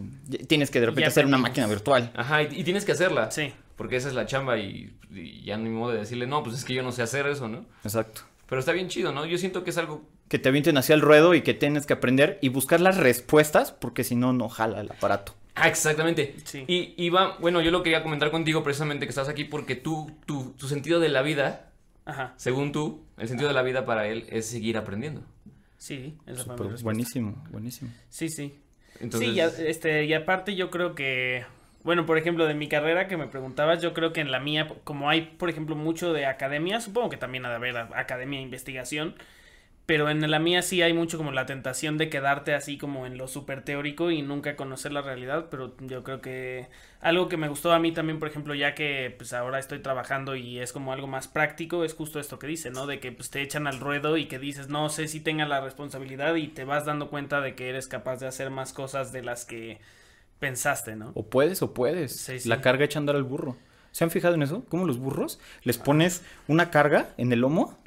tienes 0.45 0.69
que 0.71 0.81
de 0.81 0.87
repente 0.87 1.07
hacer 1.07 1.25
una 1.25 1.37
máquina 1.37 1.67
virtual. 1.67 2.11
Ajá, 2.17 2.43
y, 2.43 2.47
y 2.59 2.63
tienes 2.65 2.83
que 2.83 2.91
hacerla. 2.91 3.31
Sí. 3.31 3.53
Porque 3.77 3.95
esa 3.95 4.09
es 4.09 4.13
la 4.13 4.25
chamba 4.25 4.57
y, 4.57 4.93
y 5.09 5.41
ya 5.45 5.55
no 5.55 5.63
hay 5.67 5.71
modo 5.71 5.93
de 5.93 5.99
decirle, 5.99 6.27
no, 6.27 6.43
pues 6.43 6.57
es 6.57 6.65
que 6.65 6.73
yo 6.73 6.83
no 6.83 6.91
sé 6.91 7.01
hacer 7.01 7.27
eso, 7.27 7.47
¿no? 7.47 7.65
Exacto. 7.85 8.23
Pero 8.51 8.59
está 8.59 8.73
bien 8.73 8.89
chido, 8.89 9.13
¿no? 9.13 9.25
Yo 9.25 9.37
siento 9.37 9.63
que 9.63 9.69
es 9.69 9.77
algo... 9.77 10.01
Que 10.27 10.37
te 10.37 10.49
avienten 10.49 10.77
hacia 10.77 10.93
el 10.93 10.99
ruedo 10.99 11.33
y 11.35 11.41
que 11.41 11.53
tienes 11.53 11.85
que 11.85 11.93
aprender 11.93 12.37
y 12.41 12.49
buscar 12.49 12.81
las 12.81 12.97
respuestas 12.97 13.71
porque 13.71 14.03
si 14.03 14.17
no, 14.17 14.33
no 14.33 14.49
jala 14.49 14.81
el 14.81 14.91
aparato. 14.91 15.35
Ah, 15.55 15.69
exactamente. 15.69 16.35
Sí. 16.43 16.65
Y, 16.67 16.93
y 16.97 17.09
va, 17.11 17.37
bueno, 17.39 17.61
yo 17.61 17.71
lo 17.71 17.81
quería 17.81 18.03
comentar 18.03 18.29
contigo 18.29 18.61
precisamente 18.61 19.05
que 19.05 19.11
estás 19.11 19.29
aquí 19.29 19.45
porque 19.45 19.77
tú, 19.77 20.11
tu, 20.25 20.51
tu 20.57 20.67
sentido 20.67 20.99
de 20.99 21.07
la 21.07 21.21
vida, 21.21 21.71
Ajá. 22.03 22.33
según 22.35 22.73
tú, 22.73 23.05
el 23.17 23.29
sentido 23.29 23.47
de 23.47 23.53
la 23.53 23.61
vida 23.61 23.85
para 23.85 24.05
él 24.09 24.25
es 24.27 24.47
seguir 24.47 24.75
aprendiendo. 24.77 25.21
Sí, 25.77 26.17
esa 26.25 26.43
fue 26.43 26.67
mi 26.71 26.81
buenísimo, 26.81 27.41
buenísimo. 27.51 27.89
Sí, 28.09 28.27
sí. 28.27 28.59
Entonces, 28.99 29.29
Sí, 29.29 29.35
ya, 29.35 29.45
este, 29.45 30.03
y 30.03 30.13
aparte 30.13 30.57
yo 30.57 30.69
creo 30.71 30.93
que, 30.93 31.45
bueno, 31.83 32.05
por 32.05 32.17
ejemplo, 32.17 32.45
de 32.47 32.53
mi 32.53 32.67
carrera 32.67 33.07
que 33.07 33.17
me 33.17 33.27
preguntabas, 33.27 33.81
yo 33.81 33.93
creo 33.93 34.13
que 34.13 34.21
en 34.21 34.31
la 34.31 34.39
mía, 34.39 34.67
como 34.83 35.09
hay, 35.09 35.21
por 35.37 35.49
ejemplo, 35.49 35.75
mucho 35.75 36.13
de 36.13 36.25
academia, 36.25 36.81
supongo 36.81 37.09
que 37.09 37.17
también 37.17 37.45
ha 37.45 37.49
de 37.49 37.55
haber 37.55 37.77
academia 37.77 38.39
e 38.39 38.43
investigación, 38.43 39.15
pero 39.85 40.09
en 40.09 40.29
la 40.31 40.39
mía 40.39 40.61
sí 40.61 40.81
hay 40.81 40.93
mucho 40.93 41.17
como 41.17 41.31
la 41.31 41.45
tentación 41.45 41.97
de 41.97 42.09
quedarte 42.09 42.53
así 42.53 42.77
como 42.77 43.05
en 43.05 43.17
lo 43.17 43.27
súper 43.27 43.63
teórico 43.63 44.09
y 44.11 44.21
nunca 44.21 44.55
conocer 44.55 44.93
la 44.93 45.01
realidad, 45.01 45.47
pero 45.51 45.75
yo 45.79 46.03
creo 46.03 46.21
que 46.21 46.69
algo 47.01 47.27
que 47.27 47.35
me 47.37 47.49
gustó 47.49 47.73
a 47.73 47.79
mí 47.79 47.91
también, 47.91 48.19
por 48.19 48.29
ejemplo, 48.29 48.55
ya 48.55 48.73
que 48.75 49.13
pues 49.17 49.33
ahora 49.33 49.59
estoy 49.59 49.79
trabajando 49.79 50.35
y 50.35 50.59
es 50.59 50.71
como 50.71 50.93
algo 50.93 51.07
más 51.07 51.27
práctico, 51.27 51.83
es 51.83 51.93
justo 51.93 52.19
esto 52.19 52.39
que 52.39 52.47
dice, 52.47 52.69
¿no? 52.71 52.87
De 52.87 52.99
que 52.99 53.11
pues 53.11 53.31
te 53.31 53.41
echan 53.41 53.67
al 53.67 53.79
ruedo 53.79 54.17
y 54.17 54.27
que 54.27 54.39
dices, 54.39 54.69
no 54.69 54.87
sé 54.89 55.07
si 55.09 55.19
tenga 55.19 55.45
la 55.45 55.61
responsabilidad 55.61 56.35
y 56.35 56.47
te 56.47 56.63
vas 56.63 56.85
dando 56.85 57.09
cuenta 57.09 57.41
de 57.41 57.55
que 57.55 57.69
eres 57.69 57.87
capaz 57.87 58.17
de 58.21 58.27
hacer 58.27 58.49
más 58.49 58.73
cosas 58.73 59.11
de 59.11 59.23
las 59.23 59.45
que 59.45 59.79
pensaste, 60.41 60.97
¿no? 60.97 61.11
O 61.15 61.27
puedes 61.27 61.61
o 61.61 61.73
puedes. 61.73 62.13
Sí, 62.19 62.39
sí. 62.41 62.49
La 62.49 62.59
carga 62.59 62.83
echa 62.83 62.99
a 62.99 63.01
andar 63.01 63.15
al 63.15 63.23
burro. 63.23 63.55
¿Se 63.93 64.03
han 64.03 64.11
fijado 64.11 64.33
en 64.35 64.41
eso? 64.41 64.65
Como 64.67 64.85
los 64.85 64.97
burros 64.99 65.39
les 65.63 65.77
pones 65.77 66.21
una 66.49 66.69
carga 66.71 67.09
en 67.17 67.31
el 67.31 67.39
lomo 67.39 67.77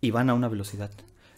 y 0.00 0.10
van 0.10 0.30
a 0.30 0.34
una 0.34 0.48
velocidad. 0.48 0.90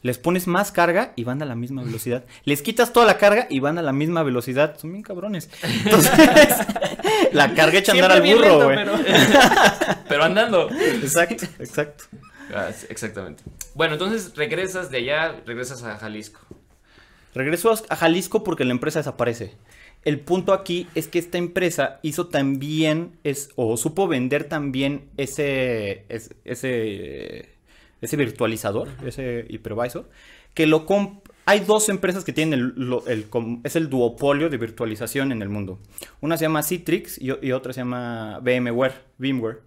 Les 0.03 0.19
pones 0.19 0.47
más 0.47 0.73
carga 0.73 1.13
y 1.17 1.25
van 1.25 1.43
a 1.43 1.45
la 1.45 1.55
misma 1.55 1.83
velocidad. 1.85 2.25
Les 2.45 2.61
quitas 2.63 2.93
toda 2.93 3.07
la 3.07 3.19
carga 3.19 3.47
y 3.51 3.61
van 3.61 3.79
a 3.79 3.83
la 3.83 3.93
misma 3.93 4.23
velocidad. 4.25 4.77
Son 4.79 4.91
bien 4.91 5.03
cabrones. 5.05 5.49
Entonces, 5.63 6.11
la 7.33 7.55
carga 7.55 7.79
echa 7.79 7.93
a 7.93 7.95
andar 7.95 8.13
al 8.13 8.23
burro, 8.23 8.65
güey. 8.65 8.77
pero- 8.77 8.99
pero 10.09 10.25
andando. 10.25 10.69
Exacto, 10.71 11.45
exacto. 11.61 12.05
Ah, 12.55 12.69
exactamente. 12.89 13.45
Bueno, 13.75 13.95
entonces 13.95 14.35
regresas 14.37 14.91
de 14.91 14.99
allá, 14.99 15.41
regresas 15.47 15.83
a 15.85 15.97
Jalisco. 15.99 16.41
Regreso 17.35 17.73
a 17.89 17.97
Jalisco 17.97 18.45
porque 18.45 18.65
la 18.65 18.73
empresa 18.73 18.99
desaparece. 18.99 19.55
El 20.05 20.19
punto 20.21 20.53
aquí 20.53 20.89
es 20.95 21.07
que 21.09 21.19
esta 21.19 21.39
empresa 21.39 22.01
hizo 22.03 22.27
también, 22.29 23.13
es, 23.25 23.51
o 23.57 23.77
supo 23.77 24.09
vender 24.09 24.45
también 24.45 25.05
ese, 25.17 26.05
es- 26.09 26.35
ese, 26.45 27.49
ese 28.01 28.17
virtualizador, 28.17 28.89
ese 29.07 29.47
hypervisor, 29.49 30.09
que 30.55 30.67
lo 30.67 30.87
hay 31.45 31.61
dos 31.61 31.89
empresas 31.89 32.25
que 32.25 32.33
tienen 32.33 32.59
el, 32.59 32.73
lo- 32.77 33.07
el 33.07 33.29
com- 33.29 33.61
es 33.65 33.77
el 33.77 33.89
duopolio 33.89 34.49
de 34.51 34.57
virtualización 34.59 35.31
en 35.33 35.41
el 35.43 35.49
mundo. 35.49 35.79
Una 36.21 36.37
se 36.37 36.45
llama 36.47 36.63
Citrix 36.63 37.21
y, 37.21 37.31
otra 37.53 37.73
se 37.73 37.81
llama 37.81 38.39
VMware, 38.41 38.95
VMware. 39.19 39.61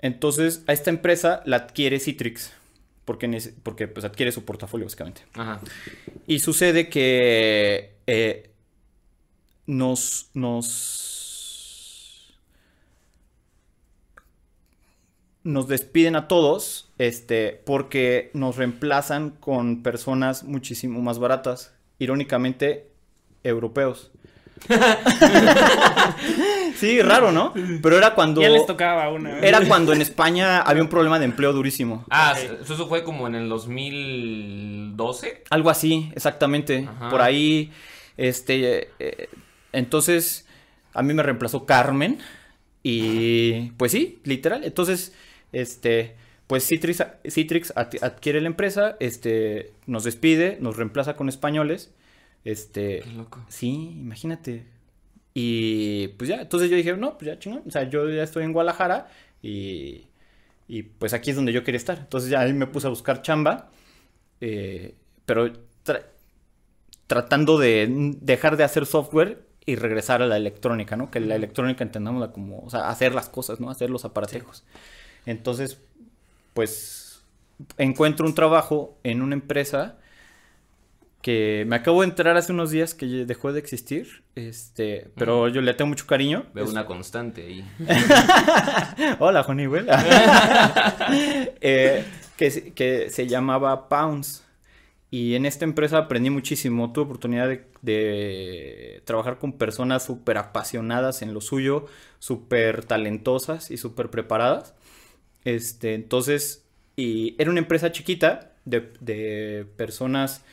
Entonces, 0.00 0.62
a 0.66 0.72
esta 0.72 0.90
empresa 0.90 1.42
la 1.44 1.56
adquiere 1.56 1.98
Citrix, 1.98 2.52
porque, 3.04 3.26
porque 3.62 3.88
pues, 3.88 4.04
adquiere 4.04 4.30
su 4.32 4.44
portafolio 4.44 4.86
básicamente. 4.86 5.22
Ajá. 5.34 5.60
Y 6.26 6.38
sucede 6.38 6.88
que 6.88 7.94
eh, 8.06 8.47
nos, 9.68 10.30
nos, 10.32 12.34
nos 15.44 15.68
despiden 15.68 16.16
a 16.16 16.26
todos, 16.26 16.90
este, 16.96 17.60
porque 17.66 18.30
nos 18.32 18.56
reemplazan 18.56 19.28
con 19.30 19.82
personas 19.82 20.42
muchísimo 20.42 21.02
más 21.02 21.18
baratas, 21.18 21.74
irónicamente, 21.98 22.88
europeos. 23.44 24.10
sí, 26.76 27.02
raro, 27.02 27.30
¿no? 27.30 27.52
Pero 27.82 27.98
era 27.98 28.14
cuando, 28.14 28.40
Ya 28.40 28.48
les 28.48 28.66
tocaba 28.66 29.10
una. 29.10 29.38
era 29.40 29.60
cuando 29.68 29.92
en 29.92 30.00
España 30.00 30.62
había 30.62 30.82
un 30.82 30.88
problema 30.88 31.18
de 31.18 31.26
empleo 31.26 31.52
durísimo. 31.52 32.06
Ah, 32.08 32.34
eso 32.62 32.88
fue 32.88 33.04
como 33.04 33.26
en 33.26 33.34
el 33.34 33.50
2012. 33.50 35.44
Algo 35.50 35.68
así, 35.68 36.10
exactamente. 36.16 36.88
Ajá. 36.90 37.10
Por 37.10 37.20
ahí, 37.20 37.70
este, 38.16 38.92
eh, 38.98 39.28
entonces, 39.72 40.46
a 40.94 41.02
mí 41.02 41.14
me 41.14 41.22
reemplazó 41.22 41.66
Carmen 41.66 42.18
y, 42.82 43.70
pues 43.72 43.92
sí, 43.92 44.20
literal. 44.24 44.64
Entonces, 44.64 45.12
este, 45.52 46.16
pues 46.46 46.66
Citrix, 46.66 47.04
Citrix 47.28 47.72
ad- 47.76 48.02
adquiere 48.02 48.40
la 48.40 48.48
empresa, 48.48 48.96
este, 49.00 49.72
nos 49.86 50.04
despide, 50.04 50.58
nos 50.60 50.76
reemplaza 50.76 51.16
con 51.16 51.28
españoles, 51.28 51.92
este, 52.44 53.00
Qué 53.00 53.10
loco. 53.12 53.44
sí, 53.48 53.68
imagínate. 53.98 54.64
Y, 55.34 56.08
pues 56.18 56.28
ya, 56.28 56.42
entonces 56.42 56.70
yo 56.70 56.76
dije, 56.76 56.96
no, 56.96 57.18
pues 57.18 57.26
ya 57.28 57.38
chingón, 57.38 57.62
o 57.66 57.70
sea, 57.70 57.88
yo 57.88 58.08
ya 58.10 58.22
estoy 58.24 58.44
en 58.44 58.52
Guadalajara 58.52 59.08
y, 59.42 60.06
y 60.68 60.82
pues 60.84 61.14
aquí 61.14 61.30
es 61.30 61.36
donde 61.36 61.52
yo 61.52 61.64
quería 61.64 61.78
estar. 61.78 61.98
Entonces 61.98 62.30
ya 62.30 62.40
ahí 62.40 62.52
me 62.54 62.66
puse 62.66 62.86
a 62.88 62.90
buscar 62.90 63.22
chamba. 63.22 63.70
Eh, 64.40 64.94
pero 65.26 65.48
tra- 65.84 66.06
tratando 67.06 67.58
de 67.58 67.86
dejar 68.20 68.56
de 68.56 68.64
hacer 68.64 68.86
software 68.86 69.46
y 69.68 69.76
regresar 69.76 70.22
a 70.22 70.26
la 70.26 70.36
electrónica, 70.38 70.96
¿no? 70.96 71.10
Que 71.10 71.20
la 71.20 71.34
electrónica 71.34 71.84
entendámosla 71.84 72.32
como, 72.32 72.60
o 72.60 72.70
sea, 72.70 72.88
hacer 72.88 73.14
las 73.14 73.28
cosas, 73.28 73.60
¿no? 73.60 73.68
Hacer 73.70 73.90
los 73.90 74.04
aparatejos. 74.04 74.64
Entonces, 75.26 75.78
pues, 76.54 77.22
encuentro 77.76 78.24
un 78.26 78.34
trabajo 78.34 78.96
en 79.04 79.20
una 79.20 79.34
empresa 79.34 79.96
que 81.20 81.64
me 81.66 81.76
acabo 81.76 82.00
de 82.00 82.08
enterar 82.08 82.36
hace 82.36 82.52
unos 82.52 82.70
días 82.70 82.94
que 82.94 83.04
dejó 83.26 83.52
de 83.52 83.58
existir, 83.58 84.22
este, 84.36 85.10
pero 85.16 85.48
yo 85.48 85.60
le 85.60 85.74
tengo 85.74 85.88
mucho 85.88 86.06
cariño. 86.06 86.46
Veo 86.54 86.64
Es- 86.64 86.70
una 86.70 86.86
constante 86.86 87.42
ahí. 87.42 87.64
Hola, 89.18 89.42
Honeywell. 89.42 89.86
Eh, 91.60 92.04
que, 92.36 92.72
que 92.72 93.10
se 93.10 93.26
llamaba 93.26 93.88
Pounds. 93.88 94.44
Y 95.10 95.34
en 95.36 95.46
esta 95.46 95.64
empresa 95.64 95.98
aprendí 95.98 96.28
muchísimo. 96.30 96.92
Tuve 96.92 97.04
oportunidad 97.06 97.48
de, 97.48 97.64
de 97.82 99.02
trabajar 99.06 99.38
con 99.38 99.52
personas 99.54 100.04
súper 100.04 100.36
apasionadas 100.36 101.22
en 101.22 101.32
lo 101.32 101.40
suyo, 101.40 101.86
súper 102.18 102.84
talentosas 102.84 103.70
y 103.70 103.78
súper 103.78 104.10
preparadas. 104.10 104.74
Este, 105.44 105.94
entonces, 105.94 106.64
y 106.96 107.36
era 107.40 107.50
una 107.50 107.60
empresa 107.60 107.90
chiquita 107.90 108.52
de, 108.66 108.92
de 109.00 109.66
personas 109.76 110.44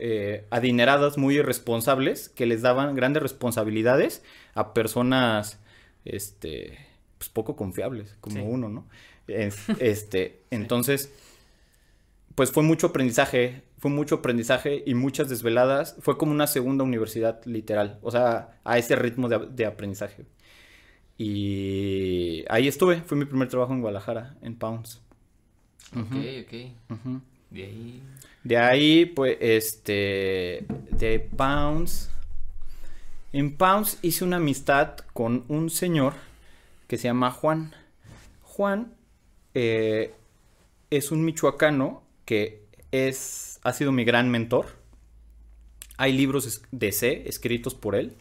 eh, 0.00 0.46
adineradas, 0.50 1.18
muy 1.18 1.36
irresponsables, 1.36 2.30
que 2.30 2.46
les 2.46 2.62
daban 2.62 2.94
grandes 2.94 3.22
responsabilidades 3.22 4.22
a 4.54 4.72
personas, 4.74 5.58
este, 6.04 6.78
pues 7.18 7.28
poco 7.28 7.54
confiables, 7.56 8.16
como 8.20 8.36
Sí. 8.36 8.42
uno, 8.44 8.68
¿no? 8.68 8.86
Es- 9.26 9.68
este, 9.78 10.40
entonces, 10.50 11.12
pues 12.38 12.52
fue 12.52 12.62
mucho 12.62 12.86
aprendizaje, 12.86 13.62
fue 13.78 13.90
mucho 13.90 14.14
aprendizaje 14.14 14.84
y 14.86 14.94
muchas 14.94 15.28
desveladas. 15.28 15.96
Fue 15.98 16.16
como 16.16 16.30
una 16.30 16.46
segunda 16.46 16.84
universidad, 16.84 17.44
literal, 17.46 17.98
o 18.00 18.12
sea, 18.12 18.60
a 18.62 18.78
ese 18.78 18.94
ritmo 18.94 19.28
de, 19.28 19.48
de 19.50 19.66
aprendizaje. 19.66 20.24
Y 21.16 22.44
ahí 22.48 22.68
estuve, 22.68 23.02
fue 23.02 23.18
mi 23.18 23.24
primer 23.24 23.48
trabajo 23.48 23.72
en 23.72 23.80
Guadalajara, 23.80 24.36
en 24.40 24.54
Pounds. 24.54 25.02
Ok, 25.90 25.96
Ujú, 25.96 27.16
ok. 27.16 27.22
De 27.50 27.64
ahí. 27.64 28.02
De 28.44 28.56
ahí, 28.56 29.06
pues, 29.06 29.36
este, 29.40 30.64
de 30.92 31.18
Pounds. 31.36 32.08
En 33.32 33.56
Pounds 33.56 33.98
hice 34.02 34.22
una 34.22 34.36
amistad 34.36 34.94
con 35.12 35.44
un 35.48 35.70
señor 35.70 36.12
que 36.86 36.98
se 36.98 37.08
llama 37.08 37.32
Juan. 37.32 37.74
Juan 38.44 38.92
eh, 39.54 40.14
es 40.88 41.10
un 41.10 41.24
michoacano 41.24 42.06
que 42.28 42.66
es, 42.92 43.58
ha 43.64 43.72
sido 43.72 43.90
mi 43.90 44.04
gran 44.04 44.30
mentor. 44.30 44.66
Hay 45.96 46.12
libros 46.12 46.60
de 46.70 46.92
C 46.92 47.26
escritos 47.26 47.74
por 47.74 47.94
él. 47.96 48.16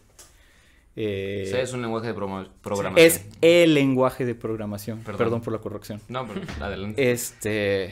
Eh, 0.95 1.45
sea, 1.51 1.61
es 1.61 1.73
un 1.73 1.81
lenguaje 1.81 2.07
de 2.07 2.13
programación. 2.13 2.97
es 2.97 3.25
el 3.41 3.73
lenguaje 3.73 4.25
de 4.25 4.33
programación. 4.33 4.99
Perdón. 4.99 5.17
Perdón 5.17 5.41
por 5.41 5.51
la 5.51 5.59
corrección. 5.59 5.99
No, 6.07 6.25
pero 6.25 6.41
adelante. 6.61 7.11
Este. 7.11 7.91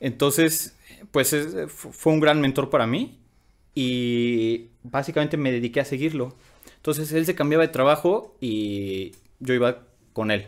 Entonces, 0.00 0.76
pues 1.10 1.32
es- 1.32 1.70
fu- 1.70 1.92
fue 1.92 2.12
un 2.12 2.20
gran 2.20 2.40
mentor 2.40 2.70
para 2.70 2.86
mí. 2.86 3.18
Y 3.74 4.68
básicamente 4.84 5.36
me 5.36 5.50
dediqué 5.52 5.80
a 5.80 5.84
seguirlo. 5.84 6.34
Entonces 6.76 7.12
él 7.12 7.26
se 7.26 7.34
cambiaba 7.34 7.62
de 7.66 7.72
trabajo 7.72 8.36
y 8.40 9.12
yo 9.40 9.52
iba 9.52 9.82
con 10.12 10.30
él. 10.30 10.46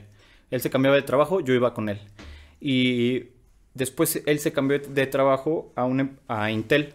Él 0.51 0.61
se 0.63 0.71
cambiaba 0.71 0.97
de 0.97 1.03
trabajo, 1.03 1.41
yo 1.41 1.53
iba 1.53 1.75
con 1.75 1.89
él. 1.91 1.99
Y 2.61 3.25
después 3.79 4.23
él 4.27 4.39
se 4.41 4.53
cambió 4.53 4.79
de 4.79 5.07
trabajo 5.07 5.73
a, 5.77 5.85
un 5.85 6.01
em- 6.01 6.17
a 6.29 6.51
Intel. 6.51 6.95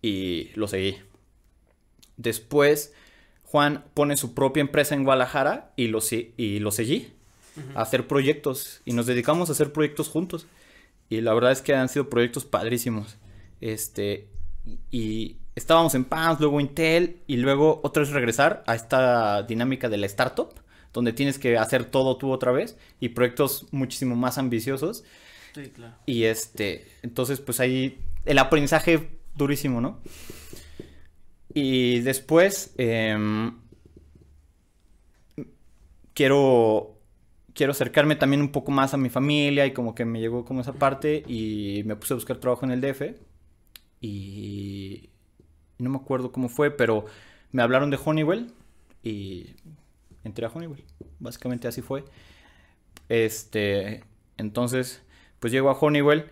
Y 0.00 0.50
lo 0.54 0.68
seguí. 0.68 0.98
Después 2.16 2.92
Juan 3.44 3.84
pone 3.94 4.16
su 4.16 4.34
propia 4.34 4.60
empresa 4.60 4.94
en 4.94 5.04
Guadalajara 5.04 5.72
y 5.76 5.88
lo, 5.88 6.00
y 6.36 6.58
lo 6.60 6.70
seguí 6.70 7.12
a 7.74 7.82
hacer 7.82 8.06
proyectos 8.06 8.82
y 8.84 8.92
nos 8.92 9.06
dedicamos 9.06 9.48
a 9.48 9.52
hacer 9.52 9.72
proyectos 9.72 10.08
juntos. 10.08 10.46
Y 11.08 11.22
la 11.22 11.34
verdad 11.34 11.50
es 11.50 11.62
que 11.62 11.74
han 11.74 11.88
sido 11.88 12.08
proyectos 12.08 12.44
padrísimos. 12.44 13.16
Este, 13.60 14.28
y 14.90 15.36
estábamos 15.56 15.94
en 15.94 16.04
PAMS, 16.04 16.40
luego 16.40 16.60
Intel 16.60 17.22
y 17.26 17.38
luego 17.38 17.80
otra 17.82 18.02
vez 18.02 18.12
regresar 18.12 18.62
a 18.66 18.74
esta 18.76 19.42
dinámica 19.42 19.88
de 19.88 19.96
la 19.96 20.06
startup, 20.06 20.50
donde 20.92 21.12
tienes 21.12 21.38
que 21.38 21.56
hacer 21.56 21.86
todo 21.86 22.16
tú 22.16 22.30
otra 22.30 22.52
vez 22.52 22.76
y 23.00 23.08
proyectos 23.08 23.66
muchísimo 23.72 24.14
más 24.14 24.38
ambiciosos. 24.38 25.04
Y 26.06 26.24
este, 26.24 26.86
entonces 27.02 27.40
pues 27.40 27.60
ahí 27.60 27.98
el 28.24 28.38
aprendizaje 28.38 29.08
durísimo, 29.34 29.80
¿no? 29.80 30.00
Y 31.54 32.00
después 32.00 32.74
em, 32.78 33.58
quiero 36.14 36.94
quiero 37.54 37.72
acercarme 37.72 38.14
también 38.14 38.40
un 38.40 38.52
poco 38.52 38.70
más 38.70 38.94
a 38.94 38.96
mi 38.96 39.08
familia 39.08 39.66
y 39.66 39.72
como 39.72 39.94
que 39.94 40.04
me 40.04 40.20
llegó 40.20 40.44
como 40.44 40.60
esa 40.60 40.74
parte 40.74 41.24
y 41.26 41.82
me 41.86 41.96
puse 41.96 42.14
a 42.14 42.16
buscar 42.16 42.36
trabajo 42.36 42.64
en 42.64 42.70
el 42.70 42.80
DF 42.80 43.02
y 44.00 45.10
no 45.78 45.90
me 45.90 45.96
acuerdo 45.96 46.30
cómo 46.30 46.48
fue, 46.48 46.70
pero 46.70 47.06
me 47.50 47.62
hablaron 47.62 47.90
de 47.90 47.98
Honeywell 48.02 48.52
y 49.02 49.56
entré 50.22 50.46
a 50.46 50.50
Honeywell. 50.50 50.84
Básicamente 51.18 51.66
así 51.66 51.82
fue. 51.82 52.04
Este, 53.08 54.04
entonces, 54.36 55.02
pues 55.40 55.52
llego 55.52 55.70
a 55.70 55.78
Honeywell 55.78 56.30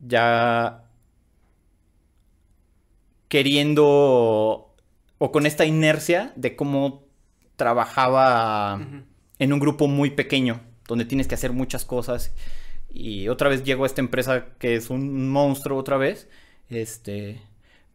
ya 0.00 0.84
queriendo 3.28 4.74
o 5.18 5.32
con 5.32 5.46
esta 5.46 5.64
inercia 5.64 6.32
de 6.36 6.56
cómo 6.56 7.04
trabajaba 7.56 8.80
en 9.38 9.52
un 9.52 9.58
grupo 9.58 9.88
muy 9.88 10.10
pequeño, 10.10 10.60
donde 10.86 11.04
tienes 11.04 11.26
que 11.26 11.34
hacer 11.34 11.52
muchas 11.52 11.84
cosas. 11.84 12.32
Y 12.88 13.28
otra 13.28 13.48
vez 13.48 13.64
llego 13.64 13.84
a 13.84 13.86
esta 13.86 14.00
empresa 14.00 14.46
que 14.58 14.76
es 14.76 14.90
un 14.90 15.28
monstruo 15.28 15.78
otra 15.78 15.96
vez. 15.96 16.28
Este, 16.68 17.42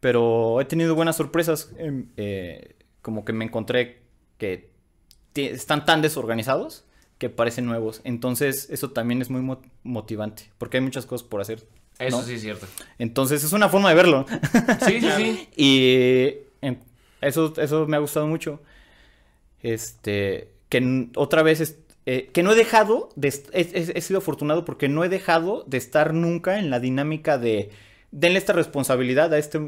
pero 0.00 0.60
he 0.60 0.66
tenido 0.66 0.94
buenas 0.94 1.16
sorpresas. 1.16 1.72
em, 1.78 2.08
eh, 2.16 2.76
como 3.00 3.24
que 3.24 3.32
me 3.32 3.44
encontré 3.44 4.02
que 4.38 4.70
están 5.34 5.84
tan 5.84 6.02
desorganizados 6.02 6.84
que 7.18 7.30
parecen 7.30 7.66
nuevos. 7.66 8.00
Entonces, 8.04 8.68
eso 8.70 8.90
también 8.90 9.22
es 9.22 9.30
muy 9.30 9.40
mo- 9.40 9.62
motivante, 9.82 10.50
porque 10.58 10.78
hay 10.78 10.82
muchas 10.82 11.06
cosas 11.06 11.26
por 11.26 11.40
hacer. 11.40 11.66
Eso 11.98 12.22
sí 12.24 12.34
es 12.34 12.40
cierto. 12.42 12.66
Entonces, 12.98 13.44
es 13.44 13.52
una 13.52 13.68
forma 13.68 13.88
de 13.90 13.94
verlo. 13.94 14.26
Sí, 14.84 15.00
sí, 15.00 15.08
sí. 15.16 15.48
Y 15.56 16.38
en- 16.60 16.80
eso, 17.20 17.52
eso 17.56 17.86
me 17.86 17.96
ha 17.96 18.00
gustado 18.00 18.26
mucho. 18.26 18.60
Este, 19.62 20.50
que 20.68 21.08
otra 21.16 21.42
vez, 21.42 21.60
es- 21.60 21.78
eh, 22.06 22.30
que 22.32 22.42
no 22.42 22.52
he 22.52 22.54
dejado, 22.56 23.08
de, 23.16 23.28
he- 23.52 23.92
he 23.94 24.00
sido 24.00 24.18
afortunado 24.18 24.64
porque 24.64 24.88
no 24.88 25.04
he 25.04 25.08
dejado 25.08 25.64
de 25.66 25.78
estar 25.78 26.12
nunca 26.12 26.58
en 26.58 26.68
la 26.70 26.80
dinámica 26.80 27.38
de, 27.38 27.70
denle 28.10 28.38
esta 28.38 28.52
responsabilidad 28.52 29.32
a 29.32 29.38
este, 29.38 29.60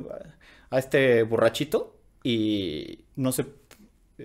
a 0.71 0.79
este 0.79 1.23
borrachito 1.23 1.97
y 2.23 3.01
no 3.15 3.33
sé, 3.33 3.47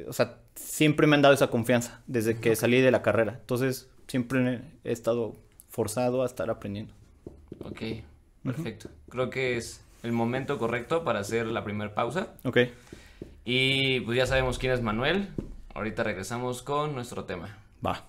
o 0.08 0.12
sea, 0.14 0.40
siempre 0.56 1.08
me 1.08 1.16
han 1.16 1.22
dado 1.22 1.34
esa 1.34 1.48
confianza 1.48 2.02
desde 2.08 2.40
que 2.40 2.56
salí 2.56 2.82
de 2.82 2.92
la 2.92 3.02
carrera. 3.02 3.38
Entonces, 3.40 3.90
siempre 4.08 4.62
he 4.84 4.92
estado 4.92 5.36
forzado 5.70 6.24
a 6.24 6.26
estar 6.26 6.50
aprendiendo. 6.50 6.94
Ok, 7.64 7.82
perfecto. 8.44 8.90
Creo 9.10 9.30
que 9.30 9.58
es 9.58 9.84
el 10.04 10.12
momento 10.12 10.58
correcto 10.58 11.04
para 11.04 11.20
hacer 11.20 11.48
la 11.48 11.64
primera 11.64 11.94
pausa. 11.94 12.30
Ok. 12.44 12.58
Y 13.46 14.02
pues 14.02 14.18
ya 14.18 14.26
sabemos 14.26 14.58
quién 14.58 14.74
es 14.74 14.82
Manuel. 14.82 15.30
Ahorita 15.74 16.04
regresamos 16.04 16.62
con 16.62 16.94
nuestro 16.94 17.24
tema. 17.26 17.58
Va. 17.86 18.06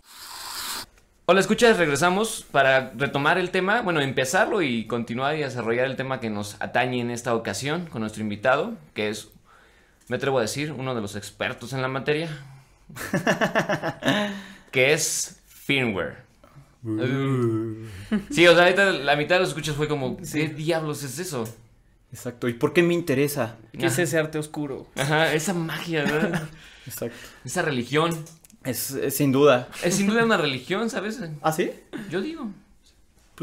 Hola, 1.24 1.40
escuchas, 1.40 1.78
regresamos 1.78 2.44
para 2.50 2.90
retomar 2.96 3.38
el 3.38 3.50
tema, 3.50 3.80
bueno, 3.80 4.00
empezarlo 4.00 4.60
y 4.60 4.86
continuar 4.86 5.36
y 5.36 5.40
desarrollar 5.40 5.86
el 5.86 5.96
tema 5.96 6.18
que 6.18 6.30
nos 6.30 6.60
atañe 6.60 7.00
en 7.00 7.10
esta 7.10 7.34
ocasión 7.34 7.86
con 7.86 8.00
nuestro 8.00 8.22
invitado, 8.22 8.74
que 8.92 9.08
es, 9.08 9.30
me 10.12 10.18
atrevo 10.18 10.36
a 10.36 10.42
decir, 10.42 10.72
uno 10.72 10.94
de 10.94 11.00
los 11.00 11.16
expertos 11.16 11.72
en 11.72 11.80
la 11.80 11.88
materia, 11.88 12.28
que 14.70 14.92
es 14.92 15.40
firmware. 15.46 16.18
Sí, 18.30 18.46
o 18.46 18.54
sea, 18.54 18.64
ahorita 18.64 18.92
la 18.92 19.16
mitad 19.16 19.36
de 19.36 19.40
los 19.40 19.48
escuchas 19.48 19.74
fue 19.74 19.88
como, 19.88 20.18
¿qué 20.18 20.48
diablos 20.48 21.02
es 21.02 21.18
eso? 21.18 21.48
Exacto. 22.12 22.46
¿Y 22.46 22.52
por 22.52 22.74
qué 22.74 22.82
me 22.82 22.92
interesa? 22.92 23.56
¿Qué 23.72 23.86
es 23.86 23.98
ese 23.98 24.18
arte 24.18 24.38
oscuro? 24.38 24.86
Ajá, 24.96 25.32
esa 25.32 25.54
magia, 25.54 26.04
¿verdad? 26.04 26.46
Exacto. 26.86 27.16
Esa 27.42 27.62
religión. 27.62 28.14
Es, 28.64 28.90
es 28.90 29.16
sin 29.16 29.32
duda. 29.32 29.70
Es 29.82 29.94
sin 29.94 30.08
duda 30.08 30.26
una 30.26 30.36
religión, 30.46 30.90
¿sabes? 30.90 31.20
¿Ah, 31.40 31.52
sí? 31.52 31.70
Yo 32.10 32.20
digo. 32.20 32.50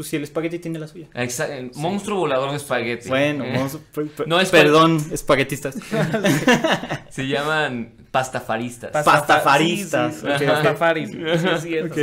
Pues 0.00 0.08
si 0.08 0.16
el 0.16 0.22
espagueti 0.22 0.58
tiene 0.58 0.78
la 0.78 0.88
suya. 0.88 1.08
Exa- 1.12 1.50
el 1.50 1.72
monstruo 1.74 2.20
volador 2.20 2.52
de 2.52 2.56
espagueti. 2.56 3.10
Bueno, 3.10 3.44
Eh, 3.44 3.68
per- 3.92 4.26
No, 4.26 4.40
es 4.40 4.48
perdón, 4.48 4.96
espaguetistas. 5.12 5.74
Se 7.10 7.28
llaman 7.28 7.92
pastafaristas. 8.10 8.92
Pas- 8.94 9.04
Pastafaristas, 9.04 10.14
Sí, 10.14 10.20
sí, 10.22 10.26
ok, 10.26 10.40
ok. 10.40 10.46
Pastafaris, 10.48 11.10
sí, 11.10 11.18
es 11.22 11.60
cierto. 11.62 11.94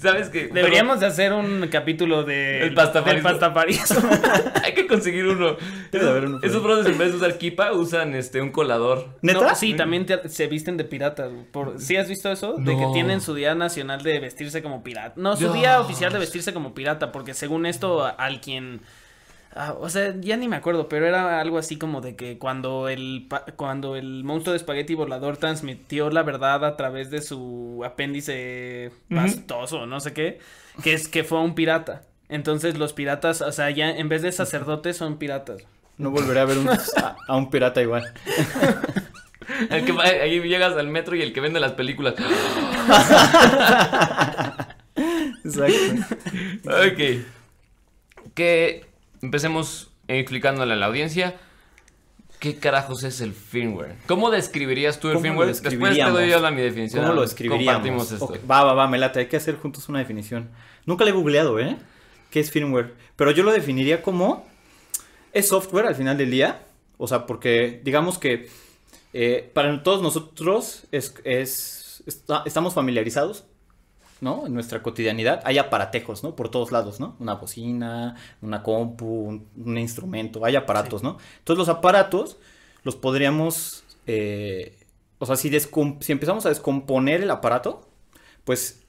¿Sabes 0.00 0.28
qué? 0.28 0.48
Deberíamos 0.48 1.00
de 1.00 1.06
hacer 1.06 1.32
un 1.32 1.66
capítulo 1.70 2.24
de 2.24 2.62
El 2.62 2.74
pastafarismo. 2.74 3.28
del 3.28 3.38
pastafarismo. 3.38 3.96
Pero 4.10 4.52
Hay 4.64 4.74
que 4.74 4.86
conseguir 4.86 5.26
uno. 5.26 5.56
Esos 6.42 6.62
brothers 6.62 6.88
en 6.88 6.98
vez 6.98 7.10
de 7.10 7.16
usar 7.16 7.38
kipa 7.38 7.72
usan 7.72 8.14
este 8.14 8.40
un 8.40 8.50
colador. 8.50 9.08
¿Neta? 9.22 9.40
No, 9.40 9.54
sí, 9.54 9.74
también 9.74 10.06
te- 10.06 10.28
se 10.28 10.46
visten 10.46 10.76
de 10.76 10.84
piratas. 10.84 11.30
Por, 11.52 11.80
¿Sí 11.80 11.96
has 11.96 12.08
visto 12.08 12.30
eso? 12.30 12.54
De 12.58 12.76
que 12.76 12.86
tienen 12.92 13.20
su 13.20 13.34
día 13.34 13.54
nacional 13.54 14.02
de 14.02 14.20
vestirse 14.20 14.62
como 14.62 14.82
pirata. 14.84 15.14
No, 15.16 15.34
su 15.36 15.44
Dios. 15.44 15.54
día 15.54 15.80
oficial 15.80 16.12
de 16.12 16.18
vestirse 16.18 16.52
como 16.52 16.74
pirata, 16.74 17.12
porque 17.12 17.34
según 17.34 17.66
esto, 17.66 18.04
a- 18.04 18.10
al 18.10 18.40
quien... 18.40 18.80
ah, 19.54 19.74
o 19.78 19.88
sea, 19.88 20.14
ya 20.20 20.36
ni 20.36 20.48
me 20.48 20.56
acuerdo, 20.56 20.88
pero 20.88 21.06
era 21.06 21.40
algo 21.40 21.58
así 21.58 21.76
como 21.78 22.00
de 22.00 22.16
que 22.16 22.38
cuando 22.38 22.88
el, 22.88 23.26
pa- 23.28 23.44
cuando 23.56 23.96
el 23.96 24.24
monstruo 24.24 24.52
de 24.52 24.58
espagueti 24.58 24.94
volador 24.94 25.36
transmitió 25.36 26.10
la 26.10 26.22
verdad 26.22 26.64
a 26.64 26.76
través 26.76 27.10
de 27.10 27.22
su 27.22 27.82
apéndice 27.84 28.90
pastoso, 29.14 29.86
no 29.86 30.00
sé 30.00 30.12
qué, 30.12 30.38
que 30.82 30.92
es 30.94 31.08
que 31.08 31.24
fue 31.24 31.40
un 31.40 31.54
pirata. 31.54 32.02
Entonces 32.28 32.78
los 32.78 32.92
piratas, 32.94 33.42
o 33.42 33.52
sea, 33.52 33.70
ya 33.70 33.90
en 33.90 34.08
vez 34.08 34.22
de 34.22 34.32
sacerdotes 34.32 34.96
son 34.96 35.18
piratas. 35.18 35.62
No 35.98 36.10
volveré 36.10 36.40
a 36.40 36.44
ver 36.46 36.58
un- 36.58 36.68
a, 36.70 37.16
a 37.28 37.36
un 37.36 37.50
pirata 37.50 37.80
igual. 37.82 38.12
El 39.70 39.84
que 39.84 39.92
va- 39.92 40.04
ahí 40.04 40.40
llegas 40.40 40.74
al 40.76 40.88
metro 40.88 41.14
y 41.14 41.22
el 41.22 41.32
que 41.32 41.40
vende 41.40 41.60
las 41.60 41.72
películas. 41.72 42.14
Exacto. 45.44 46.16
ok. 46.64 47.00
Que 48.34 48.84
empecemos 49.24 49.90
explicándole 50.08 50.72
a 50.74 50.76
la 50.76 50.86
audiencia. 50.86 51.36
¿Qué 52.38 52.56
carajos 52.58 53.04
es 53.04 53.20
el 53.22 53.32
firmware? 53.32 53.96
¿Cómo 54.06 54.30
describirías 54.30 55.00
tú 55.00 55.08
el 55.08 55.14
¿Cómo 55.14 55.22
lo 55.24 55.28
firmware? 55.30 55.46
Después 55.48 55.94
te 55.96 56.10
doy 56.10 56.28
yo 56.28 56.40
la 56.40 56.50
mi 56.50 56.60
definición. 56.60 57.02
¿Cómo 57.02 57.14
lo 57.14 57.22
describiríamos? 57.22 57.82
Compartimos 57.82 58.12
esto. 58.12 58.38
Va, 58.50 58.64
va, 58.64 58.74
va, 58.74 58.86
me 58.86 58.98
late. 58.98 59.20
Hay 59.20 59.26
que 59.26 59.36
hacer 59.38 59.56
juntos 59.56 59.88
una 59.88 60.00
definición. 60.00 60.50
Nunca 60.84 61.04
le 61.04 61.10
he 61.10 61.14
googleado, 61.14 61.58
¿eh? 61.58 61.76
¿Qué 62.30 62.40
es 62.40 62.50
firmware? 62.50 62.92
Pero 63.16 63.30
yo 63.30 63.44
lo 63.44 63.52
definiría 63.52 64.02
como... 64.02 64.46
Es 65.32 65.48
software 65.48 65.86
al 65.86 65.94
final 65.94 66.18
del 66.18 66.30
día. 66.30 66.60
O 66.98 67.08
sea, 67.08 67.24
porque 67.26 67.80
digamos 67.82 68.18
que 68.18 68.48
eh, 69.14 69.50
para 69.54 69.82
todos 69.82 70.02
nosotros 70.02 70.84
es, 70.92 71.14
es- 71.24 72.02
está- 72.06 72.42
estamos 72.44 72.74
familiarizados, 72.74 73.44
¿no? 74.20 74.46
En 74.46 74.54
nuestra 74.54 74.82
cotidianidad 74.82 75.42
hay 75.44 75.58
aparatejos, 75.58 76.22
¿no? 76.22 76.34
Por 76.36 76.48
todos 76.50 76.72
lados, 76.72 77.00
¿no? 77.00 77.16
Una 77.20 77.34
bocina, 77.34 78.16
una 78.42 78.62
compu, 78.62 79.06
un, 79.06 79.48
un 79.56 79.78
instrumento, 79.78 80.44
hay 80.44 80.56
aparatos, 80.56 81.02
¿no? 81.02 81.18
Entonces 81.38 81.58
los 81.58 81.68
aparatos 81.68 82.38
los 82.84 82.96
podríamos, 82.96 83.82
eh, 84.06 84.78
o 85.18 85.26
sea, 85.26 85.36
si, 85.36 85.50
si 85.50 86.12
empezamos 86.12 86.46
a 86.46 86.50
descomponer 86.50 87.22
el 87.22 87.30
aparato, 87.30 87.88
pues 88.44 88.82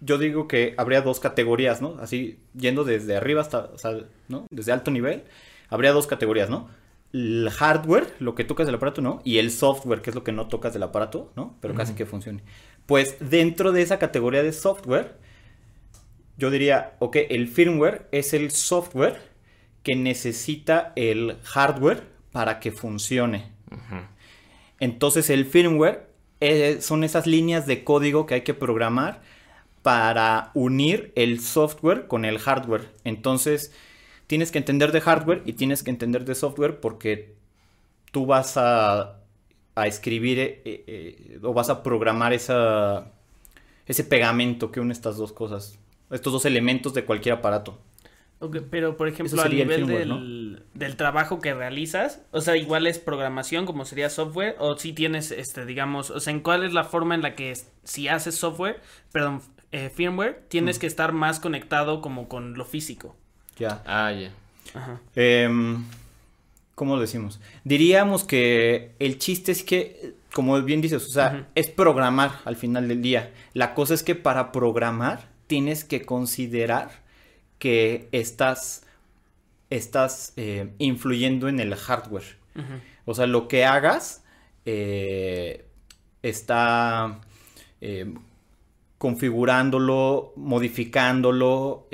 yo 0.00 0.18
digo 0.18 0.48
que 0.48 0.74
habría 0.76 1.00
dos 1.02 1.20
categorías, 1.20 1.80
¿no? 1.80 1.96
Así, 2.00 2.38
yendo 2.54 2.84
desde 2.84 3.16
arriba 3.16 3.40
hasta, 3.40 3.70
o 3.72 3.78
sea, 3.78 3.96
¿no? 4.28 4.46
Desde 4.50 4.72
alto 4.72 4.90
nivel, 4.90 5.24
habría 5.70 5.92
dos 5.92 6.06
categorías, 6.06 6.50
¿no? 6.50 6.68
El 7.12 7.48
hardware, 7.50 8.14
lo 8.18 8.34
que 8.34 8.44
tocas 8.44 8.66
del 8.66 8.74
aparato, 8.74 9.00
¿no? 9.00 9.20
Y 9.24 9.38
el 9.38 9.50
software, 9.50 10.02
que 10.02 10.10
es 10.10 10.16
lo 10.16 10.24
que 10.24 10.32
no 10.32 10.48
tocas 10.48 10.72
del 10.72 10.82
aparato, 10.82 11.32
¿no? 11.36 11.56
Pero 11.60 11.74
casi 11.74 11.94
que 11.94 12.06
funcione. 12.06 12.42
Pues 12.88 13.16
dentro 13.20 13.70
de 13.72 13.82
esa 13.82 13.98
categoría 13.98 14.42
de 14.42 14.54
software, 14.54 15.14
yo 16.38 16.50
diría, 16.50 16.96
ok, 17.00 17.16
el 17.28 17.46
firmware 17.46 18.08
es 18.12 18.32
el 18.32 18.50
software 18.50 19.20
que 19.82 19.94
necesita 19.94 20.94
el 20.96 21.36
hardware 21.42 22.04
para 22.32 22.60
que 22.60 22.72
funcione. 22.72 23.52
Entonces 24.80 25.28
el 25.28 25.44
firmware 25.44 26.08
eh, 26.40 26.78
son 26.80 27.04
esas 27.04 27.26
líneas 27.26 27.66
de 27.66 27.84
código 27.84 28.24
que 28.24 28.36
hay 28.36 28.40
que 28.40 28.54
programar 28.54 29.20
para 29.82 30.50
unir 30.54 31.12
el 31.14 31.40
software 31.40 32.06
con 32.06 32.24
el 32.24 32.38
hardware. 32.38 32.88
Entonces 33.04 33.70
tienes 34.26 34.50
que 34.50 34.56
entender 34.56 34.92
de 34.92 35.02
hardware 35.02 35.42
y 35.44 35.52
tienes 35.52 35.82
que 35.82 35.90
entender 35.90 36.24
de 36.24 36.34
software 36.34 36.80
porque 36.80 37.34
tú 38.12 38.24
vas 38.24 38.56
a, 38.56 39.17
a 39.80 39.86
escribir 39.86 40.38
eh, 40.38 40.60
eh, 40.64 41.38
o 41.42 41.52
vas 41.52 41.70
a 41.70 41.82
programar 41.82 42.32
esa, 42.32 43.12
ese 43.86 44.04
pegamento 44.04 44.70
que 44.72 44.80
une 44.80 44.92
estas 44.92 45.16
dos 45.16 45.32
cosas, 45.32 45.78
estos 46.10 46.32
dos 46.32 46.44
elementos 46.44 46.94
de 46.94 47.04
cualquier 47.04 47.36
aparato. 47.36 47.78
Ok, 48.40 48.58
pero 48.70 48.96
por 48.96 49.08
ejemplo, 49.08 49.42
a 49.42 49.48
nivel 49.48 49.84
firmware, 49.84 50.06
del, 50.06 50.62
del 50.74 50.96
trabajo 50.96 51.40
que 51.40 51.54
realizas, 51.54 52.22
o 52.30 52.40
sea, 52.40 52.56
igual 52.56 52.86
es 52.86 52.98
programación 52.98 53.66
como 53.66 53.84
sería 53.84 54.10
software, 54.10 54.54
o 54.60 54.76
si 54.76 54.92
tienes, 54.92 55.32
este, 55.32 55.66
digamos, 55.66 56.10
o 56.10 56.20
sea, 56.20 56.32
¿en 56.32 56.40
cuál 56.40 56.62
es 56.62 56.72
la 56.72 56.84
forma 56.84 57.16
en 57.16 57.22
la 57.22 57.34
que 57.34 57.52
si 57.82 58.06
haces 58.06 58.36
software, 58.36 58.80
perdón, 59.10 59.42
eh, 59.72 59.90
firmware, 59.90 60.44
tienes 60.48 60.78
que 60.78 60.86
estar 60.86 61.12
más 61.12 61.40
conectado 61.40 62.00
como 62.00 62.28
con 62.28 62.54
lo 62.54 62.64
físico? 62.64 63.16
Ya. 63.58 63.82
Ah, 63.86 64.12
ya. 64.12 64.30
Ajá. 64.74 65.00
¿Cómo 66.78 66.94
lo 66.94 67.00
decimos? 67.00 67.40
Diríamos 67.64 68.22
que 68.22 68.92
el 69.00 69.18
chiste 69.18 69.50
es 69.50 69.64
que, 69.64 70.14
como 70.32 70.62
bien 70.62 70.80
dices, 70.80 71.04
o 71.04 71.10
sea, 71.10 71.48
es 71.56 71.68
programar 71.68 72.38
al 72.44 72.54
final 72.54 72.86
del 72.86 73.02
día. 73.02 73.32
La 73.52 73.74
cosa 73.74 73.94
es 73.94 74.04
que 74.04 74.14
para 74.14 74.52
programar 74.52 75.28
tienes 75.48 75.82
que 75.82 76.02
considerar 76.02 76.90
que 77.58 78.08
estás, 78.12 78.86
estás 79.70 80.34
eh, 80.36 80.70
influyendo 80.78 81.48
en 81.48 81.58
el 81.58 81.74
hardware. 81.74 82.38
O 83.06 83.14
sea, 83.14 83.26
lo 83.26 83.48
que 83.48 83.64
hagas 83.64 84.22
eh, 84.64 85.64
está 86.22 87.22
eh, 87.80 88.14
configurándolo, 88.98 90.32
modificándolo, 90.36 91.88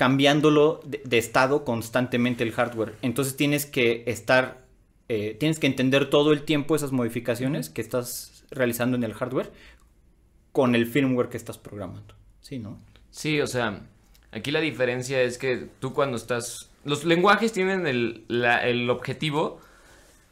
cambiándolo 0.00 0.80
de, 0.86 1.02
de 1.04 1.18
estado 1.18 1.62
constantemente 1.62 2.42
el 2.42 2.52
hardware. 2.52 2.94
Entonces 3.02 3.36
tienes 3.36 3.66
que 3.66 4.02
estar, 4.06 4.64
eh, 5.10 5.36
tienes 5.38 5.58
que 5.58 5.66
entender 5.66 6.08
todo 6.08 6.32
el 6.32 6.44
tiempo 6.44 6.74
esas 6.74 6.90
modificaciones 6.90 7.68
que 7.68 7.82
estás 7.82 8.44
realizando 8.50 8.96
en 8.96 9.04
el 9.04 9.12
hardware 9.12 9.52
con 10.52 10.74
el 10.74 10.86
firmware 10.86 11.28
que 11.28 11.36
estás 11.36 11.58
programando. 11.58 12.14
Sí, 12.40 12.58
¿no? 12.58 12.78
Sí, 13.10 13.42
o 13.42 13.46
sea, 13.46 13.82
aquí 14.32 14.50
la 14.50 14.60
diferencia 14.60 15.20
es 15.20 15.36
que 15.36 15.68
tú 15.80 15.92
cuando 15.92 16.16
estás... 16.16 16.70
Los 16.86 17.04
lenguajes 17.04 17.52
tienen 17.52 17.86
el, 17.86 18.24
la- 18.26 18.66
el 18.66 18.88
objetivo 18.88 19.60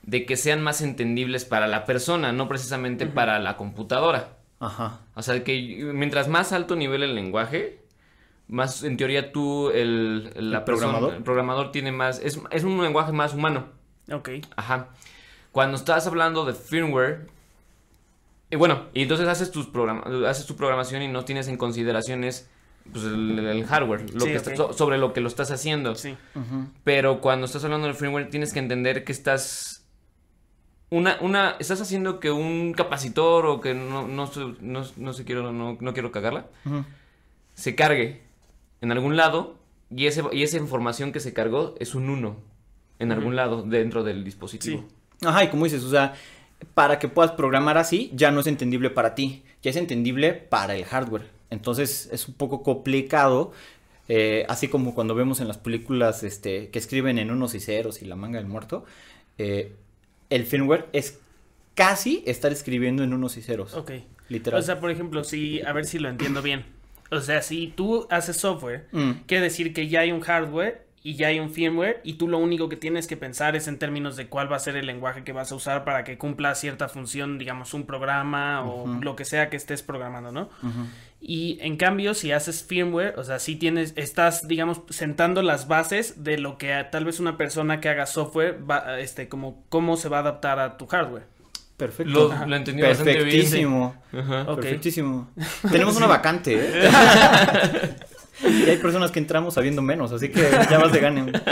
de 0.02 0.24
que 0.24 0.38
sean 0.38 0.62
más 0.62 0.80
entendibles 0.80 1.44
para 1.44 1.66
la 1.66 1.84
persona, 1.84 2.32
no 2.32 2.48
precisamente 2.48 3.04
para 3.04 3.38
la 3.38 3.58
computadora. 3.58 4.38
Ajá. 4.60 5.02
O 5.14 5.20
sea, 5.20 5.44
que 5.44 5.90
mientras 5.92 6.26
más 6.26 6.52
alto 6.52 6.74
nivel 6.74 7.02
el 7.02 7.14
lenguaje, 7.14 7.80
más 8.48 8.82
en 8.82 8.96
teoría 8.96 9.30
tú, 9.32 9.70
el, 9.70 10.24
la 10.50 10.58
¿El 10.58 10.64
persona, 10.64 10.64
programador? 10.64 11.14
el 11.14 11.22
programador 11.22 11.72
tiene 11.72 11.92
más... 11.92 12.20
Es, 12.22 12.40
es 12.50 12.64
un 12.64 12.82
lenguaje 12.82 13.12
más 13.12 13.34
humano. 13.34 13.66
Ok. 14.10 14.30
Ajá. 14.56 14.88
Cuando 15.52 15.76
estás 15.76 16.06
hablando 16.06 16.44
de 16.44 16.54
firmware, 16.54 17.26
y 18.50 18.56
bueno, 18.56 18.84
y 18.94 19.02
entonces 19.02 19.28
haces 19.28 19.50
tus 19.50 19.66
programa- 19.66 20.04
haces 20.28 20.46
tu 20.46 20.56
programación 20.56 21.02
y 21.02 21.08
no 21.08 21.24
tienes 21.24 21.48
en 21.48 21.56
consideraciones 21.58 22.48
pues, 22.90 23.04
el, 23.04 23.38
el 23.38 23.66
hardware, 23.66 24.14
lo 24.14 24.20
Sí, 24.20 24.26
que 24.32 24.38
ok. 24.38 24.46
está- 24.46 24.56
so- 24.56 24.72
sobre 24.72 24.96
lo 24.96 25.12
que 25.12 25.20
lo 25.20 25.28
estás 25.28 25.50
haciendo. 25.50 25.94
Sí. 25.94 26.16
Pero 26.84 27.20
cuando 27.20 27.44
estás 27.44 27.62
hablando 27.64 27.86
del 27.86 27.96
firmware 27.96 28.30
tienes 28.30 28.52
que 28.54 28.60
entender 28.60 29.04
que 29.04 29.12
estás 29.12 29.84
una, 30.90 31.18
una, 31.20 31.56
estás 31.58 31.82
haciendo 31.82 32.18
que 32.18 32.30
un 32.30 32.72
capacitor 32.72 33.44
o 33.44 33.60
que 33.60 33.74
no, 33.74 34.08
no, 34.08 34.26
sé- 34.26 34.54
no, 34.60 34.82
no 34.96 35.12
sé, 35.12 35.24
quiero, 35.26 35.52
no, 35.52 35.76
no 35.78 35.92
quiero 35.92 36.10
cagarla, 36.10 36.46
se 37.52 37.74
cargue 37.74 38.22
en 38.80 38.92
algún 38.92 39.16
lado 39.16 39.56
y, 39.94 40.06
ese, 40.06 40.22
y 40.32 40.42
esa 40.42 40.56
información 40.58 41.12
que 41.12 41.20
se 41.20 41.32
cargó 41.32 41.74
es 41.78 41.94
un 41.94 42.10
1 42.10 42.36
en 42.98 43.12
algún 43.12 43.36
lado 43.36 43.62
dentro 43.62 44.04
del 44.04 44.24
dispositivo. 44.24 44.84
Sí. 44.88 45.26
Ajá, 45.26 45.44
y 45.44 45.48
como 45.48 45.64
dices, 45.64 45.82
o 45.84 45.90
sea, 45.90 46.14
para 46.74 46.98
que 46.98 47.08
puedas 47.08 47.32
programar 47.32 47.78
así, 47.78 48.10
ya 48.14 48.30
no 48.30 48.40
es 48.40 48.46
entendible 48.46 48.90
para 48.90 49.14
ti, 49.14 49.42
ya 49.62 49.70
es 49.70 49.76
entendible 49.76 50.32
para 50.32 50.74
el 50.74 50.84
hardware. 50.84 51.26
Entonces 51.50 52.08
es 52.12 52.28
un 52.28 52.34
poco 52.34 52.62
complicado, 52.62 53.52
eh, 54.08 54.44
así 54.48 54.68
como 54.68 54.94
cuando 54.94 55.14
vemos 55.14 55.40
en 55.40 55.48
las 55.48 55.58
películas 55.58 56.22
este, 56.22 56.68
que 56.70 56.78
escriben 56.78 57.18
en 57.18 57.30
unos 57.30 57.54
y 57.54 57.60
ceros 57.60 58.02
y 58.02 58.06
la 58.06 58.16
manga 58.16 58.38
del 58.38 58.48
muerto, 58.48 58.84
eh, 59.38 59.74
el 60.30 60.44
firmware 60.44 60.88
es 60.92 61.20
casi 61.74 62.22
estar 62.26 62.52
escribiendo 62.52 63.02
en 63.02 63.14
unos 63.14 63.36
y 63.36 63.42
ceros. 63.42 63.74
Ok. 63.74 63.92
Literal. 64.28 64.60
O 64.60 64.62
sea, 64.62 64.78
por 64.78 64.90
ejemplo, 64.90 65.24
si, 65.24 65.62
a 65.62 65.72
ver 65.72 65.86
si 65.86 65.98
lo 65.98 66.08
entiendo 66.08 66.42
bien. 66.42 66.66
O 67.10 67.20
sea, 67.20 67.42
si 67.42 67.68
tú 67.68 68.06
haces 68.10 68.36
software, 68.36 68.86
Mm. 68.92 69.10
quiere 69.26 69.44
decir 69.44 69.72
que 69.72 69.88
ya 69.88 70.00
hay 70.00 70.12
un 70.12 70.20
hardware 70.20 70.86
y 71.02 71.14
ya 71.14 71.28
hay 71.28 71.38
un 71.40 71.50
firmware 71.50 72.00
y 72.04 72.14
tú 72.14 72.26
lo 72.28 72.38
único 72.38 72.68
que 72.68 72.76
tienes 72.76 73.06
que 73.06 73.16
pensar 73.16 73.54
es 73.56 73.68
en 73.68 73.78
términos 73.78 74.16
de 74.16 74.26
cuál 74.26 74.50
va 74.50 74.56
a 74.56 74.58
ser 74.58 74.76
el 74.76 74.84
lenguaje 74.86 75.22
que 75.24 75.32
vas 75.32 75.52
a 75.52 75.54
usar 75.54 75.84
para 75.84 76.02
que 76.04 76.18
cumpla 76.18 76.54
cierta 76.54 76.88
función, 76.88 77.38
digamos, 77.38 77.72
un 77.72 77.84
programa 77.86 78.64
o 78.64 78.86
lo 79.00 79.14
que 79.16 79.24
sea 79.24 79.48
que 79.48 79.56
estés 79.56 79.82
programando, 79.82 80.32
¿no? 80.32 80.50
Y 81.20 81.58
en 81.62 81.76
cambio, 81.76 82.14
si 82.14 82.30
haces 82.32 82.62
firmware, 82.64 83.14
o 83.18 83.24
sea, 83.24 83.38
si 83.38 83.56
tienes, 83.56 83.92
estás, 83.96 84.46
digamos, 84.48 84.82
sentando 84.90 85.42
las 85.42 85.66
bases 85.66 86.22
de 86.24 86.36
lo 86.38 86.58
que 86.58 86.74
a- 86.74 86.90
tal 86.90 87.04
vez 87.04 87.18
una 87.20 87.36
persona 87.36 87.80
que 87.80 87.88
haga 87.88 88.06
software 88.06 88.58
va, 88.68 89.00
este, 89.00 89.28
como 89.28 89.64
cómo 89.68 89.96
se 89.96 90.08
va 90.08 90.18
a 90.18 90.20
adaptar 90.20 90.58
a 90.58 90.76
tu 90.76 90.86
hardware. 90.86 91.24
Perfecto. 91.78 92.12
Lo, 92.12 92.46
lo 92.46 92.56
entendí 92.56 92.82
bastante 92.82 93.12
bien. 93.12 93.24
Perfectísimo. 93.24 93.94
Perfectísimo. 94.56 95.30
Tenemos 95.70 95.96
una 95.96 96.06
vacante, 96.08 96.58
¿eh? 96.60 96.90
y 98.44 98.68
hay 98.70 98.76
personas 98.78 99.10
que 99.12 99.18
entramos 99.20 99.54
sabiendo 99.54 99.80
menos, 99.80 100.12
así 100.12 100.28
que 100.28 100.42
ya 100.68 100.78
vas 100.78 100.92
de 100.92 101.00
gane. 101.00 101.32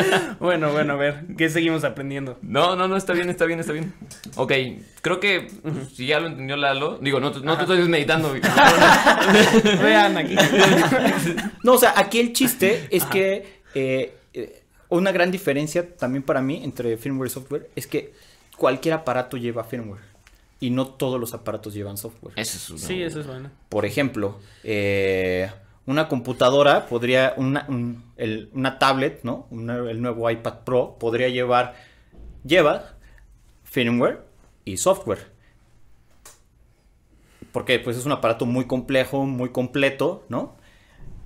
Bueno, 0.41 0.71
bueno, 0.73 0.93
a 0.93 0.97
ver, 0.97 1.25
¿qué 1.39 1.49
seguimos 1.49 1.83
aprendiendo? 1.85 2.39
No, 2.43 2.77
no, 2.77 2.89
no, 2.89 2.97
está 2.97 3.13
bien, 3.15 3.31
está 3.31 3.47
bien, 3.47 3.59
está 3.61 3.73
bien. 3.73 3.95
Ok, 4.35 4.53
creo 5.01 5.19
que 5.19 5.49
pues, 5.63 5.75
si 5.95 6.07
ya 6.07 6.21
lo 6.21 6.27
entendió 6.27 6.57
Lalo, 6.57 6.99
digo, 7.01 7.21
no, 7.21 7.33
te- 7.33 7.41
no 7.41 7.57
te 7.57 7.63
estoy 7.63 7.89
meditando. 7.89 8.35
Vean 9.83 10.19
aquí. 10.19 10.37
No, 11.63 11.73
o 11.75 11.79
sea, 11.79 11.95
aquí 11.97 12.19
el 12.21 12.33
chiste 12.33 12.87
es 12.91 13.05
que 13.05 13.61
eh, 13.75 14.15
eh, 14.35 14.63
una 14.89 15.13
gran 15.13 15.31
diferencia 15.31 15.89
también 15.97 16.23
para 16.23 16.43
mí 16.43 16.61
entre 16.65 16.97
firmware 16.97 17.29
y 17.29 17.31
software 17.33 17.71
es 17.77 17.87
que 17.87 18.13
cualquier 18.57 18.95
aparato 18.95 19.37
lleva 19.37 19.65
firmware 19.65 20.03
y 20.61 20.71
no 20.71 20.87
todos 20.87 21.21
los 21.21 21.35
aparatos 21.35 21.75
llevan 21.75 21.97
software. 21.97 22.33
Eso 22.37 22.57
es 22.57 22.71
una- 22.71 22.79
Sí, 22.79 23.03
eso 23.03 23.21
es 23.21 23.27
bueno. 23.27 23.51
Por 23.69 23.85
ejemplo, 23.85 24.39
eh, 24.65 25.51
una 25.87 26.09
computadora 26.09 26.87
podría, 26.87 27.35
una, 27.37 27.67
un- 27.69 28.03
el- 28.17 28.51
una 28.53 28.79
tablet, 28.79 29.21
¿no? 29.23 29.47
Una- 29.51 29.77
el 29.91 30.01
nuevo 30.03 30.31
iPad 30.31 30.61
Pro 30.65 30.97
podría 30.99 31.29
llevar, 31.29 31.75
lleva 32.45 32.95
firmware 33.65 34.21
y 34.65 34.79
software. 34.79 35.31
Porque 37.53 37.79
pues 37.79 37.97
es 37.97 38.07
un 38.07 38.13
aparato 38.13 38.45
muy 38.47 38.67
complejo, 38.67 39.25
muy 39.25 39.51
completo, 39.51 40.25
¿no? 40.29 40.57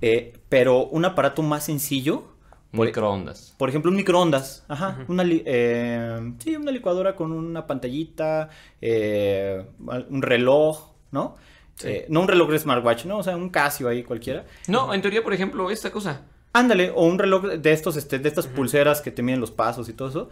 Eh, 0.01 0.33
pero 0.49 0.85
un 0.85 1.05
aparato 1.05 1.41
más 1.41 1.65
sencillo, 1.65 2.30
por, 2.71 2.85
Microondas. 2.85 3.53
por 3.57 3.69
ejemplo, 3.69 3.91
un 3.91 3.97
microondas. 3.97 4.63
Ajá. 4.67 5.03
una 5.07 5.23
eh, 5.27 6.33
sí, 6.39 6.55
una 6.55 6.71
licuadora 6.71 7.15
con 7.15 7.31
una 7.31 7.67
pantallita, 7.67 8.49
eh, 8.81 9.65
un 10.09 10.21
reloj, 10.21 10.91
¿no? 11.11 11.35
Sí. 11.75 11.87
Eh, 11.87 12.05
no 12.09 12.21
un 12.21 12.27
reloj 12.27 12.49
de 12.49 12.59
smartwatch, 12.59 13.05
¿no? 13.05 13.17
O 13.17 13.23
sea, 13.23 13.35
un 13.35 13.49
Casio 13.49 13.89
ahí 13.89 14.03
cualquiera. 14.03 14.45
No, 14.67 14.93
en 14.93 15.01
teoría, 15.01 15.23
por 15.23 15.33
ejemplo, 15.33 15.69
esta 15.69 15.91
cosa. 15.91 16.21
Ándale, 16.53 16.91
o 16.91 17.03
un 17.03 17.19
reloj 17.19 17.43
de 17.45 17.71
estos, 17.71 17.97
este, 17.97 18.19
de 18.19 18.29
estas 18.29 18.47
pulseras 18.47 19.01
que 19.01 19.11
te 19.11 19.21
miden 19.21 19.39
los 19.39 19.51
pasos 19.51 19.87
y 19.89 19.93
todo 19.93 20.09
eso. 20.09 20.29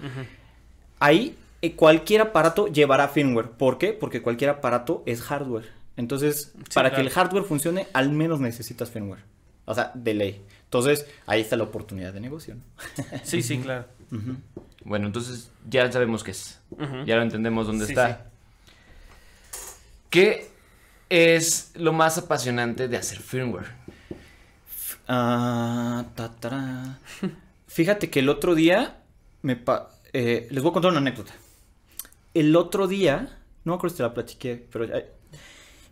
Ahí 1.00 1.38
cualquier 1.76 2.22
aparato 2.22 2.68
llevará 2.68 3.08
firmware. 3.08 3.52
¿Por 3.52 3.78
qué? 3.78 3.94
Porque 3.94 4.22
cualquier 4.22 4.50
aparato 4.52 5.04
es 5.06 5.22
hardware. 5.22 5.66
Entonces, 5.98 6.54
para 6.74 6.92
que 6.94 7.02
el 7.02 7.10
hardware 7.10 7.44
funcione, 7.44 7.88
al 7.94 8.10
menos 8.12 8.40
necesitas 8.40 8.90
firmware. 8.90 9.24
O 9.66 9.76
sea, 9.76 9.92
de 9.94 10.14
ley. 10.14 10.42
Entonces, 10.70 11.08
ahí 11.26 11.42
está 11.42 11.56
la 11.56 11.64
oportunidad 11.64 12.14
de 12.14 12.20
negocio. 12.20 12.56
¿no? 12.56 12.62
Sí, 13.24 13.42
sí, 13.42 13.58
claro. 13.58 13.86
Bueno, 14.86 15.08
entonces 15.08 15.50
ya 15.68 15.92
sabemos 15.92 16.24
qué 16.24 16.32
es. 16.32 16.60
Ya 17.06 17.16
lo 17.16 17.24
entendemos 17.24 17.66
dónde 17.68 17.86
Sí, 17.86 17.92
está. 17.94 18.30
¿Qué 20.10 20.50
es 21.10 21.72
lo 21.76 21.92
más 21.94 22.18
apasionante 22.20 22.88
de 22.88 22.98
hacer 22.98 23.20
firmware? 23.20 23.68
Ah, 25.08 26.06
ta. 26.16 27.00
Fíjate 27.68 28.10
que 28.10 28.20
el 28.20 28.30
otro 28.30 28.54
día 28.56 28.98
me 29.42 29.56
pa- 29.56 29.90
eh, 30.14 30.48
les 30.52 30.62
voy 30.64 30.70
a 30.70 30.74
contar 30.74 30.92
una 30.92 31.00
anécdota. 31.00 31.34
El 32.34 32.56
otro 32.56 32.88
día, 32.88 33.38
no 33.66 33.74
me 33.74 33.76
acuerdo 33.78 33.94
si 33.96 33.98
te 33.98 34.04
la 34.04 34.14
platiqué, 34.14 34.68
pero 34.72 34.86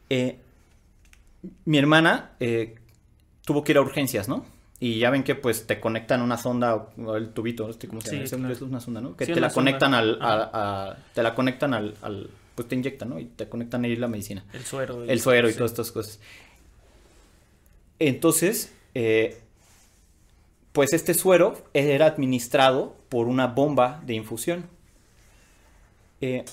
eh, 0.10 0.40
mi 1.66 1.78
hermana 1.78 2.32
eh, 2.40 2.76
tuvo 3.44 3.64
que 3.64 3.72
ir 3.72 3.78
a 3.78 3.82
urgencias, 3.82 4.28
¿no? 4.28 4.46
Y 4.80 5.00
ya 5.00 5.10
ven 5.10 5.24
que 5.24 5.34
pues 5.36 5.66
te 5.66 5.80
conectan 5.80 6.22
una 6.22 6.38
sonda 6.38 6.76
o, 6.76 7.16
el 7.16 7.30
tubito, 7.30 7.68
este, 7.70 7.88
¿cómo 7.88 8.00
se 8.02 8.12
llama? 8.12 8.24
Es 8.26 8.30
claro. 8.34 8.54
es 8.54 8.62
una 8.62 8.80
sonda, 8.80 9.02
¿no? 9.02 9.16
Que 9.18 9.26
Sí, 9.26 9.34
te 9.34 9.40
la 9.40 9.50
conectan 9.50 9.94
al, 9.96 10.20
a- 10.22 10.52
a- 10.92 10.98
te 11.16 11.24
la 11.24 11.34
conectan 11.34 11.74
al, 11.74 11.96
al- 12.04 12.30
pues 12.54 12.68
te 12.68 12.76
inyectan, 12.76 13.10
¿no? 13.10 13.20
Y 13.20 13.26
te 13.26 13.50
conectan 13.50 13.86
ahí 13.86 13.96
la 13.96 14.08
medicina. 14.08 14.46
El 14.54 14.64
suero. 14.64 15.04
El 15.04 15.20
suero 15.20 15.50
y 15.50 15.52
sí. 15.54 15.58
todas 15.58 15.72
estas 15.72 15.92
cosas. 15.92 16.20
Entonces, 18.00 18.72
eh, 18.94 19.42
pues 20.74 20.94
este 20.94 21.16
suero 21.16 21.64
era 21.74 22.06
administrado 22.06 22.96
por 23.10 23.28
una 23.28 23.48
bomba 23.48 24.02
de 24.06 24.14
infusión. 24.14 24.66
Eh, 26.22 26.46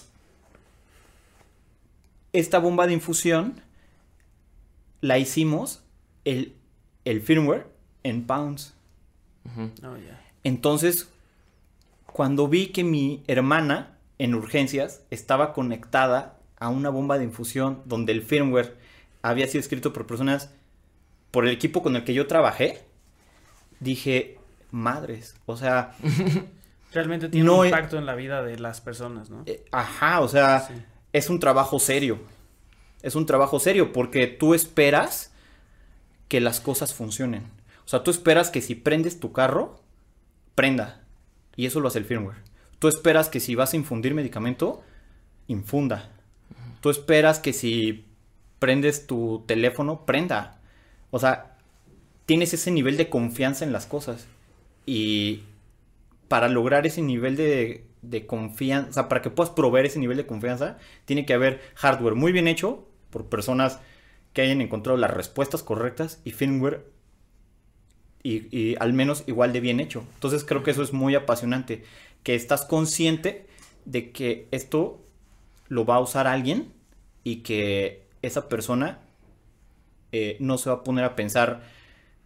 esta 2.33 2.59
bomba 2.59 2.87
de 2.87 2.95
infusión 2.95 3.61
la 5.03 5.19
hicimos 5.19 5.83
el, 6.25 6.55
el 7.05 7.21
firmware 7.21 7.67
en 8.05 8.27
pounds. 8.27 8.75
Ya. 9.83 10.21
Entonces, 10.45 11.09
cuando 12.07 12.47
vi 12.49 12.69
que 12.69 12.85
mi 12.85 13.23
hermana 13.27 13.99
en 14.19 14.35
urgencias 14.35 15.03
estaba 15.11 15.53
conectada 15.53 16.37
a 16.59 16.69
una 16.69 16.89
bomba 16.91 17.19
de 17.19 17.25
infusión 17.25 17.83
donde 17.85 18.13
el 18.13 18.23
firmware 18.23 18.77
había 19.23 19.47
sido 19.49 19.61
escrito 19.61 19.93
por 19.93 20.07
personas, 20.07 20.51
por 21.31 21.45
el 21.47 21.51
equipo 21.53 21.83
con 21.83 21.97
el 21.97 22.05
que 22.05 22.15
yo 22.15 22.27
trabajé, 22.27 22.85
dije, 23.81 24.39
madres. 24.71 25.35
O 25.47 25.57
sea, 25.57 25.95
Realmente 26.93 27.29
tiene 27.29 27.45
No 27.47 27.59
un 27.59 27.65
he- 27.65 27.69
impacto 27.71 27.99
en 27.99 28.07
la 28.07 28.15
vida 28.15 28.45
de 28.45 28.57
las 28.59 28.81
personas, 28.81 29.29
¿no? 29.29 29.43
eh, 29.47 29.65
ajá, 29.73 30.21
o 30.21 30.29
sea, 30.29 30.61
Sí. 30.61 30.75
es 31.13 31.29
un 31.29 31.41
trabajo 31.41 31.81
serio. 31.81 32.21
Es 33.03 33.17
un 33.17 33.27
trabajo 33.27 33.59
serio 33.59 33.93
porque 33.93 34.29
tú 34.29 34.55
esperas 34.55 35.33
que 36.29 36.41
las 36.41 36.61
cosas 36.61 36.95
funcionen. 36.95 37.43
O 37.85 37.89
sea, 37.89 38.03
tú 38.03 38.11
esperas 38.11 38.51
que 38.51 38.61
si 38.61 38.75
prendes 38.75 39.21
tu 39.21 39.33
carro, 39.33 39.81
prenda. 40.55 41.03
Y 41.57 41.67
eso 41.67 41.81
lo 41.81 41.89
hace 41.89 41.99
el 41.99 42.05
firmware. 42.05 42.39
Tú 42.79 42.89
esperas 42.89 43.29
que 43.29 43.41
si 43.41 43.55
vas 43.55 43.73
a 43.73 43.77
infundir 43.77 44.15
medicamento, 44.15 44.83
infunda. 45.47 46.11
Tú 46.81 46.91
esperas 46.91 47.39
que 47.39 47.53
si 47.53 48.07
prendes 48.59 49.07
tu 49.07 49.45
teléfono, 49.47 50.05
prenda. 50.07 50.61
O 51.11 51.19
sea, 51.19 51.57
tienes 52.27 52.55
ese 52.55 52.71
nivel 52.71 52.97
de 52.97 53.09
confianza 53.09 53.65
en 53.65 53.73
las 53.73 53.87
cosas. 53.87 54.27
Y 54.87 55.43
para 56.29 56.49
lograr 56.49 56.87
ese 56.87 57.03
nivel 57.03 57.37
de, 57.37 57.87
de 58.03 58.27
confianza, 58.27 58.91
o 58.91 58.93
sea, 58.93 59.09
para 59.09 59.23
que 59.23 59.31
puedas 59.31 59.53
proveer 59.53 59.87
ese 59.87 59.99
nivel 59.99 60.17
de 60.17 60.27
confianza, 60.27 60.79
tiene 61.05 61.27
que 61.27 61.35
haber 61.35 61.61
hardware 61.75 62.15
muy 62.15 62.33
bien 62.33 62.49
hecho 62.49 62.87
por 63.11 63.27
personas 63.27 63.81
que 64.33 64.43
hayan 64.43 64.61
encontrado 64.61 64.99
las 64.99 65.13
respuestas 65.13 65.63
correctas 65.63 66.21
y 66.25 66.33
firmware 66.33 66.85
y, 68.25 68.49
y 68.57 68.75
al 68.81 68.93
menos 68.93 69.23
igual 69.29 69.53
de 69.53 69.61
bien 69.61 69.79
hecho. 69.79 70.05
Entonces 70.15 70.45
creo 70.45 70.65
que 70.65 70.73
eso 70.73 70.83
es 70.83 70.93
muy 70.93 71.15
apasionante, 71.15 71.85
que 72.25 72.35
estás 72.35 72.65
consciente 72.65 73.47
de 73.85 74.11
que 74.11 74.49
esto 74.51 75.01
lo 75.69 75.85
va 75.85 75.97
a 75.97 76.01
usar 76.01 76.27
alguien 76.27 76.73
y 77.23 77.37
que 77.37 78.07
esa 78.23 78.49
persona 78.49 78.99
eh, 80.11 80.37
no 80.41 80.59
se 80.59 80.71
va 80.71 80.77
a 80.77 80.85
poner 80.85 81.05
a 81.05 81.15
pensar 81.15 81.63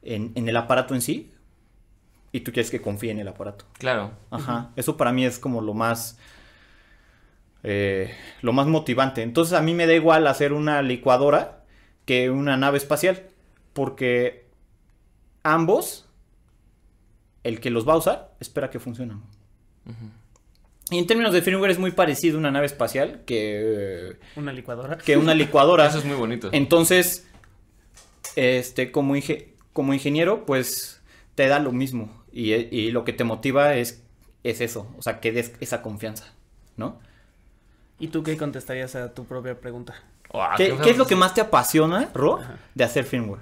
en, 0.03 0.32
en 0.34 0.49
el 0.49 0.57
aparato 0.57 0.94
en 0.94 1.03
sí 1.03 1.32
y 2.32 2.40
tú 2.40 2.53
quieres 2.53 2.70
que 2.70 2.80
confíe 2.80 3.11
en 3.11 3.18
el 3.18 3.28
aparato. 3.28 3.64
Claro. 3.74 4.12
Ajá, 4.30 4.70
eso 4.76 4.96
para 4.96 5.12
mí 5.12 5.24
es 5.24 5.38
como 5.38 5.61
lo 5.61 5.74
más 5.74 6.18
eh, 7.64 8.14
lo 8.42 8.53
más 8.53 8.66
motivante. 8.66 9.22
Entonces 9.22 9.55
a 9.55 9.62
mí 9.62 9.74
me 9.74 9.86
da 9.86 9.94
igual 9.94 10.26
hacer 10.26 10.53
una 10.53 10.82
licuadora 10.82 11.64
que 12.05 12.30
una 12.30 12.57
nave 12.57 12.78
espacial, 12.78 13.24
porque 13.72 14.47
ambos, 15.43 16.07
el 17.45 17.61
que 17.61 17.70
los 17.70 17.86
va 17.89 17.95
a 17.95 17.97
usar, 17.97 18.34
espera 18.41 18.70
que 18.70 18.78
funcionen. 18.80 19.22
Y 20.91 20.99
en 20.99 21.07
términos 21.07 21.32
de 21.32 21.43
firmware 21.43 21.70
es 21.70 21.78
muy 21.78 21.93
parecido 21.93 22.36
a 22.36 22.41
una 22.41 22.51
nave 22.51 22.66
espacial 22.66 23.22
que, 23.26 24.16
Una 24.36 24.53
licuadora. 24.53 24.99
que 24.99 25.16
una 25.16 25.34
licuadora. 25.34 25.86
Eso 25.89 25.99
es 25.99 26.05
muy 26.05 26.16
bonito. 26.16 26.49
Entonces, 26.53 27.26
este, 28.36 28.91
como, 28.91 29.14
inge- 29.16 29.49
como 29.72 29.93
ingeniero, 29.95 30.47
pues 30.47 31.01
te 31.34 31.47
da 31.49 31.59
lo 31.59 31.72
mismo. 31.72 32.11
Y, 32.32 32.53
y 32.55 32.91
lo 32.91 33.05
que 33.05 33.12
te 33.12 33.24
motiva 33.24 33.74
es, 33.74 34.03
es 34.45 34.61
eso, 34.61 34.95
o 34.99 35.03
sea, 35.03 35.18
que 35.20 35.32
des 35.32 35.53
esa 35.61 35.82
confianza, 35.82 36.32
¿no? 36.76 37.01
¿Y 37.99 38.09
tú 38.09 38.22
qué 38.22 38.36
contestarías 38.36 38.95
a 38.95 39.12
tu 39.14 39.24
propia 39.24 39.59
pregunta? 39.59 39.95
Guau, 40.30 40.57
¿Qué, 40.57 40.76
qué 40.84 40.91
es 40.91 40.99
lo 40.99 41.07
que 41.07 41.16
más 41.16 41.34
te 41.34 41.41
apasiona, 41.41 42.11
Ro, 42.14 42.39
de 42.74 42.84
hacer 42.84 43.05
firmware? 43.05 43.41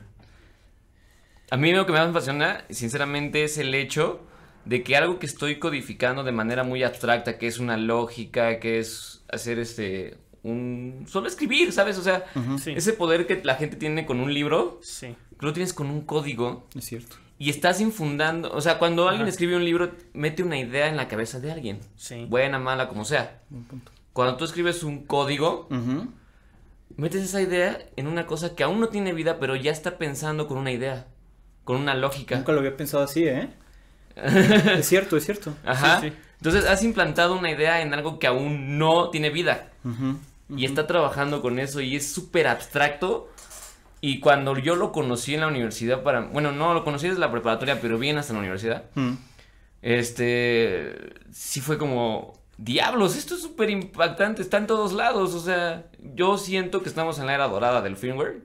A 1.51 1.57
mí 1.57 1.72
lo 1.72 1.86
que 1.86 1.92
más 1.92 2.05
me 2.05 2.11
apasiona, 2.11 2.64
sinceramente, 2.70 3.44
es 3.44 3.59
el 3.59 3.74
hecho 3.74 4.20
de 4.64 4.82
que 4.82 4.97
algo 4.97 5.18
que 5.20 5.26
estoy 5.26 5.59
codificando 5.61 6.24
de 6.24 6.32
manera 6.32 6.64
muy 6.64 6.82
abstracta, 6.82 7.38
que 7.38 7.47
es 7.47 7.59
una 7.59 7.76
lógica, 7.76 8.59
que 8.59 8.78
es 8.80 9.24
hacer 9.28 9.59
este 9.59 10.18
un 10.42 11.07
solo 11.09 11.26
escribir, 11.26 11.72
¿sabes? 11.72 11.99
O 11.99 12.03
sea, 12.03 12.24
Sí. 12.59 12.72
ese 12.76 12.92
poder 12.92 13.26
que 13.26 13.40
la 13.44 13.57
gente 13.57 13.76
tiene 13.76 14.07
con 14.07 14.20
un 14.20 14.32
libro, 14.32 14.78
Sí. 14.82 15.14
lo 15.40 15.53
tienes 15.53 15.72
con 15.72 15.88
un 15.90 16.03
código 16.03 16.66
Es 16.76 16.84
cierto. 16.84 17.16
y 17.38 17.51
estás 17.51 17.80
infundando, 17.80 18.53
o 18.53 18.61
sea, 18.61 18.78
cuando 18.78 19.09
alguien 19.09 19.26
escribe 19.26 19.57
un 19.57 19.64
libro, 19.64 19.90
mete 20.14 20.42
una 20.44 20.57
idea 20.59 20.88
en 20.88 20.97
la 20.97 21.09
cabeza 21.09 21.40
de 21.40 21.51
alguien, 21.53 21.80
Sí. 21.97 22.26
buena, 22.28 22.59
mala, 22.61 22.88
como 22.88 23.05
sea. 23.05 23.40
Buen 23.51 23.64
punto. 23.64 23.90
Cuando 24.12 24.36
tú 24.36 24.44
escribes 24.44 24.82
un 24.84 25.05
código, 25.05 25.68
metes 26.97 27.22
esa 27.24 27.42
idea 27.42 27.78
en 27.97 28.07
una 28.07 28.26
cosa 28.26 28.55
que 28.55 28.62
aún 28.62 28.80
no 28.80 28.88
tiene 28.88 29.12
vida, 29.12 29.38
pero 29.40 29.57
ya 29.57 29.72
está 29.72 29.99
pensando 29.99 30.47
con 30.47 30.59
una 30.59 30.70
idea, 30.72 31.07
con 31.66 31.76
una 31.76 31.94
lógica. 31.94 32.36
Nunca 32.36 32.52
lo 32.52 32.60
había 32.60 32.76
pensado 32.76 33.02
así, 33.02 33.26
¿eh? 33.26 33.50
es 34.16 34.86
cierto, 34.86 35.16
es 35.16 35.24
cierto. 35.24 35.52
Ajá. 35.64 36.00
Sí, 36.00 36.08
sí. 36.08 36.16
Entonces 36.36 36.64
has 36.64 36.84
implantado 36.84 37.36
una 37.36 37.50
idea 37.50 37.82
en 37.82 37.92
algo 37.92 38.20
que 38.20 38.28
aún 38.28 38.78
no 38.78 39.10
tiene 39.10 39.30
vida. 39.30 39.70
Ujú. 39.84 40.18
Y 40.56 40.64
está 40.64 40.86
trabajando 40.86 41.42
con 41.42 41.58
eso 41.58 41.80
y 41.80 41.96
es 41.96 42.10
súper 42.10 42.46
abstracto. 42.46 43.30
Y 44.00 44.20
cuando 44.20 44.56
yo 44.56 44.76
lo 44.76 44.92
conocí 44.92 45.34
en 45.34 45.40
la 45.40 45.48
universidad 45.48 46.04
para... 46.04 46.20
Bueno, 46.20 46.52
no, 46.52 46.72
lo 46.72 46.84
conocí 46.84 47.08
desde 47.08 47.18
la 47.18 47.32
preparatoria, 47.32 47.80
pero 47.80 47.98
bien 47.98 48.16
hasta 48.16 48.32
la 48.32 48.38
universidad. 48.38 48.84
Mm. 48.94 49.14
Este... 49.82 51.14
Sí 51.32 51.60
fue 51.60 51.78
como... 51.78 52.34
Diablos, 52.58 53.16
esto 53.16 53.34
es 53.34 53.42
súper 53.42 53.70
impactante, 53.70 54.40
está 54.40 54.58
en 54.58 54.68
todos 54.68 54.92
lados. 54.92 55.34
O 55.34 55.40
sea, 55.40 55.86
yo 56.14 56.38
siento 56.38 56.80
que 56.80 56.88
estamos 56.88 57.18
en 57.18 57.26
la 57.26 57.34
era 57.34 57.48
dorada 57.48 57.82
del 57.82 57.96
firmware. 57.96 58.42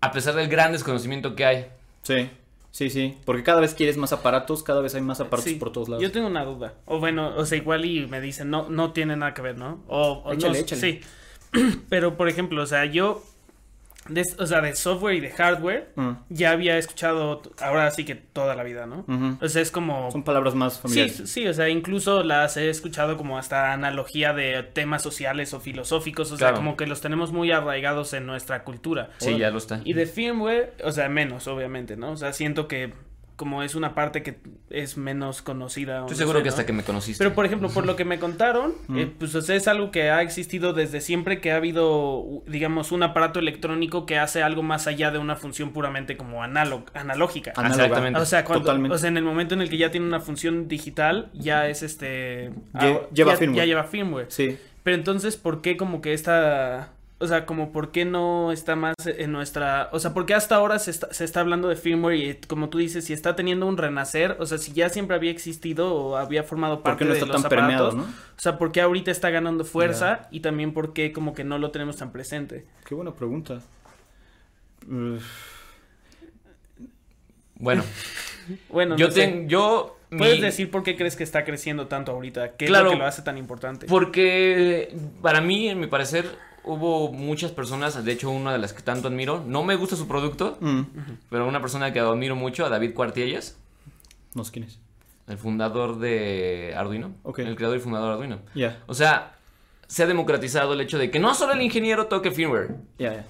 A 0.00 0.10
pesar 0.10 0.34
del 0.34 0.48
gran 0.48 0.72
desconocimiento 0.72 1.36
que 1.36 1.44
hay. 1.44 1.66
Sí, 2.02 2.30
sí, 2.70 2.90
sí. 2.90 3.16
Porque 3.24 3.42
cada 3.42 3.60
vez 3.60 3.74
quieres 3.74 3.96
más 3.96 4.12
aparatos, 4.12 4.62
cada 4.62 4.80
vez 4.80 4.94
hay 4.94 5.02
más 5.02 5.20
aparatos 5.20 5.44
Sí, 5.44 5.54
por 5.56 5.72
todos 5.72 5.88
lados. 5.88 6.02
Yo 6.02 6.12
tengo 6.12 6.26
una 6.26 6.44
duda. 6.44 6.74
O 6.86 6.98
bueno, 6.98 7.34
o 7.36 7.46
sea, 7.46 7.58
igual 7.58 7.84
y 7.84 8.06
me 8.06 8.20
dicen, 8.20 8.50
no, 8.50 8.68
no 8.68 8.92
tiene 8.92 9.16
nada 9.16 9.34
que 9.34 9.42
ver, 9.42 9.56
¿no? 9.58 9.82
O, 9.88 10.22
o 10.24 10.32
Échale, 10.32 10.54
no, 10.54 10.58
échale. 10.58 10.80
Sí. 10.80 11.00
Pero, 11.88 12.16
por 12.16 12.28
ejemplo, 12.28 12.62
o 12.62 12.66
sea, 12.66 12.84
yo, 12.86 13.22
de, 14.08 14.24
o 14.38 14.46
sea, 14.46 14.60
de 14.60 14.74
software 14.74 15.14
y 15.14 15.20
de 15.20 15.30
hardware, 15.30 15.92
Mm. 15.94 16.10
ya 16.28 16.50
había 16.50 16.76
escuchado, 16.78 17.42
ahora 17.60 17.90
sí 17.92 18.04
que 18.04 18.14
toda 18.16 18.54
la 18.56 18.62
vida, 18.64 18.86
¿no? 18.86 19.04
O 19.40 19.48
sea, 19.48 19.62
es 19.62 19.70
como... 19.70 20.10
Son 20.10 20.24
palabras 20.24 20.54
más 20.54 20.74
Sí, 20.74 20.80
familiares. 20.82 21.22
sí, 21.30 21.46
o 21.46 21.54
sea, 21.54 21.68
incluso 21.68 22.22
las 22.24 22.56
he 22.56 22.68
escuchado 22.68 23.16
como 23.16 23.38
hasta 23.38 23.72
analogía 23.72 24.32
de 24.32 24.62
temas 24.64 25.02
sociales 25.02 25.54
o 25.54 25.60
filosóficos, 25.60 26.32
o 26.32 26.36
sea, 26.36 26.52
como 26.54 26.76
que 26.76 26.86
los 26.86 27.00
tenemos 27.00 27.32
muy 27.32 27.52
arraigados 27.52 28.12
en 28.12 28.26
nuestra 28.26 28.64
cultura. 28.64 29.10
Sí, 29.18 29.38
ya 29.38 29.50
lo 29.50 29.58
está. 29.58 29.80
Y 29.84 29.92
de 29.92 30.06
firmware, 30.06 30.74
o 30.84 30.90
sea, 30.92 31.08
menos, 31.08 31.46
obviamente, 31.46 31.96
¿no? 31.96 32.10
O 32.12 32.16
sea, 32.16 32.32
siento 32.32 32.66
que 32.68 32.92
como 33.42 33.64
es 33.64 33.74
una 33.74 33.92
parte 33.96 34.22
que 34.22 34.38
es 34.70 34.96
menos 34.96 35.42
conocida. 35.42 36.02
o 36.04 36.06
Estoy 36.06 36.14
no 36.14 36.18
seguro 36.18 36.38
sé, 36.38 36.42
que 36.44 36.48
¿no? 36.48 36.52
hasta 36.52 36.66
que 36.66 36.72
me 36.72 36.84
conociste. 36.84 37.18
Pero 37.18 37.34
por 37.34 37.44
ejemplo, 37.44 37.68
por 37.70 37.84
lo 37.84 37.96
que 37.96 38.04
me 38.04 38.20
contaron, 38.20 38.72
eh, 38.94 39.10
pues 39.18 39.34
o 39.34 39.42
sea, 39.42 39.56
es 39.56 39.66
algo 39.66 39.90
que 39.90 40.10
ha 40.10 40.22
existido 40.22 40.72
desde 40.72 41.00
siempre 41.00 41.40
que 41.40 41.50
ha 41.50 41.56
habido, 41.56 42.24
digamos, 42.46 42.92
un 42.92 43.02
aparato 43.02 43.40
electrónico 43.40 44.06
que 44.06 44.18
hace 44.18 44.44
algo 44.44 44.62
más 44.62 44.86
allá 44.86 45.10
de 45.10 45.18
una 45.18 45.34
función 45.34 45.72
puramente 45.72 46.16
como 46.16 46.44
analog 46.44 46.84
analógica. 46.94 47.52
Análoga. 47.56 47.82
Exactamente. 47.84 48.20
O 48.20 48.26
sea, 48.26 48.44
cuando, 48.44 48.64
Totalmente. 48.66 48.94
o 48.94 48.98
sea, 48.98 49.08
en 49.08 49.16
el 49.16 49.24
momento 49.24 49.54
en 49.54 49.62
el 49.62 49.68
que 49.68 49.78
ya 49.78 49.90
tiene 49.90 50.06
una 50.06 50.20
función 50.20 50.68
digital, 50.68 51.30
ya 51.34 51.66
es 51.68 51.82
este... 51.82 52.50
Lle- 52.74 53.00
ah, 53.02 53.08
lleva 53.12 53.32
ya, 53.32 53.38
firmware. 53.38 53.56
Ya 53.56 53.64
lleva 53.66 53.84
firmware. 53.84 54.26
Sí. 54.30 54.56
Pero 54.84 54.96
entonces, 54.96 55.36
¿por 55.36 55.62
qué 55.62 55.76
como 55.76 56.00
que 56.00 56.12
esta... 56.12 56.92
O 57.22 57.26
sea, 57.28 57.46
como 57.46 57.72
por 57.72 57.90
qué 57.92 58.04
no 58.04 58.52
está 58.52 58.74
más 58.76 58.94
en 59.06 59.32
nuestra... 59.32 59.88
O 59.92 59.98
sea, 60.00 60.12
¿por 60.12 60.26
qué 60.26 60.34
hasta 60.34 60.56
ahora 60.56 60.78
se 60.78 60.90
está, 60.90 61.12
se 61.14 61.24
está 61.24 61.40
hablando 61.40 61.68
de 61.68 61.76
firmware 61.76 62.16
y 62.16 62.34
como 62.48 62.68
tú 62.68 62.78
dices, 62.78 63.04
si 63.04 63.12
está 63.12 63.36
teniendo 63.36 63.66
un 63.66 63.76
renacer, 63.78 64.36
o 64.40 64.46
sea, 64.46 64.58
si 64.58 64.72
ya 64.72 64.88
siempre 64.88 65.16
había 65.16 65.30
existido 65.30 65.94
o 65.94 66.16
había 66.16 66.42
formado 66.42 66.76
¿Por 66.76 66.82
parte 66.82 66.98
qué 67.00 67.04
no 67.04 67.10
de 67.14 67.18
está 67.20 67.32
los 67.32 67.42
tan 67.42 67.48
permeado, 67.48 67.86
aparatos? 67.88 68.10
no? 68.10 68.14
O 68.36 68.40
sea, 68.40 68.58
¿por 68.58 68.72
qué 68.72 68.80
ahorita 68.80 69.10
está 69.10 69.30
ganando 69.30 69.64
fuerza 69.64 70.28
y 70.30 70.40
también 70.40 70.74
por 70.74 70.92
qué 70.92 71.12
como 71.12 71.32
que 71.34 71.44
no 71.44 71.58
lo 71.58 71.70
tenemos 71.70 71.96
tan 71.96 72.10
presente? 72.12 72.66
Qué 72.86 72.94
buena 72.94 73.14
pregunta. 73.14 73.60
Uf, 74.88 75.24
Bueno, 77.54 77.82
Bueno, 78.68 78.96
yo 78.96 79.08
no 79.08 79.14
tengo... 79.14 79.48
Yo... 79.48 79.98
¿Puedes 80.18 80.36
mi- 80.36 80.42
decir 80.42 80.70
por 80.70 80.82
qué 80.82 80.94
crees 80.94 81.16
que 81.16 81.24
está 81.24 81.42
creciendo 81.44 81.86
tanto 81.86 82.12
ahorita? 82.12 82.56
¿Qué 82.56 82.66
Claro. 82.66 82.86
es 82.88 82.92
lo 82.92 82.98
que 82.98 83.02
lo 83.02 83.06
hace 83.06 83.22
tan 83.22 83.38
importante? 83.38 83.86
Porque 83.86 84.94
para 85.22 85.40
mí, 85.40 85.70
en 85.70 85.80
mi 85.80 85.86
parecer, 85.86 86.26
hubo 86.64 87.12
muchas 87.12 87.50
personas, 87.52 88.04
de 88.04 88.12
hecho 88.12 88.30
una 88.30 88.52
de 88.52 88.58
las 88.58 88.72
que 88.72 88.82
tanto 88.82 89.08
admiro, 89.08 89.42
no 89.46 89.62
me 89.64 89.74
gusta 89.76 89.96
su 89.96 90.06
producto, 90.08 90.58
mm, 90.60 90.80
pero 91.30 91.46
una 91.48 91.60
persona 91.60 91.92
que 91.92 92.00
admiro 92.00 92.36
mucho, 92.36 92.64
a 92.64 92.68
David 92.68 92.94
Cuartiellas, 92.94 93.56
No 94.34 94.44
sé 94.44 94.52
quién 94.52 94.64
es. 94.64 94.78
el 95.28 95.38
fundador 95.38 95.98
de 95.98 96.74
Arduino, 96.76 97.12
Ok. 97.22 97.40
el 97.40 97.56
creador 97.56 97.76
y 97.78 97.80
fundador 97.80 98.08
de 98.08 98.12
Arduino. 98.14 98.38
Ya, 98.54 98.80
O 98.86 98.94
sea, 98.94 99.34
se 99.86 100.02
ha 100.02 100.06
democratizado 100.06 100.72
el 100.74 100.80
hecho 100.80 100.98
de 100.98 101.10
que 101.10 101.18
no 101.18 101.34
solo 101.34 101.52
el 101.52 101.62
ingeniero 101.62 102.06
toque 102.06 102.30
firmware, 102.30 102.76
ya, 102.98 103.12
ya. 103.14 103.24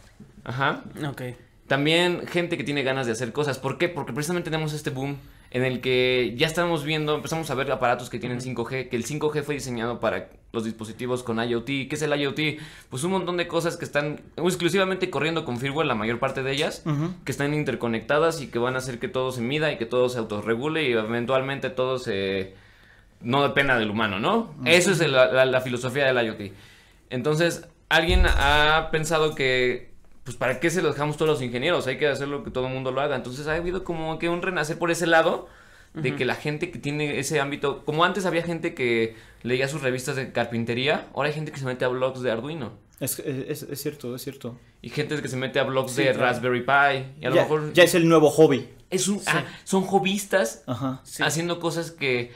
ajá, 0.45 0.83
Ok. 1.09 1.23
también 1.67 2.27
gente 2.27 2.57
que 2.57 2.65
tiene 2.65 2.83
ganas 2.83 3.07
de 3.07 3.13
hacer 3.13 3.33
cosas. 3.33 3.59
¿Por 3.59 3.79
qué? 3.79 3.89
Porque 3.89 4.13
precisamente 4.13 4.51
tenemos 4.51 4.73
este 4.75 4.91
boom 4.91 5.17
en 5.51 5.65
el 5.65 5.81
que 5.81 6.35
ya 6.37 6.47
estamos 6.47 6.85
viendo, 6.85 7.15
empezamos 7.15 7.51
a 7.51 7.55
ver 7.55 7.71
aparatos 7.73 8.09
que 8.11 8.19
tienen 8.19 8.41
5G, 8.41 8.89
que 8.89 8.97
el 8.97 9.05
5G 9.05 9.43
fue 9.43 9.55
diseñado 9.55 10.01
para 10.01 10.29
los 10.53 10.65
dispositivos 10.65 11.23
con 11.23 11.39
IoT. 11.43 11.65
¿Qué 11.67 11.89
es 11.93 12.03
el 12.03 12.13
IoT? 12.21 12.61
Pues 12.91 13.05
un 13.05 13.11
montón 13.13 13.37
de 13.39 13.49
cosas 13.49 13.77
que 13.77 13.85
están 13.85 14.21
exclusivamente 14.37 15.09
corriendo 15.11 15.45
con 15.45 15.59
firmware, 15.59 15.87
la 15.87 15.95
mayor 15.95 16.19
parte 16.19 16.43
de 16.43 16.53
ellas, 16.53 16.83
que 17.25 17.33
están 17.33 17.55
interconectadas 17.55 18.41
y 18.43 18.49
que 18.49 18.59
van 18.59 18.75
a 18.75 18.79
hacer 18.79 18.99
que 18.99 19.09
todo 19.09 19.33
se 19.33 19.41
mida 19.41 19.73
y 19.73 19.79
que 19.79 19.87
todo 19.87 20.09
se 20.11 20.19
autorregule 20.19 20.89
y 20.89 20.93
eventualmente 20.93 21.71
todo 21.71 21.99
se... 21.99 22.55
no 23.23 23.43
dependa 23.43 23.79
del 23.79 23.91
humano, 23.91 24.19
¿no? 24.21 24.55
Eso 24.67 24.91
es 24.93 25.01
el- 25.01 25.13
la, 25.13 25.45
la 25.47 25.61
filosofía 25.63 26.05
del 26.13 26.27
IoT. 26.27 26.53
Entonces, 27.11 27.67
alguien 27.89 28.25
ha 28.27 28.89
pensado 28.91 29.35
que, 29.35 29.91
pues, 30.25 30.37
¿para 30.37 30.61
qué 30.61 30.71
se 30.71 30.83
lo 30.83 30.91
dejamos 30.93 31.17
todos 31.17 31.31
los 31.31 31.43
ingenieros? 31.43 31.87
Hay 31.87 31.99
que 31.99 32.09
hacer 32.09 32.29
lo 32.29 32.43
que 32.45 32.51
todo 32.51 32.67
el 32.67 32.73
mundo 32.75 32.91
lo 32.91 33.01
haga. 33.01 33.17
Entonces, 33.17 33.47
ha 33.49 33.55
habido 33.55 33.85
como 33.85 34.19
que 34.19 34.29
un 34.29 34.43
renacer 34.43 34.79
por 34.79 34.91
ese 34.91 35.07
lado 35.07 35.49
de 35.95 36.17
que 36.17 36.25
la 36.25 36.35
gente 36.35 36.71
que 36.71 36.79
tiene 36.79 37.19
ese 37.19 37.39
ámbito, 37.41 37.85
como 37.85 38.05
antes 38.05 38.25
había 38.25 38.43
gente 38.43 38.75
que 38.75 39.15
leía 39.43 39.69
sus 39.69 39.83
revistas 39.83 40.17
de 40.17 40.33
carpintería, 40.33 41.09
ahora 41.15 41.29
hay 41.29 41.35
gente 41.35 41.53
que 41.53 41.59
se 41.59 41.67
mete 41.67 41.85
a 41.85 41.89
blogs 41.89 42.23
de 42.23 42.31
Arduino. 42.31 42.73
Es, 43.01 43.19
es, 43.19 43.63
es 43.65 43.83
cierto, 43.83 44.15
es 44.15 44.23
cierto. 44.23 44.59
Y 44.81 44.89
gente 44.91 45.21
que 45.21 45.29
se 45.29 45.37
mete 45.37 45.59
a 45.61 45.65
blogs 45.65 45.93
Sí, 45.93 46.03
de 46.05 46.13
claro. 46.13 46.21
Raspberry 46.29 46.61
Pi. 46.61 47.21
Y 47.21 47.27
a 47.27 47.31
lo 47.31 47.35
Ya, 47.37 47.43
mejor 47.43 47.73
ya 47.73 47.83
es 47.83 47.95
el 47.95 48.09
nuevo 48.09 48.31
hobby. 48.31 48.69
es 48.91 49.09
un, 49.09 49.21
ah, 49.27 49.45
son 49.65 49.83
hobbyistas 49.85 50.63
Ajá. 50.67 51.01
Sí. 51.05 51.23
haciendo 51.23 51.59
cosas 51.61 51.91
que, 51.91 52.31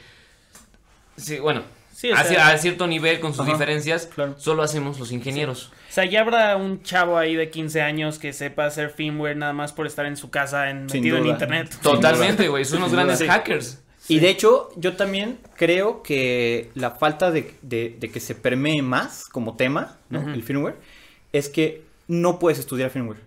sí, 1.15 1.39
bueno, 1.39 1.63
Sí, 1.97 2.11
o 2.11 2.15
a, 2.15 2.23
sea- 2.23 2.51
ci- 2.51 2.53
a 2.53 2.57
cierto 2.59 2.85
nivel 2.85 3.19
con 3.19 3.33
sus 3.33 3.41
Ajá, 3.41 3.53
diferencias, 3.53 4.05
claro. 4.05 4.35
solo 4.37 4.61
hacemos 4.61 4.99
los 4.99 5.11
ingenieros. 5.11 5.71
O 5.89 5.91
sea, 5.91 6.05
ya 6.05 6.21
habrá 6.21 6.55
un 6.55 6.83
chavo 6.83 7.17
ahí 7.17 7.35
de 7.35 7.49
15 7.49 7.81
años 7.81 8.19
que 8.19 8.33
sepa 8.33 8.65
hacer 8.67 8.91
firmware 8.91 9.35
nada 9.35 9.53
más 9.53 9.73
por 9.73 9.87
estar 9.87 10.05
en 10.05 10.15
su 10.15 10.29
casa 10.29 10.69
en, 10.69 10.87
Sin 10.91 11.01
metido 11.01 11.17
en 11.17 11.25
internet. 11.25 11.75
Totalmente, 11.81 12.49
güey, 12.49 12.65
son 12.65 12.77
unos 12.77 12.89
Sin 12.89 12.97
duda. 12.97 13.05
grandes 13.05 13.19
Sí. 13.19 13.25
hackers. 13.27 13.83
Y 14.09 14.19
de 14.19 14.29
hecho, 14.29 14.69
yo 14.75 14.95
también 14.95 15.39
creo 15.55 16.03
que 16.03 16.69
la 16.75 16.91
falta 16.91 17.31
de, 17.31 17.55
de- 17.63 17.95
de 17.99 18.11
que 18.11 18.19
se 18.19 18.35
permee 18.35 18.83
más 18.83 19.25
como 19.25 19.55
tema, 19.57 19.97
¿no? 20.11 20.31
El 20.31 20.43
firmware, 20.43 20.75
es 21.33 21.49
que 21.49 21.81
no 22.07 22.37
puedes 22.37 22.59
estudiar 22.59 22.91
firmware. 22.91 23.21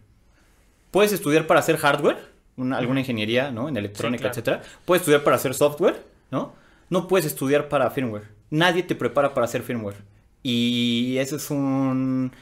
Puedes 0.93 1.13
estudiar 1.13 1.49
para 1.49 1.59
hacer 1.59 1.77
hardware, 1.77 2.19
una- 2.57 2.79
alguna 2.79 3.01
ingeniería, 3.01 3.51
¿no? 3.51 3.69
En 3.69 3.77
electrónica, 3.77 4.33
Sí, 4.33 4.41
claro. 4.43 4.59
etcétera. 4.61 4.81
Puedes 4.85 5.01
estudiar 5.03 5.25
para 5.25 5.35
hacer 5.37 5.55
software, 5.55 6.03
¿no? 6.31 6.55
No 6.89 7.09
puedes 7.09 7.27
estudiar 7.27 7.69
para 7.69 7.91
firmware. 7.91 8.39
Nadie 8.51 8.83
te 8.83 8.95
prepara 8.95 9.33
para 9.35 9.45
hacer 9.47 9.63
firmware. 9.63 9.97
Y 10.43 11.17
ese 11.19 11.37
es 11.37 11.51
un 11.51 12.33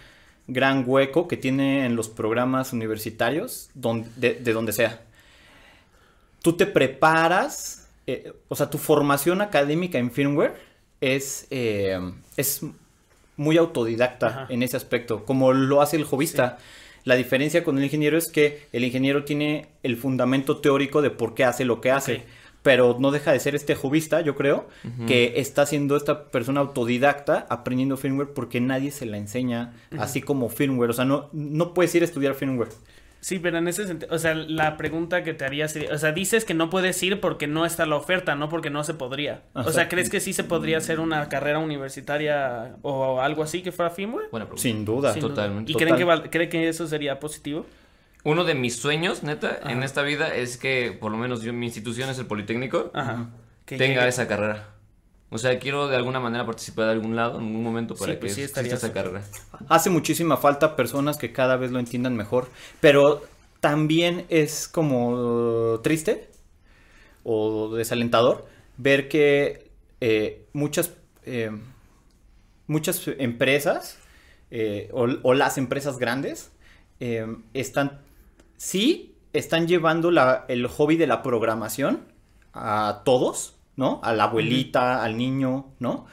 gran 0.47 0.85
hueco 0.87 1.29
que 1.29 1.37
tiene 1.37 1.85
en 1.85 1.97
los 1.97 2.09
programas 2.09 2.73
universitarios 2.73 3.71
don- 3.75 4.07
de, 4.17 4.35
de 4.35 4.53
donde 4.53 4.73
sea. 4.73 5.03
Tú 6.43 6.55
te 6.55 6.67
preparas, 6.67 7.89
eh, 8.07 8.33
o 8.49 8.57
sea, 8.57 8.71
tu 8.71 8.79
formación 8.79 9.41
académica 9.41 9.99
en 9.99 10.11
firmware 10.11 10.55
es, 11.01 11.47
eh, 11.51 11.99
es 12.37 12.63
muy 13.37 13.57
autodidacta 13.59 14.27
Ajá. 14.27 14.47
en 14.49 14.63
ese 14.63 14.77
aspecto, 14.77 15.25
como 15.25 15.53
lo 15.53 15.83
hace 15.83 15.97
el 15.97 16.05
hobbyista. 16.05 16.59
La 17.05 17.15
diferencia 17.17 17.65
con 17.65 17.79
el 17.79 17.85
ingeniero 17.85 18.17
es 18.19 18.31
que 18.31 18.67
el 18.73 18.85
ingeniero 18.85 19.25
tiene 19.25 19.67
el 19.83 19.97
fundamento 19.97 20.59
teórico 20.59 21.03
de 21.03 21.11
por 21.11 21.35
qué 21.35 21.45
hace 21.45 21.65
lo 21.65 21.81
que 21.81 21.91
hace. 21.91 22.23
Pero 22.63 22.97
no 22.99 23.11
deja 23.11 23.33
de 23.33 23.41
ser 23.41 23.55
este 23.55 23.75
hobbyista, 23.77 24.21
yo 24.21 24.35
creo, 24.35 24.69
que 25.07 25.35
está 25.37 25.65
siendo 25.65 25.97
esta 25.97 26.25
persona 26.25 26.61
autodidacta 26.61 27.47
aprendiendo 27.49 27.97
firmware 27.97 28.31
porque 28.35 28.61
nadie 28.61 28.91
se 28.91 29.07
la 29.07 29.17
enseña 29.17 29.73
así 29.99 30.21
como 30.23 30.49
firmware. 30.49 30.91
O 30.91 30.93
sea, 30.93 31.05
no, 31.05 31.29
no 31.33 31.73
puedes 31.75 31.95
ir 31.95 32.03
a 32.03 32.05
estudiar 32.05 32.35
firmware. 32.35 32.69
Sí, 33.21 33.41
pero 33.41 33.59
en 33.59 33.67
ese 33.67 33.85
sentido, 33.87 34.15
o 34.15 34.19
sea, 34.19 34.33
la 34.35 34.77
pregunta 34.77 35.25
que 35.25 35.35
te 35.35 35.45
haría 35.45 35.67
sería, 35.67 35.93
o 35.93 35.99
sea, 35.99 36.13
dices 36.13 36.45
que 36.45 36.55
no 36.55 36.71
puedes 36.71 37.03
ir 37.03 37.21
porque 37.21 37.49
no 37.49 37.67
está 37.67 37.85
la 37.85 37.97
oferta, 37.97 38.37
no 38.37 38.49
porque 38.49 38.71
no 38.71 38.85
se 38.85 38.95
podría. 38.95 39.43
O 39.55 39.73
sea, 39.73 39.89
¿crees 39.89 40.09
que 40.09 40.21
sí 40.21 40.33
se 40.33 40.45
podría 40.45 40.79
hacer 40.79 41.01
una 41.01 41.29
carrera 41.29 41.59
universitaria 41.59 42.77
o 42.83 43.21
algo 43.21 43.43
así 43.43 43.63
que 43.63 43.73
fuera 43.73 43.91
firmware? 43.91 44.29
Buena 44.31 44.47
pregunta. 44.47 44.63
Sin 44.63 44.85
duda. 44.85 45.13
Sin 45.13 45.23
duda. 45.23 45.35
totalmente. 45.35 45.73
¿Y 45.73 45.75
Total. 45.75 45.87
creen 45.89 45.99
que, 45.99 46.05
val- 46.05 46.31
creen 46.31 46.49
que 46.51 46.69
eso 46.69 46.87
sería 46.87 47.19
positivo? 47.19 47.67
Uno 48.25 48.45
de 48.45 48.55
mis 48.55 48.77
sueños, 48.77 49.23
neta, 49.23 49.59
en 49.65 49.83
esta 49.83 50.03
vida 50.03 50.35
es 50.35 50.57
que, 50.57 50.97
por 50.99 51.11
lo 51.13 51.19
menos 51.19 51.43
yo, 51.43 51.53
mi 51.53 51.67
institución 51.67 52.11
es 52.11 52.19
el 52.19 52.27
Politécnico, 52.27 52.91
Ajá. 52.95 53.31
Que 53.65 53.77
tenga 53.79 54.03
llegue- 54.03 54.09
esa 54.09 54.27
carrera. 54.29 54.75
O 55.31 55.37
sea, 55.39 55.59
quiero 55.59 55.89
de 55.89 55.97
alguna 55.97 56.21
manera 56.21 56.47
participar 56.47 56.87
de 56.87 56.93
algún 56.93 57.15
lado, 57.15 57.39
en 57.39 57.47
algún 57.47 57.63
momento, 57.63 57.95
para 57.95 58.13
Sí, 58.13 58.19
pues 58.19 58.33
que 58.33 58.35
sí, 58.37 58.43
exista 58.43 58.61
esa 58.63 58.93
carrera. 58.95 59.23
Hace 59.69 59.91
muchísima 59.91 60.37
falta 60.39 60.75
personas 60.75 61.17
que 61.19 61.33
cada 61.33 61.57
vez 61.57 61.71
lo 61.71 61.79
entiendan 61.79 62.17
mejor, 62.17 62.49
pero 62.81 63.23
también 63.61 64.25
es 64.31 64.69
como 64.69 65.81
triste 65.83 66.31
o 67.25 67.75
desalentador 67.75 68.47
ver 68.79 69.09
que 69.09 69.71
eh, 70.01 70.47
muchas, 70.55 70.93
eh, 71.27 71.51
muchas 72.67 73.03
empresas 73.19 73.99
eh, 74.51 74.89
o, 74.93 75.09
o 75.23 75.35
las 75.35 75.59
empresas 75.59 75.99
grandes 75.99 76.51
están, 77.53 78.01
sí, 78.59 79.15
están 79.33 79.67
llevando 79.67 80.11
la- 80.11 80.45
el 80.49 80.67
hobby 80.67 80.97
de 80.97 81.07
la 81.07 81.23
programación 81.23 82.01
a 82.53 83.01
todos, 83.07 83.55
¿no? 83.77 84.01
A 84.03 84.13
la 84.13 84.25
abuelita, 84.25 85.03
al 85.03 85.17
niño, 85.17 85.67
¿no? 85.79 86.05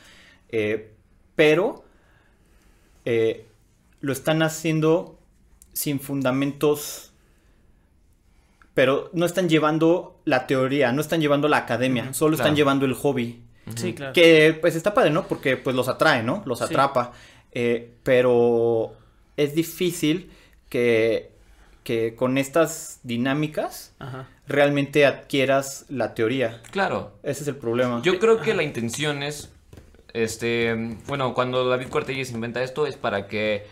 Eh, 0.50 0.94
pero 1.36 1.84
eh, 3.04 3.46
lo 4.00 4.14
están 4.14 4.42
haciendo 4.42 5.20
sin 5.74 6.00
fundamentos, 6.00 7.12
pero 8.74 9.10
no 9.14 9.26
están 9.26 9.48
llevando 9.50 10.20
la 10.26 10.48
teoría, 10.48 10.92
no 10.92 11.02
están 11.02 11.22
llevando 11.22 11.48
la 11.48 11.58
academia, 11.58 12.14
solo 12.14 12.36
están 12.36 12.56
llevando 12.56 12.86
el 12.86 12.94
hobby. 12.94 13.42
Sí, 13.76 13.94
claro. 13.94 14.14
Que 14.14 14.56
pues 14.60 14.76
está 14.76 14.94
padre, 14.94 15.10
¿no? 15.10 15.28
Porque 15.28 15.58
pues 15.58 15.76
los 15.76 15.88
atrae, 15.88 16.22
¿no? 16.24 16.44
Los 16.46 16.60
Sí. 16.60 16.66
atrapa. 16.66 17.14
Eh, 17.52 17.96
pero 18.04 18.94
es 19.38 19.56
difícil 19.56 20.30
que, 20.70 21.32
que 21.86 22.16
con 22.16 22.38
estas 22.38 23.00
dinámicas 23.04 23.94
Ajá. 24.00 24.28
realmente 24.48 25.06
adquieras 25.06 25.86
la 25.88 26.14
teoría. 26.16 26.62
Claro. 26.72 27.14
Ese 27.24 27.44
es 27.44 27.48
el 27.48 27.56
problema. 27.56 28.02
Yo 28.04 28.20
creo 28.20 28.42
que 28.42 28.54
la 28.56 28.64
intención 28.64 29.24
es, 29.24 29.54
este, 30.14 30.98
bueno, 31.08 31.34
cuando 31.34 31.70
David 31.70 31.88
Cuartellas 31.90 32.32
inventa 32.32 32.62
esto 32.64 32.88
es 32.88 32.98
para 32.98 33.28
que 33.28 33.68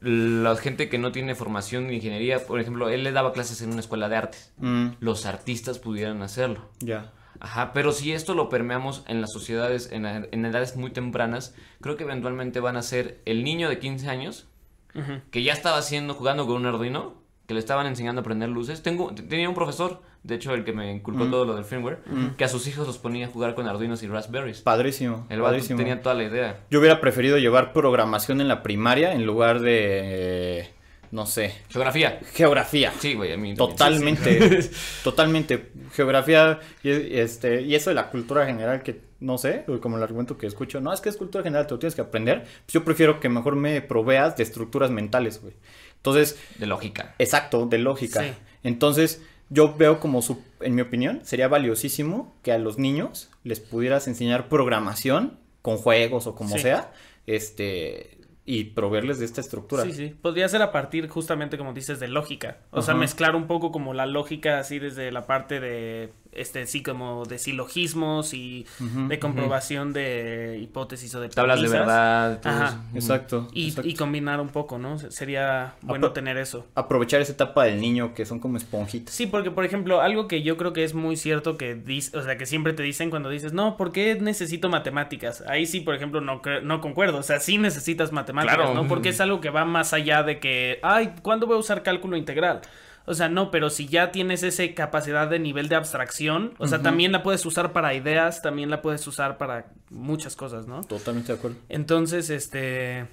la 0.00 0.56
gente 0.56 0.88
que 0.88 0.98
no 0.98 1.12
tiene 1.12 1.34
formación 1.34 1.84
en 1.86 1.94
ingeniería, 1.94 2.44
por 2.46 2.58
ejemplo, 2.58 2.88
él 2.88 3.04
le 3.04 3.12
daba 3.12 3.32
clases 3.32 3.60
en 3.62 3.70
una 3.70 3.80
escuela 3.80 4.08
de 4.08 4.16
artes, 4.16 4.52
Mm, 4.56 4.88
los 5.00 5.26
artistas 5.26 5.78
pudieran 5.78 6.22
hacerlo. 6.22 6.68
ya. 6.80 7.12
Ajá, 7.40 7.72
pero 7.72 7.90
si 7.90 8.12
esto 8.12 8.34
lo 8.34 8.48
permeamos 8.48 9.02
en 9.08 9.20
las 9.20 9.32
sociedades, 9.32 9.90
en, 9.90 10.06
en 10.06 10.44
edades 10.46 10.76
muy 10.76 10.92
tempranas, 10.92 11.54
creo 11.80 11.96
que 11.96 12.04
eventualmente 12.04 12.60
van 12.60 12.76
a 12.76 12.82
ser 12.82 13.20
el 13.24 13.42
niño 13.42 13.68
de 13.68 13.80
15 13.80 14.08
años 14.08 14.46
Ujú. 14.94 15.20
que 15.32 15.42
ya 15.42 15.52
estaba 15.52 15.76
haciendo, 15.78 16.14
jugando 16.14 16.46
con 16.46 16.56
un 16.56 16.66
Arduino, 16.66 17.20
que 17.52 17.54
le 17.54 17.60
estaban 17.60 17.86
enseñando 17.86 18.22
a 18.22 18.24
prender 18.24 18.48
luces. 18.48 18.82
Tengo, 18.82 19.12
tenía 19.14 19.46
un 19.46 19.54
profesor, 19.54 20.00
de 20.22 20.36
hecho 20.36 20.54
el 20.54 20.64
que 20.64 20.72
me 20.72 20.90
inculcó 20.90 21.24
Mm. 21.26 21.30
todo 21.30 21.44
lo 21.44 21.54
del 21.54 21.64
firmware, 21.66 21.98
que 22.38 22.44
a 22.44 22.48
sus 22.48 22.66
hijos 22.66 22.86
los 22.86 22.96
ponía 22.96 23.26
a 23.26 23.28
jugar 23.28 23.54
con 23.54 23.66
Arduinos 23.68 24.02
y 24.02 24.08
Raspberries. 24.08 24.62
Padrísimo. 24.62 25.26
El 25.28 25.42
padrísimo. 25.42 25.76
tenía 25.78 26.00
toda 26.00 26.14
la 26.14 26.24
idea. 26.24 26.60
Yo 26.70 26.78
hubiera 26.80 26.98
preferido 27.00 27.36
llevar 27.36 27.74
programación 27.74 28.40
en 28.40 28.48
la 28.48 28.62
primaria 28.62 29.12
en 29.12 29.26
lugar 29.26 29.60
de, 29.60 30.60
eh, 30.60 30.70
no 31.10 31.26
sé, 31.26 31.52
Geografía. 31.68 32.20
geografía. 32.32 32.90
Sí, 32.98 33.12
güey, 33.14 33.32
a 33.32 33.36
mí. 33.36 33.54
Totalmente, 33.54 34.70
totalmente. 35.04 35.72
Geografía 35.92 36.58
y 36.82 36.88
este, 37.18 37.60
y 37.60 37.74
eso 37.74 37.90
de 37.90 37.94
la 37.94 38.08
cultura 38.08 38.46
general 38.46 38.82
que, 38.82 39.00
no 39.20 39.36
sé, 39.36 39.64
como 39.82 39.98
el 39.98 40.02
argumento 40.02 40.38
que 40.38 40.46
escucho, 40.46 40.80
no, 40.80 40.90
es 40.92 41.00
que 41.02 41.10
es 41.10 41.16
cultura 41.18 41.44
general, 41.44 41.66
te 41.66 41.74
lo 41.74 41.78
tienes 41.78 41.94
que 41.94 42.00
aprender. 42.00 42.40
Pues 42.42 42.72
yo 42.72 42.82
prefiero 42.82 43.20
que 43.20 43.28
mejor 43.28 43.56
me 43.56 43.82
proveas 43.82 44.36
de 44.38 44.42
estructuras 44.42 44.90
mentales, 44.90 45.40
güey. 45.42 45.54
Entonces, 46.02 46.36
De 46.58 46.66
lógica. 46.66 47.14
exacto, 47.18 47.64
de 47.66 47.78
lógica. 47.78 48.22
Sí. 48.22 48.32
Entonces, 48.64 49.22
yo 49.50 49.74
veo 49.76 50.00
como 50.00 50.20
su, 50.20 50.42
en 50.60 50.74
mi 50.74 50.82
opinión, 50.82 51.20
sería 51.22 51.46
valiosísimo 51.46 52.34
que 52.42 52.50
a 52.52 52.58
los 52.58 52.76
niños 52.78 53.30
les 53.44 53.60
pudieras 53.60 54.08
enseñar 54.08 54.48
programación 54.48 55.38
con 55.62 55.76
juegos 55.76 56.26
o 56.26 56.34
como 56.34 56.56
Sí. 56.56 56.62
sea, 56.62 56.92
este, 57.26 58.18
y 58.44 58.64
proveerles 58.64 59.20
de 59.20 59.24
esta 59.26 59.40
estructura. 59.40 59.84
Sí, 59.84 59.92
sí. 59.92 60.08
Podría 60.20 60.48
ser 60.48 60.62
a 60.62 60.72
partir 60.72 61.06
justamente 61.08 61.56
como 61.56 61.72
dices 61.72 62.00
de 62.00 62.08
lógica. 62.08 62.58
O 62.72 62.82
sea, 62.82 62.94
mezclar 62.94 63.36
un 63.36 63.46
poco 63.46 63.70
como 63.70 63.94
la 63.94 64.06
lógica 64.06 64.58
así 64.58 64.80
desde 64.80 65.12
la 65.12 65.26
parte 65.26 65.60
de 65.60 66.12
este 66.32 66.66
sí 66.66 66.82
como 66.82 67.24
de 67.24 67.38
silogismos 67.38 68.34
y 68.34 68.66
de 69.08 69.18
comprobación 69.18 69.92
de 69.92 70.58
hipótesis 70.62 71.14
o 71.14 71.20
de 71.20 71.28
Tablas 71.28 71.60
de 71.60 71.68
verdad. 71.68 72.40
todo 72.40 72.52
Ajá. 72.52 72.66
eso. 72.66 72.76
Ujú. 72.88 72.96
Exacto. 72.96 73.48
Y, 73.52 73.68
exacto. 73.68 73.88
y 73.88 73.94
combinar 73.94 74.40
un 74.40 74.48
poco, 74.48 74.78
¿no? 74.78 74.98
Sería 74.98 75.74
bueno 75.82 76.12
tener 76.12 76.36
eso. 76.36 76.66
Aprovechar 76.74 77.20
esa 77.20 77.32
etapa 77.32 77.64
del 77.64 77.80
niño 77.80 78.14
que 78.14 78.24
son 78.26 78.40
como 78.40 78.56
esponjitas. 78.56 79.14
Sí, 79.14 79.26
porque 79.26 79.50
por 79.50 79.64
ejemplo, 79.64 80.00
algo 80.00 80.28
que 80.28 80.42
yo 80.42 80.56
creo 80.56 80.72
que 80.72 80.84
es 80.84 80.94
muy 80.94 81.16
cierto 81.16 81.56
que 81.56 81.74
dice, 81.74 82.16
o 82.16 82.22
sea, 82.22 82.36
que 82.38 82.46
siempre 82.46 82.72
te 82.72 82.82
dicen 82.82 83.10
cuando 83.10 83.28
dices, 83.28 83.52
"No, 83.52 83.76
¿por 83.76 83.92
qué 83.92 84.14
necesito 84.20 84.68
matemáticas?" 84.68 85.42
Ahí 85.46 85.66
sí, 85.66 85.80
por 85.80 85.94
ejemplo, 85.94 86.20
no 86.20 86.40
no 86.62 86.80
concuerdo, 86.80 87.18
o 87.18 87.22
sea, 87.22 87.40
sí 87.40 87.58
necesitas 87.58 88.12
matemáticas, 88.12 88.56
Claro. 88.56 88.74
¿no? 88.74 88.88
Porque 88.88 89.10
es 89.10 89.20
algo 89.20 89.40
que 89.40 89.50
va 89.50 89.64
más 89.64 89.92
allá 89.92 90.22
de 90.22 90.40
que, 90.40 90.78
"Ay, 90.82 91.14
¿cuándo 91.22 91.46
voy 91.46 91.56
a 91.56 91.58
usar 91.60 91.82
cálculo 91.82 92.16
integral?" 92.16 92.60
O 93.04 93.14
sea, 93.14 93.28
no, 93.28 93.50
pero 93.50 93.68
si 93.68 93.86
ya 93.86 94.12
tienes 94.12 94.42
esa 94.42 94.62
capacidad 94.74 95.28
de 95.28 95.38
nivel 95.38 95.68
de 95.68 95.74
abstracción, 95.76 96.54
o 96.58 96.68
sea, 96.68 96.82
también 96.82 97.10
la 97.10 97.22
puedes 97.22 97.44
usar 97.44 97.72
para 97.72 97.94
ideas, 97.94 98.42
también 98.42 98.70
la 98.70 98.80
puedes 98.80 99.06
usar 99.06 99.38
para 99.38 99.66
muchas 99.90 100.36
cosas, 100.36 100.66
¿no? 100.68 100.82
Totalmente 100.84 101.32
de 101.32 101.38
acuerdo. 101.38 101.56
Entonces, 101.68 102.30
este, 102.30 103.06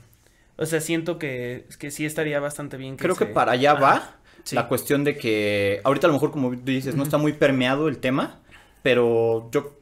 o 0.57 0.65
sea, 0.65 0.79
siento 0.79 1.17
que, 1.17 1.65
que 1.79 1.89
sí 1.89 2.05
estaría 2.05 2.39
bastante 2.39 2.77
bien 2.77 2.97
que 2.97 3.03
Creo 3.03 3.15
que 3.15 3.25
para 3.25 3.53
allá 3.53 3.73
va 3.73 4.15
Sí. 4.45 4.55
la 4.55 4.67
cuestión 4.69 5.03
de 5.03 5.17
que 5.17 5.81
ahorita 5.83 6.07
a 6.07 6.09
lo 6.09 6.13
mejor 6.13 6.31
como 6.31 6.51
dices 6.51 6.95
no 6.95 7.03
está 7.03 7.17
muy 7.17 7.33
permeado 7.33 7.89
el 7.89 7.97
tema, 7.97 8.39
pero 8.81 9.49
yo 9.51 9.77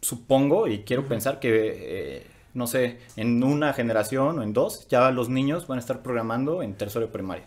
supongo 0.00 0.66
y 0.66 0.78
quiero 0.80 1.06
pensar 1.06 1.40
que 1.40 1.50
eh, 1.76 2.26
no 2.54 2.66
sé, 2.66 2.98
en 3.16 3.42
una 3.44 3.72
generación 3.74 4.38
o 4.38 4.42
en 4.42 4.52
dos 4.52 4.88
ya 4.88 5.10
los 5.10 5.28
niños 5.28 5.66
van 5.66 5.78
a 5.78 5.80
estar 5.80 6.02
programando 6.02 6.62
en 6.62 6.74
tercero 6.74 7.06
de 7.06 7.12
primaria. 7.12 7.44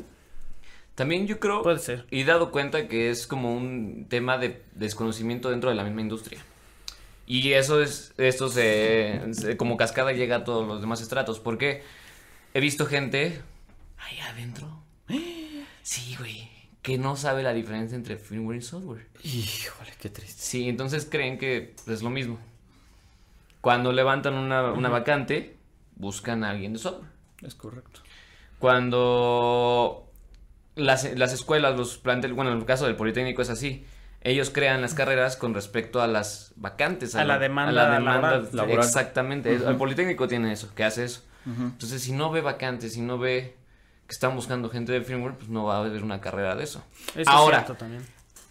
También 0.95 1.27
yo 1.27 1.39
creo, 1.39 1.61
Puede 1.61 1.79
ser. 1.79 2.05
y 2.09 2.23
dado 2.23 2.51
cuenta 2.51 2.87
que 2.87 3.09
es 3.09 3.27
como 3.27 3.53
un 3.55 4.05
tema 4.09 4.37
de 4.37 4.63
desconocimiento 4.75 5.49
dentro 5.49 5.69
de 5.69 5.75
la 5.75 5.83
misma 5.83 6.01
industria. 6.01 6.39
Y 7.27 7.51
eso 7.53 7.81
es, 7.81 8.13
esto 8.17 8.49
se, 8.49 9.21
se- 9.33 9.57
como 9.57 9.77
cascada 9.77 10.11
llega 10.13 10.37
a 10.37 10.43
todos 10.43 10.65
los 10.67 10.79
demás 10.79 11.01
estratos, 11.01 11.39
porque 11.39 11.83
he 12.53 12.59
visto 12.61 12.85
gente 12.85 13.41
ahí 13.97 14.19
adentro, 14.19 14.79
sí, 15.83 16.15
güey, 16.17 16.49
que 16.81 16.97
no 16.99 17.17
sabe 17.17 17.41
la 17.43 17.53
diferencia 17.53 17.95
entre 17.95 18.17
firmware 18.17 18.59
y 18.59 18.61
software. 18.61 19.07
Híjole, 19.23 19.91
qué 19.99 20.09
triste. 20.09 20.41
Sí, 20.41 20.69
entonces 20.69 21.07
creen 21.09 21.37
que 21.39 21.73
es 21.87 22.01
lo 22.03 22.09
mismo. 22.11 22.37
Cuando 23.59 23.91
levantan 23.91 24.35
una, 24.35 24.71
una 24.71 24.89
vacante, 24.89 25.57
buscan 25.95 26.43
a 26.43 26.51
alguien 26.51 26.73
de 26.73 26.79
software. 26.79 27.09
Es 27.41 27.55
correcto. 27.55 28.01
Cuando 28.59 30.04
las, 30.75 31.17
las 31.17 31.33
escuelas, 31.33 31.75
los 31.77 31.97
planteles, 31.97 32.35
bueno, 32.35 32.51
en 32.51 32.57
el 32.59 32.65
caso 32.65 32.85
del 32.85 32.95
Politécnico 32.95 33.41
es 33.41 33.49
así. 33.49 33.85
Ellos 34.21 34.49
crean 34.49 34.81
las 34.81 34.93
carreras 34.95 35.37
con 35.37 35.53
respecto 35.53 36.01
a 36.01 36.07
las 36.07 36.51
vacantes. 36.55 37.13
A 37.15 37.23
la 37.25 37.37
demanda 37.37 37.71
laboral. 37.99 38.49
Laboral. 38.53 38.85
Exactamente. 38.85 39.53
El 39.53 39.75
Politécnico 39.75 40.27
tiene 40.27 40.51
eso, 40.51 40.73
que 40.73 40.83
hace 40.83 41.05
eso. 41.05 41.21
Entonces, 41.45 42.01
si 42.01 42.11
no 42.11 42.31
ve 42.31 42.41
vacantes, 42.41 42.93
si 42.93 43.01
no 43.01 43.19
ve 43.19 43.55
que 44.07 44.13
están 44.13 44.35
buscando 44.35 44.69
gente 44.69 44.91
de 44.91 45.01
firmware, 45.01 45.35
pues 45.35 45.49
no 45.49 45.65
va 45.65 45.75
a 45.77 45.79
haber 45.85 46.03
una 46.03 46.21
carrera 46.21 46.55
de 46.55 46.63
eso. 46.63 46.83
Eso 47.15 47.29
Ahora, 47.29 47.59
es 47.59 47.65
cierto 47.65 47.79
también. 47.79 48.03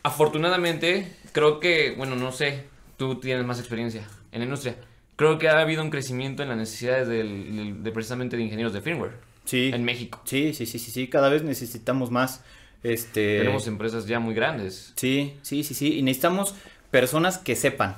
Afortunadamente, 0.04 1.12
creo 1.32 1.58
que, 1.60 1.94
bueno, 1.98 2.14
no 2.14 2.30
sé, 2.30 2.64
tú 2.96 3.16
tienes 3.18 3.44
más 3.44 3.58
experiencia 3.58 4.02
en 4.30 4.38
la 4.40 4.44
industria. 4.44 4.76
Creo 5.16 5.38
que 5.38 5.48
ha 5.48 5.58
habido 5.60 5.82
un 5.82 5.90
crecimiento 5.90 6.42
en 6.44 6.48
las 6.50 6.58
necesidades 6.58 7.08
del- 7.08 7.56
del- 7.56 7.82
de 7.82 7.90
precisamente 7.90 8.36
de 8.36 8.42
ingenieros 8.44 8.72
de 8.72 8.80
firmware 8.80 9.12
Sí. 9.44 9.70
en 9.74 9.84
México. 9.84 10.20
Sí, 10.24 10.54
sí, 10.54 10.66
sí, 10.66 10.78
sí, 10.78 10.90
sí. 10.90 11.08
Cada 11.08 11.28
vez 11.28 11.42
necesitamos 11.42 12.10
más. 12.10 12.42
Este. 12.82 13.38
Tenemos 13.38 13.66
empresas 13.66 14.06
ya 14.06 14.18
muy 14.20 14.34
grandes. 14.34 14.92
Sí, 14.96 15.36
sí, 15.42 15.64
sí, 15.64 15.74
sí. 15.74 15.98
Y 15.98 16.02
necesitamos 16.02 16.54
personas 16.90 17.38
que 17.38 17.56
sepan 17.56 17.96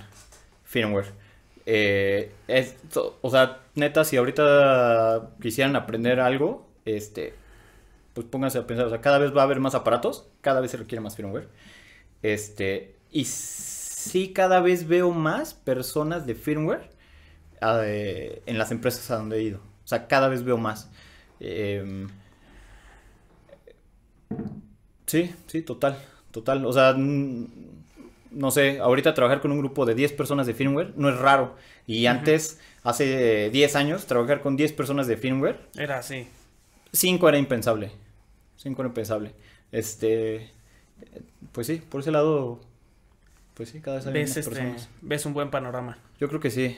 firmware. 0.65 1.13
Eh, 1.67 2.31
es- 2.49 2.77
o 2.95 3.31
sea, 3.31 3.61
neta, 3.75 4.05
si 4.05 4.17
ahorita 4.17 5.31
quisieran 5.43 5.75
aprender 5.77 6.21
algo, 6.21 6.67
este, 6.85 7.35
pues 8.15 8.27
pónganse 8.29 8.59
a 8.59 8.67
pensar, 8.67 8.87
o 8.87 8.91
sea, 8.91 9.01
cada 9.01 9.19
vez 9.19 9.37
va 9.37 9.41
a 9.41 9.45
haber 9.45 9.59
más 9.61 9.75
aparatos, 9.75 10.27
cada 10.41 10.61
vez 10.61 10.71
se 10.71 10.77
requiere 10.77 11.01
más 11.03 11.17
firmware. 11.17 11.49
Este, 12.23 12.95
y 13.11 13.25
sí, 13.25 14.33
cada 14.33 14.61
vez 14.61 14.87
veo 14.87 15.11
más 15.11 15.55
personas 15.55 16.27
de 16.27 16.35
firmware 16.35 16.89
eh, 17.61 18.43
en 18.47 18.59
las 18.59 18.71
empresas 18.71 19.11
a 19.11 19.17
donde 19.17 19.39
he 19.39 19.43
ido. 19.43 19.59
O 19.85 19.89
sea, 19.89 20.07
cada 20.07 20.29
vez 20.29 20.45
veo 20.45 20.57
más. 20.59 20.91
Em, 21.41 22.09
Sí, 25.07 25.33
sí, 25.47 25.63
total, 25.63 25.99
total. 26.33 26.67
O 26.67 26.73
sea, 26.73 26.95
no 26.97 28.51
sé, 28.51 28.81
ahorita 28.81 29.15
trabajar 29.15 29.41
con 29.41 29.53
un 29.53 29.59
grupo 29.59 29.87
de 29.87 29.95
10 29.95 30.13
personas 30.13 30.47
de 30.47 30.55
firmware 30.55 30.93
no 30.97 31.09
es 31.09 31.17
raro. 31.17 31.55
Y 31.87 32.07
antes, 32.07 32.61
hace 32.83 33.51
10 33.51 33.77
años, 33.77 34.07
trabajar 34.07 34.41
con 34.43 34.57
10 34.57 34.73
personas 34.73 35.07
de 35.07 35.17
firmware, 35.17 35.61
Era 35.77 35.99
así. 35.99 36.27
5 36.93 37.29
era 37.29 37.39
impensable. 37.39 37.93
5 38.57 38.83
era 38.83 38.89
impensable. 38.89 39.33
Este, 39.71 40.51
pues 41.53 41.67
sí, 41.69 41.77
por 41.89 42.01
ese 42.01 42.11
lado, 42.11 42.61
pues 43.55 43.71
sí, 43.71 43.81
cada 43.81 43.99
vez 43.99 44.07
hay 44.07 44.13
Ves, 44.13 44.31
más 44.31 44.37
este, 44.39 44.51
personas. 44.51 44.89
ves 45.03 45.27
un 45.27 45.35
buen 45.35 45.51
panorama. 45.51 45.99
Yo 46.19 46.29
creo 46.29 46.41
que 46.41 46.51
sí. 46.51 46.77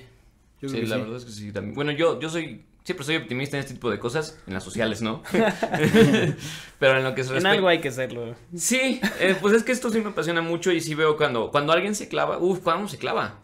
Yo 0.61 0.69
Sí, 0.69 0.75
creo 0.77 0.85
que 0.85 0.89
la 0.89 0.97
sí. 0.97 1.01
verdad 1.03 1.17
es 1.19 1.25
que 1.25 1.31
sí 1.33 1.53
también. 1.53 1.75
Bueno, 1.75 1.93
yo, 1.93 2.21
yo 2.21 2.29
soy, 2.29 2.65
siempre 2.89 3.05
soy 3.05 3.17
optimista 3.17 3.57
en 3.57 3.61
este 3.61 3.75
tipo 3.75 3.91
de 3.91 3.99
cosas, 3.99 4.39
en 4.47 4.55
las 4.55 4.65
sociales, 4.65 5.03
¿no? 5.03 5.23
Pero 6.79 6.97
en 6.97 7.05
lo 7.05 7.15
que 7.15 7.23
se 7.25 7.37
En 7.37 7.45
respecta... 7.45 7.51
algo 7.51 7.69
hay 7.69 7.81
que 7.81 7.91
serlo. 7.93 8.35
Sí, 8.57 9.01
eh, 9.21 9.37
pues 9.41 9.55
es 9.55 9.63
que 9.63 9.73
esto 9.73 9.91
sí 9.91 10.01
me 10.01 10.09
apasiona 10.11 10.43
mucho 10.43 10.73
y 10.73 10.81
sí 10.81 10.95
veo 10.95 11.17
cuando, 11.17 11.51
cuando 11.51 11.73
alguien 11.73 11.95
se 11.95 12.09
clava, 12.09 12.39
uff, 12.39 12.61
cuando 12.61 12.89
se 12.89 12.99
clava. 12.99 13.41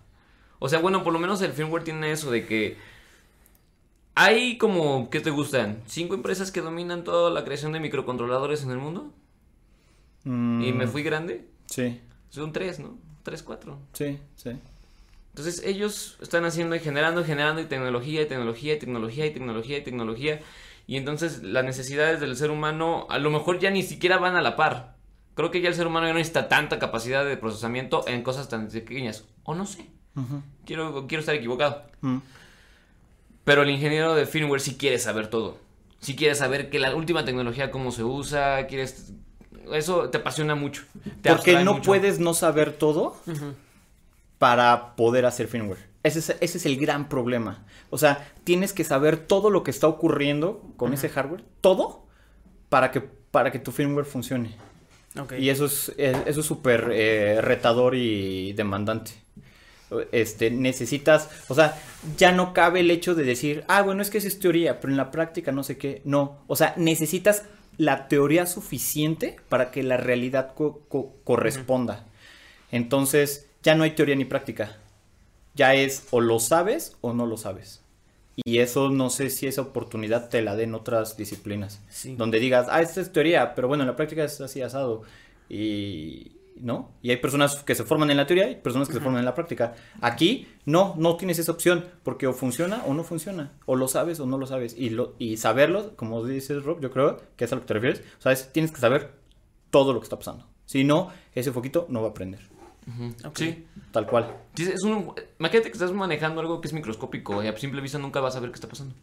O 0.59 0.69
sea, 0.69 0.79
bueno, 0.79 1.05
por 1.05 1.13
lo 1.13 1.19
menos 1.19 1.43
el 1.43 1.53
firmware 1.53 1.85
tiene 1.85 2.11
eso 2.11 2.31
de 2.31 2.47
que 2.47 2.79
hay 4.15 4.59
como, 4.59 5.11
¿qué 5.11 5.21
te 5.21 5.31
gustan? 5.31 5.83
¿Cinco 5.87 6.15
empresas 6.15 6.51
que 6.53 6.61
dominan 6.61 7.05
toda 7.05 7.31
la 7.31 7.45
creación 7.45 7.73
de 7.73 7.81
microcontroladores 7.81 8.63
en 8.63 8.71
el 8.71 8.79
mundo? 8.79 9.13
Y 10.25 10.73
me 10.73 10.87
Mm, 10.87 10.89
fui 10.89 11.03
grande. 11.03 11.49
Sí, 11.67 12.01
Son 12.31 12.53
tres, 12.53 12.79
¿no? 12.81 12.99
Tres, 13.23 13.43
cuatro. 13.43 13.79
sí, 13.93 14.19
sí. 14.37 14.51
Entonces 15.35 15.65
ellos 15.67 16.17
están 16.23 16.45
haciendo 16.45 16.77
y 16.77 16.79
generando 16.79 17.21
y 17.21 17.25
generando 17.25 17.61
y 17.61 17.65
tecnología 17.65 18.23
y 18.23 18.27
tecnología 18.27 18.75
y 18.75 18.79
tecnología 18.79 19.27
y 19.27 19.31
tecnología 19.33 19.79
y 19.79 19.81
tecnología. 19.81 20.41
Y 20.87 20.97
entonces 20.97 21.43
las 21.43 21.65
necesidades 21.65 22.21
del 22.21 22.37
ser 22.37 22.53
humano 22.53 23.09
a 23.11 23.19
lo 23.19 23.31
mejor 23.31 23.59
ya 23.59 23.69
ni 23.71 23.83
siquiera 23.83 24.19
van 24.19 24.37
a 24.37 24.43
la 24.43 24.55
par. 24.55 24.95
Creo 25.35 25.51
que 25.51 25.61
ya 25.61 25.71
el 25.71 25.75
ser 25.75 25.89
humano 25.89 26.07
ya 26.07 26.13
no 26.13 26.21
necesita 26.21 26.47
tanta 26.47 26.79
capacidad 26.79 27.25
de 27.25 27.37
procesamiento 27.37 28.07
en 28.07 28.23
cosas 28.23 28.49
tan 28.49 28.69
pequeñas. 28.69 29.25
O 29.43 29.57
no 29.57 29.67
sé. 29.67 29.89
Quiero, 30.65 31.09
quiero 31.09 31.19
estar 31.19 31.35
equivocado. 31.35 31.83
Mm. 32.01 32.19
Pero 33.43 33.63
el 33.63 33.71
ingeniero 33.71 34.15
de 34.15 34.27
firmware 34.27 34.61
sí 34.61 34.77
quiere 34.77 35.01
saber 35.01 35.27
todo. 35.27 35.59
Sí 35.99 36.15
quiere 36.15 36.37
saber 36.37 36.71
que 36.71 36.79
la 36.79 36.95
última 36.95 37.25
tecnología 37.25 37.73
cómo 37.73 37.91
se 37.91 38.05
usa, 38.05 38.69
quieres... 38.69 39.13
Eso 39.73 40.11
te 40.11 40.19
apasiona 40.19 40.55
mucho. 40.55 40.85
te 41.23 41.31
Porque 41.31 41.65
no 41.65 41.75
mucho. 41.75 41.87
puedes 41.87 42.21
no 42.21 42.35
saber 42.35 42.73
todo 42.73 43.17
para 44.45 44.95
poder 44.95 45.25
hacer 45.25 45.49
firmware. 45.49 45.79
Ese 46.03 46.19
es, 46.19 46.37
ese 46.41 46.59
es 46.59 46.67
el 46.67 46.77
gran 46.77 47.09
problema. 47.09 47.65
O 47.89 47.97
sea, 47.97 48.31
tienes 48.45 48.75
que 48.75 48.85
saber 48.85 49.17
todo 49.17 49.49
lo 49.49 49.63
que 49.63 49.71
está 49.71 49.89
ocurriendo 49.89 50.61
con 50.77 50.93
ese 50.93 51.09
hardware, 51.09 51.43
todo, 51.63 52.05
para 52.69 52.91
que, 52.91 53.01
para 53.01 53.51
que 53.51 53.59
tu 53.59 53.73
firmware 53.73 54.05
funcione. 54.05 54.51
Y 55.39 55.49
eso 55.49 55.65
es 55.65 55.93
eh, 55.97 56.15
eso 56.27 56.41
es 56.41 56.47
súper 56.47 56.91
eh, 56.93 57.39
retador 57.41 57.95
y 57.95 58.53
demandante. 58.53 59.13
Este, 60.13 60.51
necesitas, 60.51 61.31
o 61.49 61.55
sea, 61.55 61.81
ya 62.19 62.31
no 62.33 62.53
cabe 62.53 62.81
el 62.81 62.91
hecho 62.91 63.15
de 63.15 63.25
decir, 63.25 63.65
ah, 63.69 63.81
bueno, 63.81 64.03
es 64.03 64.11
que 64.11 64.19
esa 64.19 64.29
es 64.29 64.39
teoría, 64.39 64.81
pero 64.81 64.93
en 64.93 64.99
la 64.99 65.11
práctica 65.11 65.53
no 65.53 65.63
sé 65.63 65.79
qué. 65.79 66.03
No, 66.05 66.43
o 66.49 66.57
sea, 66.57 66.75
necesitas 66.77 67.45
la 67.79 68.09
teoría 68.09 68.45
suficiente 68.45 69.37
para 69.49 69.71
que 69.71 69.83
la 69.83 69.97
realidad 69.97 70.53
co- 70.55 70.83
co- 70.89 71.15
corresponda. 71.25 72.05
Entonces, 72.73 73.47
ya 73.65 73.75
no 73.75 73.83
hay 73.83 73.91
teoría 73.93 74.15
ni 74.15 74.25
práctica. 74.25 74.77
Ya 75.55 75.75
es 75.75 76.07
o 76.13 76.21
lo 76.21 76.39
sabes 76.39 76.97
o 77.01 77.13
no 77.13 77.27
lo 77.27 77.37
sabes. 77.37 77.81
Y 78.37 78.59
eso 78.59 78.91
no 78.91 79.11
sé 79.11 79.31
si 79.31 79.47
esa 79.47 79.63
oportunidad 79.63 80.29
te 80.29 80.43
la 80.43 80.57
den 80.57 80.75
otras 80.75 81.17
disciplinas 81.17 81.81
Sí. 81.89 82.17
donde 82.17 82.41
digas, 82.41 82.67
ah, 82.71 82.81
esta 82.83 83.01
es 83.01 83.13
teoría, 83.13 83.55
pero 83.55 83.69
bueno, 83.69 83.85
en 83.85 83.89
la 83.89 83.97
práctica 83.97 84.25
es 84.25 84.41
así 84.41 84.61
asado. 84.61 85.03
Y, 85.49 86.33
¿no? 86.57 86.91
Y 87.01 87.11
hay 87.11 87.19
personas 87.19 87.63
que 87.63 87.75
se 87.77 87.85
forman 87.85 88.11
en 88.11 88.17
la 88.17 88.27
teoría 88.27 88.51
y 88.51 88.57
personas 88.57 88.89
que 88.89 88.95
se 88.95 89.01
forman 89.01 89.21
en 89.21 89.25
la 89.25 89.35
práctica. 89.37 89.75
Aquí, 90.01 90.49
no, 90.65 90.95
no 90.99 91.17
tienes 91.17 91.39
esa 91.39 91.53
opción, 91.53 91.85
porque 92.03 92.27
o 92.27 92.33
funciona 92.33 92.83
o 92.87 92.95
no 92.95 93.05
funciona, 93.05 93.53
o 93.67 93.77
lo 93.77 93.87
sabes 93.87 94.19
o 94.21 94.27
no 94.27 94.37
lo 94.39 94.47
sabes. 94.47 94.75
Y, 94.77 94.91
lo, 94.91 95.15
y 95.19 95.37
saberlo, 95.37 95.95
como 95.97 96.25
dices 96.25 96.65
Rob, 96.65 96.81
yo 96.81 96.91
creo 96.91 97.21
que 97.37 97.45
es 97.45 97.53
a 97.53 97.55
lo 97.55 97.61
que 97.61 97.69
te 97.69 97.75
refieres, 97.75 98.03
sabes, 98.19 98.51
tienes 98.53 98.73
que 98.73 98.81
saber 98.81 99.13
todo 99.71 99.93
lo 99.93 100.01
que 100.01 100.05
está 100.05 100.19
pasando. 100.19 100.47
Si 100.67 100.83
no, 100.83 101.11
ese 101.35 101.53
foquito 101.53 101.87
no 101.91 102.03
va 102.03 102.09
a 102.09 102.15
Sí. 103.35 103.65
tal 103.93 104.07
cual. 104.07 104.37
Es 104.59 104.83
un, 104.83 105.13
imagínate 105.39 105.69
que 105.71 105.73
estás 105.75 105.93
manejando 105.93 106.41
algo 106.41 106.61
que 106.61 106.69
es 106.69 106.75
microscópico 106.75 107.43
y 107.43 107.47
a 107.49 107.57
simple 107.57 107.81
vista 107.81 107.99
nunca 107.99 108.21
vas 108.21 108.37
a 108.37 108.41
ver 108.41 108.51
qué 108.51 108.55
está 108.57 108.69
pasando. 108.69 108.95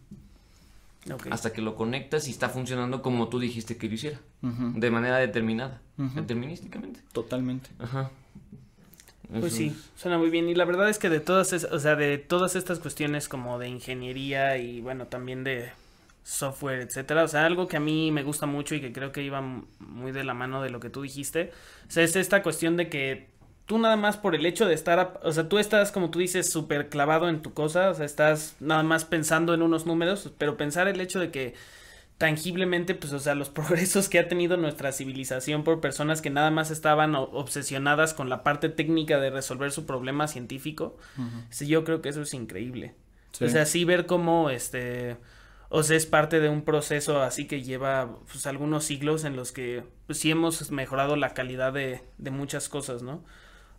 Hasta 1.31 1.51
que 1.51 1.61
lo 1.63 1.75
conectas 1.75 2.27
y 2.27 2.31
está 2.31 2.47
funcionando 2.49 3.01
como 3.01 3.27
tú 3.27 3.39
dijiste 3.39 3.75
que 3.77 3.87
lo 3.87 3.93
hiciera. 3.95 4.19
De 4.41 4.91
manera 4.91 5.17
determinada. 5.17 5.81
Determinísticamente. 5.97 6.99
Totalmente. 7.11 7.69
Ajá. 7.79 8.11
Pues 9.29 9.45
Eso 9.45 9.55
sí, 9.55 9.67
es- 9.67 9.89
suena 9.99 10.17
muy 10.17 10.29
bien. 10.29 10.49
Y 10.49 10.55
la 10.55 10.65
verdad 10.65 10.89
es 10.89 10.99
que 10.99 11.09
de 11.09 11.19
todas, 11.21 11.53
es- 11.53 11.63
o 11.63 11.79
sea, 11.79 11.95
de 11.95 12.17
todas 12.17 12.55
estas 12.55 12.79
cuestiones 12.79 13.29
como 13.29 13.57
de 13.59 13.69
ingeniería 13.69 14.57
y 14.57 14.81
bueno, 14.81 15.07
también 15.07 15.43
de 15.43 15.71
software, 16.23 16.81
etcétera, 16.81 17.23
o 17.23 17.27
sea, 17.27 17.45
algo 17.45 17.67
que 17.67 17.77
a 17.77 17.79
mí 17.79 18.11
me 18.11 18.21
gusta 18.23 18.45
mucho 18.45 18.75
y 18.75 18.81
que 18.81 18.91
creo 18.93 19.11
que 19.11 19.23
iba 19.23 19.41
muy 19.79 20.11
de 20.11 20.23
la 20.23 20.33
mano 20.35 20.61
de 20.61 20.69
lo 20.69 20.79
que 20.79 20.89
tú 20.91 21.01
dijiste, 21.01 21.51
o 21.87 21.91
sea, 21.91 22.03
es 22.03 22.15
esta 22.15 22.43
cuestión 22.43 22.77
de 22.77 22.89
que 22.89 23.27
tú 23.65 23.77
nada 23.77 23.95
más 23.95 24.17
por 24.17 24.35
el 24.35 24.45
hecho 24.45 24.65
de 24.67 24.73
estar, 24.73 24.99
a- 24.99 25.19
o 25.23 25.31
sea, 25.31 25.47
tú 25.49 25.57
estás, 25.59 25.91
como 25.91 26.09
tú 26.11 26.19
dices, 26.19 26.51
súper 26.51 26.89
clavado 26.89 27.29
en 27.29 27.41
tu 27.41 27.53
cosa, 27.53 27.89
o 27.89 27.93
sea, 27.93 28.05
estás 28.05 28.55
nada 28.59 28.83
más 28.83 29.05
pensando 29.05 29.53
en 29.53 29.61
unos 29.61 29.85
números, 29.85 30.31
pero 30.37 30.57
pensar 30.57 30.87
el 30.87 30.99
hecho 31.01 31.19
de 31.19 31.31
que 31.31 31.53
tangiblemente, 32.17 32.93
pues, 32.93 33.13
o 33.13 33.19
sea, 33.19 33.33
los 33.35 33.49
progresos 33.51 34.09
que 34.09 34.19
ha 34.19 34.27
tenido 34.27 34.57
nuestra 34.57 34.91
civilización 34.91 35.63
por 35.63 35.81
personas 35.81 36.21
que 36.21 36.29
nada 36.29 36.51
más 36.51 36.69
estaban 36.71 37.15
obsesionadas 37.15 38.13
con 38.13 38.29
la 38.29 38.43
parte 38.43 38.69
técnica 38.69 39.19
de 39.19 39.29
resolver 39.31 39.71
su 39.71 39.85
problema 39.85 40.27
científico, 40.27 40.97
sí, 41.49 41.67
yo 41.67 41.83
creo 41.83 42.01
que 42.01 42.09
eso 42.09 42.21
es 42.21 42.33
increíble. 42.33 42.95
Sí. 43.31 43.45
O 43.45 43.49
sea, 43.49 43.65
sí 43.65 43.85
ver 43.85 44.05
cómo, 44.05 44.49
este, 44.49 45.17
o 45.69 45.83
sea, 45.83 45.95
es 45.97 46.05
parte 46.05 46.39
de 46.41 46.49
un 46.49 46.63
proceso 46.63 47.21
así 47.21 47.47
que 47.47 47.63
lleva, 47.63 48.17
pues, 48.31 48.45
algunos 48.45 48.83
siglos 48.83 49.23
en 49.23 49.35
los 49.35 49.51
que, 49.51 49.83
pues, 50.05 50.19
sí 50.19 50.29
hemos 50.29 50.69
mejorado 50.71 51.15
la 51.15 51.33
calidad 51.33 51.73
de, 51.73 52.01
de 52.17 52.29
muchas 52.31 52.69
cosas, 52.69 53.01
¿no? 53.01 53.23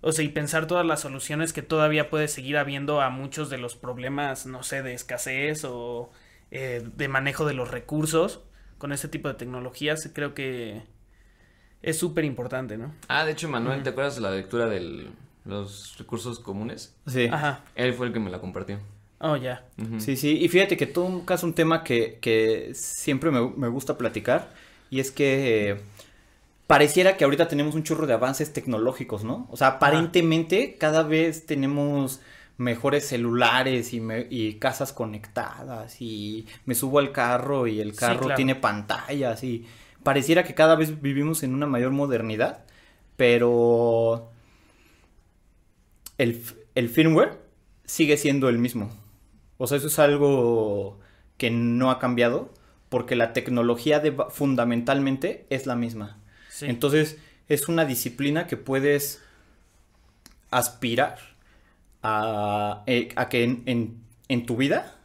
O 0.02 0.12
sea, 0.12 0.24
y 0.24 0.28
pensar 0.28 0.66
todas 0.66 0.84
las 0.84 1.00
soluciones 1.00 1.52
que 1.52 1.62
todavía 1.62 2.10
puede 2.10 2.28
seguir 2.28 2.58
habiendo 2.58 3.00
a 3.00 3.08
muchos 3.08 3.48
de 3.50 3.58
los 3.58 3.76
problemas, 3.76 4.46
no 4.46 4.62
sé, 4.62 4.82
de 4.82 4.94
escasez 4.94 5.64
o 5.64 6.10
eh, 6.50 6.82
de 6.96 7.08
manejo 7.08 7.46
de 7.46 7.54
los 7.54 7.70
recursos 7.70 8.40
con 8.78 8.92
este 8.92 9.06
tipo 9.06 9.28
de 9.28 9.34
tecnologías, 9.34 10.10
creo 10.12 10.34
que 10.34 10.82
es 11.82 11.98
súper 11.98 12.24
importante, 12.24 12.76
¿no? 12.76 12.92
Ah, 13.06 13.24
de 13.24 13.32
hecho, 13.32 13.48
Manuel, 13.48 13.84
¿te 13.84 13.90
acuerdas 13.90 14.16
de 14.16 14.22
la 14.22 14.32
lectura 14.32 14.66
de 14.66 15.08
los 15.44 15.96
recursos 15.98 16.40
comunes? 16.40 16.94
Sí. 17.06 17.28
Ajá. 17.30 17.60
Él 17.76 17.94
fue 17.94 18.08
el 18.08 18.12
que 18.12 18.18
me 18.18 18.28
la 18.28 18.40
compartió. 18.40 18.80
Oh, 19.20 19.36
ya. 19.36 19.64
Sí, 19.98 20.16
sí, 20.16 20.36
y 20.36 20.48
fíjate 20.48 20.76
que 20.76 20.86
tú 20.86 21.20
tocas 21.20 21.44
un 21.44 21.54
tema 21.54 21.84
que, 21.84 22.18
que 22.20 22.72
siempre 22.74 23.30
me, 23.30 23.50
me 23.56 23.68
gusta 23.68 23.96
platicar, 23.96 24.52
y 24.90 24.98
es 24.98 25.12
que 25.12 25.70
eh, 25.70 25.80
pareciera 26.66 27.16
que 27.16 27.24
ahorita 27.24 27.48
tenemos 27.48 27.74
un 27.74 27.82
chorro 27.84 28.06
de 28.06 28.14
avances 28.14 28.52
tecnológicos, 28.52 29.24
¿no? 29.24 29.46
O 29.50 29.56
sea, 29.56 29.68
aparentemente 29.68 30.76
cada 30.78 31.02
vez 31.02 31.46
tenemos 31.46 32.20
mejores 32.58 33.06
celulares 33.08 33.92
y, 33.94 34.00
me- 34.00 34.26
y 34.30 34.54
casas 34.54 34.92
conectadas, 34.92 36.00
y 36.00 36.46
me 36.66 36.74
subo 36.74 36.98
al 36.98 37.12
carro 37.12 37.66
y 37.66 37.80
el 37.80 37.92
Sí, 37.92 37.98
carro 37.98 38.20
claro. 38.26 38.36
tiene 38.36 38.54
pantallas, 38.54 39.42
y 39.44 39.66
pareciera 40.02 40.44
que 40.44 40.54
cada 40.54 40.76
vez 40.76 41.00
vivimos 41.02 41.42
en 41.42 41.54
una 41.54 41.66
mayor 41.66 41.90
modernidad, 41.92 42.64
pero 43.16 44.30
el, 46.18 46.88
firmware 46.88 47.38
sigue 47.84 48.16
siendo 48.16 48.48
el 48.48 48.58
mismo. 48.58 48.90
O 49.58 49.66
sea, 49.66 49.78
eso 49.78 49.88
es 49.88 49.98
algo 49.98 50.98
que 51.36 51.50
no 51.50 51.90
ha 51.90 51.98
cambiado 51.98 52.52
porque 52.88 53.16
la 53.16 53.32
tecnología 53.32 54.00
de, 54.00 54.12
fundamentalmente 54.30 55.46
es 55.50 55.66
la 55.66 55.74
misma. 55.76 56.18
Sí. 56.62 56.70
Entonces, 56.70 57.18
es 57.48 57.68
una 57.68 57.84
disciplina 57.84 58.46
que 58.46 58.56
puedes 58.56 59.20
aspirar 60.50 61.18
a, 62.02 62.82
eh, 62.86 63.10
a 63.16 63.28
que 63.28 63.44
en, 63.44 63.62
en- 63.66 64.02
en 64.28 64.46
tu 64.46 64.56
vida 64.56 64.96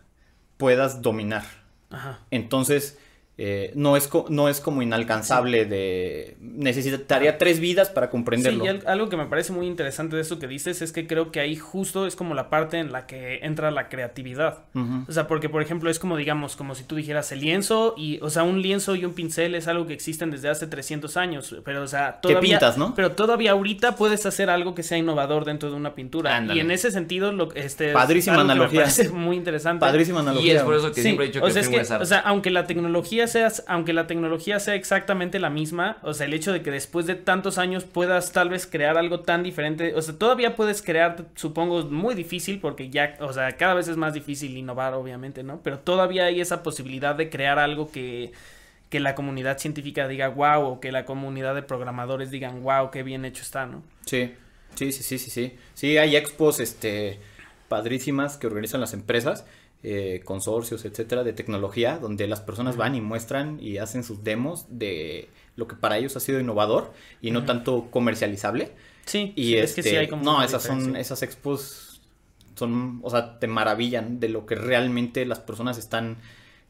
puedas 0.58 1.02
dominar. 1.02 1.46
Ajá. 1.90 2.20
Entonces, 2.32 2.98
eh, 3.40 3.72
no, 3.76 3.96
es 3.96 4.10
no 4.30 4.50
es 4.50 4.60
como 4.60 4.82
inalcanzable 4.82 5.66
de... 5.66 6.38
Necesitaría 6.42 7.38
tres 7.38 7.60
vidas 7.60 7.90
para 7.90 8.10
comprenderlo. 8.10 8.62
Sí, 8.64 8.66
y 8.66 8.70
al- 8.70 8.84
algo 8.88 9.10
que 9.10 9.18
me 9.18 9.26
parece 9.28 9.54
muy 9.54 9.68
interesante 9.68 10.16
de 10.16 10.24
eso 10.24 10.40
que 10.40 10.48
dices 10.48 10.82
es 10.82 10.92
que 10.92 11.06
creo 11.08 11.32
que 11.32 11.40
ahí 11.40 11.56
justo 11.56 12.08
es 12.08 12.16
como 12.16 12.34
la 12.34 12.50
parte 12.50 12.78
en 12.80 12.92
la 12.92 13.06
que 13.06 13.40
entra 13.44 13.70
la 13.72 13.90
creatividad. 13.90 14.66
O 15.08 15.12
sea, 15.12 15.28
porque 15.28 15.50
por 15.50 15.62
ejemplo 15.62 15.90
es 15.90 16.00
como 16.00 16.18
digamos, 16.18 16.56
como 16.56 16.74
si 16.76 16.84
tú 16.84 16.96
dijeras 16.96 17.32
el 17.32 17.42
lienzo 17.42 17.94
y, 17.98 18.20
o 18.22 18.30
sea, 18.30 18.44
un 18.44 18.62
lienzo 18.62 18.96
y 18.96 19.06
un 19.06 19.14
pincel 19.14 19.56
es 19.56 19.68
algo 19.68 19.86
que 19.88 19.94
existen 19.94 20.32
desde 20.32 20.50
hace 20.50 20.68
300 20.68 21.16
años, 21.18 21.56
pero 21.64 21.84
o 21.84 21.88
sea, 21.88 22.20
todavía 22.22 22.58
pintas, 22.58 22.78
¿no? 22.78 22.94
Pero 22.96 23.12
todavía 23.12 23.52
ahorita 23.52 23.96
puedes 23.96 24.26
hacer 24.26 24.50
algo 24.50 24.74
que 24.74 24.84
sea 24.84 24.98
innovador 24.98 25.46
dentro 25.46 25.70
de 25.70 25.76
una 25.76 25.94
pintura 25.96 26.36
Ándale. 26.36 26.58
y 26.58 26.62
en 26.62 26.72
ese 26.72 26.92
sentido 26.92 27.32
lo 27.32 27.54
este 27.54 27.90
es 27.90 27.94
Padrísima 27.94 28.36
algo 28.38 28.44
que 28.44 28.48
me 28.48 28.54
analogía. 28.54 28.82
parece 28.82 29.10
muy 29.10 29.36
interesante. 29.38 29.80
Padrísima 29.82 30.20
Y 30.20 30.22
analogía. 30.24 30.56
es 30.58 30.64
por 30.64 30.76
eso 30.76 30.88
que 30.90 30.96
Sí, 30.96 31.02
siempre 31.04 31.26
he 31.26 31.28
dicho 31.30 31.40
o 31.42 31.46
que 31.46 31.52
sea, 31.54 31.62
el 31.62 31.74
es 31.76 31.88
que, 31.90 31.94
o 31.96 32.06
sea, 32.06 32.20
aunque 32.20 32.50
la 32.50 32.66
tecnología 32.66 33.27
sea, 33.28 33.52
aunque 33.68 33.94
la 33.94 34.08
tecnología 34.08 34.60
sea 34.60 34.76
exactamente 34.76 35.40
la 35.40 35.50
misma, 35.50 35.98
o 36.02 36.14
sea, 36.14 36.26
el 36.26 36.34
hecho 36.34 36.52
de 36.54 36.62
que 36.62 36.72
después 36.72 37.06
de 37.06 37.16
tantos 37.16 37.58
años 37.58 37.84
puedas 37.86 38.32
tal 38.32 38.50
vez 38.50 38.66
crear 38.68 38.98
algo 38.98 39.22
tan 39.22 39.44
diferente, 39.44 39.94
o 39.96 40.02
sea, 40.02 40.18
todavía 40.18 40.56
puedes 40.56 40.82
crear, 40.82 41.26
supongo, 41.36 41.84
muy 41.86 42.16
difícil, 42.16 42.60
porque 42.60 42.90
ya, 42.90 43.16
o 43.20 43.34
sea, 43.34 43.52
cada 43.54 43.74
vez 43.74 43.88
es 43.88 43.98
más 43.98 44.14
difícil 44.14 44.58
innovar, 44.58 44.94
obviamente, 44.94 45.44
¿no? 45.44 45.62
Pero 45.64 45.80
todavía 45.80 46.26
hay 46.26 46.42
esa 46.42 46.64
posibilidad 46.64 47.16
de 47.16 47.30
crear 47.30 47.60
algo 47.60 47.92
que, 47.92 48.32
que 48.90 49.00
la 49.00 49.16
comunidad 49.16 49.58
científica 49.58 50.08
diga 50.08 50.30
wow, 50.30 50.66
o 50.66 50.80
que 50.80 50.92
la 50.92 51.06
comunidad 51.06 51.56
de 51.56 51.64
programadores 51.64 52.32
digan 52.32 52.64
wow, 52.64 52.92
qué 52.92 53.04
bien 53.04 53.26
hecho 53.26 53.44
está, 53.44 53.66
¿no? 53.66 53.84
Sí, 54.06 54.34
sí, 54.76 54.92
sí, 54.92 55.04
sí, 55.04 55.18
sí, 55.18 55.30
sí. 55.30 55.56
Sí, 55.74 55.98
hay 55.98 56.16
expos, 56.16 56.60
este, 56.60 57.20
padrísimas 57.68 58.38
que 58.38 58.48
organizan 58.48 58.82
las 58.82 58.94
empresas, 58.94 59.46
eh, 59.84 60.22
consorcios, 60.26 60.86
etcétera, 60.86 61.24
de 61.24 61.34
tecnología, 61.34 62.00
donde 62.00 62.28
las 62.28 62.42
personas 62.42 62.78
van 62.78 62.96
y 62.96 63.02
muestran 63.02 63.60
y 63.62 63.78
hacen 63.78 64.04
sus 64.04 64.24
demos 64.24 64.66
de 64.70 65.30
lo 65.56 65.68
que 65.68 65.76
para 65.76 65.98
ellos 65.98 66.16
ha 66.16 66.20
sido 66.20 66.40
innovador 66.40 66.94
y 67.22 67.32
no 67.32 67.46
tanto 67.46 67.90
comercializable. 67.92 68.74
Sí, 69.06 69.34
Y 69.36 69.44
sí, 69.46 69.58
este, 69.58 69.64
es 69.64 69.74
que 69.74 69.84
sí 69.84 69.96
hay 69.96 70.08
como 70.08 70.24
no, 70.24 70.44
esas 70.44 70.64
son, 70.64 70.96
esas 70.96 71.22
expos 71.24 72.02
son, 72.56 73.00
o 73.04 73.10
sea, 73.10 73.40
te 73.40 73.48
maravillan 73.48 74.20
de 74.20 74.30
lo 74.30 74.46
que 74.46 74.56
realmente 74.56 75.26
las 75.26 75.40
personas 75.40 75.78
están 75.78 76.18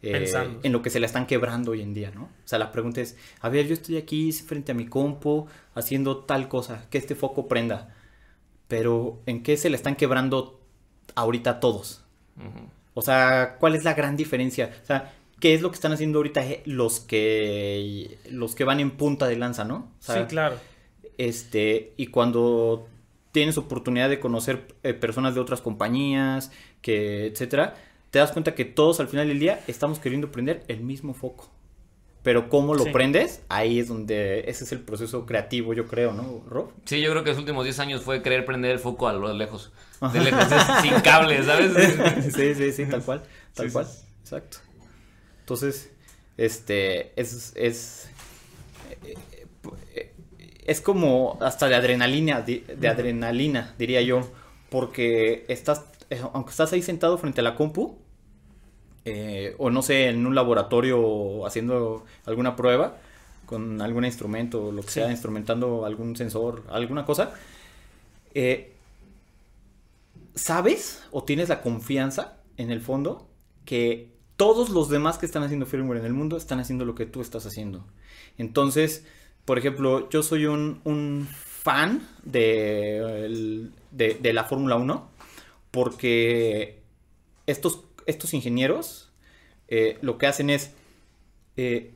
eh, 0.02 0.12
Pensando. 0.12 0.60
en 0.64 0.72
lo 0.74 0.82
que 0.82 0.90
se 0.90 1.00
la 1.00 1.06
están 1.08 1.26
quebrando 1.26 1.72
hoy 1.72 1.82
en 1.82 1.94
día, 1.94 2.12
¿no? 2.12 2.24
O 2.26 2.48
sea, 2.48 2.60
la 2.60 2.72
pregunta 2.72 3.02
es, 3.02 3.18
a 3.40 3.50
ver, 3.50 3.68
yo 3.68 3.74
estoy 3.74 3.98
aquí 3.98 4.32
frente 4.34 4.72
a 4.74 4.76
mi 4.76 4.86
compu 4.86 5.48
haciendo 5.74 6.20
tal 6.26 6.50
cosa, 6.50 6.88
que 6.90 6.98
este 7.00 7.16
foco 7.16 7.48
prenda, 7.48 7.96
pero 8.68 9.22
¿en 9.26 9.44
qué 9.44 9.58
se 9.58 9.70
le 9.70 9.76
están 9.78 9.96
quebrando 9.96 10.60
ahorita 11.16 11.60
todos? 11.60 12.04
O 12.98 13.04
sea, 13.04 13.58
¿cuál 13.60 13.76
es 13.76 13.84
la 13.84 13.94
gran 13.94 14.18
diferencia? 14.18 14.76
O 14.82 14.86
sea, 14.88 15.14
¿qué 15.40 15.54
es 15.54 15.62
lo 15.62 15.70
que 15.70 15.76
están 15.76 15.92
haciendo 15.92 16.18
ahorita 16.18 16.44
eh, 16.44 16.64
los 16.66 17.00
que 17.00 18.18
los 18.32 18.56
que 18.56 18.64
van 18.64 18.80
en 18.80 18.90
punta 18.90 19.28
de 19.28 19.36
lanza, 19.36 19.66
¿no? 19.66 19.92
O 20.00 20.02
sea, 20.02 20.24
sí, 20.24 20.28
claro. 20.28 20.56
este, 21.20 21.94
y 21.96 22.08
cuando 22.08 22.88
tienes 23.32 23.60
oportunidad 23.60 24.10
de 24.10 24.20
conocer 24.20 24.74
eh, 24.82 24.96
personas 24.96 25.36
de 25.36 25.42
otras 25.42 25.62
compañías, 25.62 26.52
que 26.82 27.28
etcétera, 27.28 27.76
te 28.10 28.18
das 28.18 28.32
cuenta 28.32 28.56
que 28.56 28.66
todos 28.66 29.00
al 29.00 29.08
final 29.08 29.28
del 29.28 29.38
día 29.38 29.60
estamos 29.68 30.00
queriendo 30.00 30.32
prender 30.32 30.64
el 30.68 30.80
mismo 30.80 31.14
foco. 31.14 31.52
Pero 32.28 32.50
cómo 32.50 32.76
lo 32.76 32.84
Sí. 32.84 32.90
prendes, 32.92 33.40
ahí 33.48 33.80
es 33.80 33.88
donde 33.88 34.42
ese 34.50 34.66
es 34.66 34.74
el 34.74 34.82
proceso 34.82 35.26
creativo, 35.26 35.74
yo 35.74 35.88
creo, 35.88 36.12
¿no, 36.12 36.44
Rob? 36.50 36.72
Sí, 36.84 37.00
yo 37.00 37.10
creo 37.12 37.24
que 37.24 37.30
los 37.30 37.40
últimos 37.40 37.64
10 37.64 37.80
años 37.80 38.02
fue 38.02 38.22
querer 38.22 38.44
prender 38.44 38.72
el 38.72 38.80
foco 38.80 39.08
a 39.08 39.14
lo 39.14 39.32
lejos. 39.34 39.72
De 40.12 40.20
lejos, 40.20 40.44
sin 40.82 40.94
cable, 41.06 41.42
¿sabes? 41.44 41.72
sí, 42.36 42.54
sí, 42.54 42.74
sí, 42.74 42.86
tal 42.86 43.02
cual, 43.02 43.24
tal 43.54 43.68
Sí, 43.68 43.72
cual, 43.72 43.86
sí. 43.86 44.00
exacto. 44.24 44.58
Entonces, 45.40 45.90
este, 46.36 47.14
es, 47.16 47.54
es, 47.56 48.10
eh, 49.96 50.12
es 50.66 50.82
como 50.82 51.38
hasta 51.40 51.70
de 51.70 51.76
adrenalina, 51.76 52.42
de 52.42 52.88
adrenalina, 52.90 53.74
diría 53.80 54.02
yo, 54.02 54.30
porque 54.70 55.46
estás, 55.48 55.86
eh, 56.10 56.22
aunque 56.34 56.52
estás 56.52 56.74
ahí 56.74 56.82
sentado 56.82 57.18
frente 57.18 57.40
a 57.40 57.44
la 57.46 57.56
compu, 57.56 57.98
eh, 59.10 59.56
o 59.60 59.70
no 59.70 59.82
sé, 59.82 60.10
en 60.10 60.26
un 60.28 60.36
laboratorio 60.36 61.46
haciendo 61.46 62.06
alguna 62.26 62.56
prueba, 62.56 62.98
con 63.46 63.82
algún 63.82 64.06
instrumento, 64.06 64.72
lo 64.72 64.84
que 64.86 64.92
Sí. 64.92 64.94
sea, 64.94 65.12
instrumentando 65.12 65.86
algún 65.86 66.16
sensor, 66.18 66.64
alguna 66.70 67.06
cosa, 67.06 67.34
eh, 68.34 68.74
sabes 70.36 71.04
o 71.12 71.24
tienes 71.24 71.50
la 71.50 71.62
confianza 71.62 72.38
en 72.58 72.72
el 72.72 72.82
fondo 72.82 73.28
que 73.66 74.12
todos 74.36 74.70
los 74.70 74.90
demás 74.90 75.18
que 75.18 75.26
están 75.26 75.44
haciendo 75.44 75.66
firmware 75.66 76.00
en 76.00 76.06
el 76.06 76.14
mundo 76.14 76.38
están 76.38 76.60
haciendo 76.60 76.86
lo 76.86 76.96
que 76.96 77.06
tú 77.06 77.22
estás 77.22 77.46
haciendo. 77.46 77.84
Entonces, 78.38 79.06
por 79.46 79.58
ejemplo, 79.58 80.10
yo 80.10 80.22
soy 80.24 80.46
un, 80.46 80.80
un 80.84 81.28
fan 81.32 82.08
de, 82.24 83.70
de, 83.92 84.14
de 84.16 84.34
la 84.34 84.44
Fórmula 84.44 84.76
1 84.76 85.10
porque 85.72 86.82
estos, 87.48 87.82
estos 88.08 88.34
ingenieros 88.34 89.12
eh, 89.70 89.98
lo 90.02 90.18
que 90.18 90.28
hacen 90.28 90.50
es, 90.50 90.72
eh, 91.58 91.92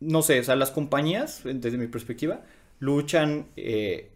no 0.00 0.22
sé, 0.22 0.40
o 0.40 0.44
sea, 0.44 0.56
las 0.56 0.70
compañías, 0.72 1.42
desde 1.44 1.78
mi 1.78 1.88
perspectiva, 1.88 2.42
luchan, 2.80 3.48
eh, 3.56 4.10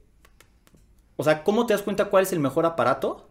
o 1.17 1.25
sea, 1.25 1.45
¿cómo 1.45 1.67
te 1.67 1.75
das 1.75 1.83
cuenta 1.83 2.07
cuál 2.07 2.23
es 2.25 2.33
el 2.33 2.41
mejor 2.41 2.67
aparato? 2.67 3.29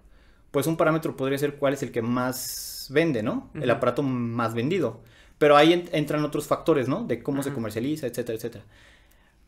Pues 0.51 0.67
un 0.67 0.77
parámetro 0.77 1.15
podría 1.17 1.37
ser 1.37 1.55
cuál 1.55 1.73
es 1.73 1.83
el 1.83 1.91
que 1.91 2.01
más 2.01 2.87
vende, 2.91 3.23
¿no? 3.23 3.49
El 3.59 3.69
aparato 3.71 4.03
más 4.03 4.53
vendido. 4.53 5.01
Pero 5.37 5.55
ahí 5.57 5.73
en- 5.73 5.89
entran 5.93 6.23
otros 6.25 6.47
factores, 6.47 6.87
¿no? 6.87 7.03
De 7.03 7.23
cómo 7.23 7.43
se 7.43 7.53
comercializa, 7.53 8.07
etcétera, 8.07 8.35
etcétera. 8.37 8.65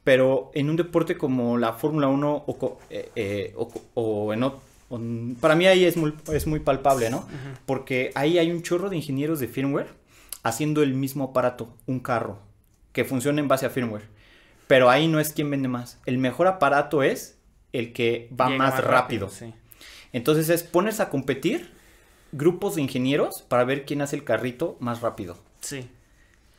Pero 0.04 0.52
en 0.54 0.70
un 0.70 0.78
deporte 0.78 1.18
como 1.18 1.58
la 1.58 1.74
Fórmula 1.74 2.08
1 2.10 2.44
o, 2.48 3.72
o 3.94 4.34
en 4.34 4.42
ot- 4.42 4.60
para 5.39 5.56
mí 5.56 5.66
ahí 5.68 5.86
es 5.86 5.98
muy, 5.98 6.14
es 6.34 6.48
muy 6.48 6.60
palpable, 6.60 7.10
¿no? 7.10 7.28
Porque 7.66 8.12
ahí 8.16 8.38
hay 8.38 8.52
un 8.52 8.62
chorro 8.62 8.89
de 8.89 8.98
ingenieros 8.98 9.39
de 9.39 9.48
firmware 9.48 9.88
haciendo 10.44 10.84
el 10.84 10.94
mismo 10.94 11.26
aparato, 11.26 11.76
un 11.86 12.00
carro, 12.00 12.39
que 12.92 13.06
funciona 13.06 13.39
en 13.39 13.48
base 13.48 13.66
a 13.66 13.70
firmware. 13.70 14.04
Pero 14.68 14.89
ahí 14.89 15.08
no 15.08 15.20
es 15.20 15.34
quien 15.34 15.50
vende 15.50 15.68
más. 15.68 16.00
El 16.06 16.18
mejor 16.18 16.48
aparato 16.48 17.04
es 17.04 17.38
el 17.74 17.94
que 17.94 18.30
va 18.39 18.48
Llega 18.48 18.58
más, 18.58 18.84
rápido. 18.84 19.30
sí. 19.30 19.54
Entonces 20.14 20.50
es 20.50 20.64
pones 20.64 21.00
a 21.00 21.10
competir 21.10 21.72
grupos 22.32 22.76
de 22.76 22.82
ingenieros 22.82 23.44
para 23.44 23.64
ver 23.64 23.86
quién 23.86 24.02
hace 24.02 24.16
el 24.16 24.24
carrito 24.24 24.78
más 24.80 25.02
rápido. 25.02 25.38
Sí. 25.62 25.89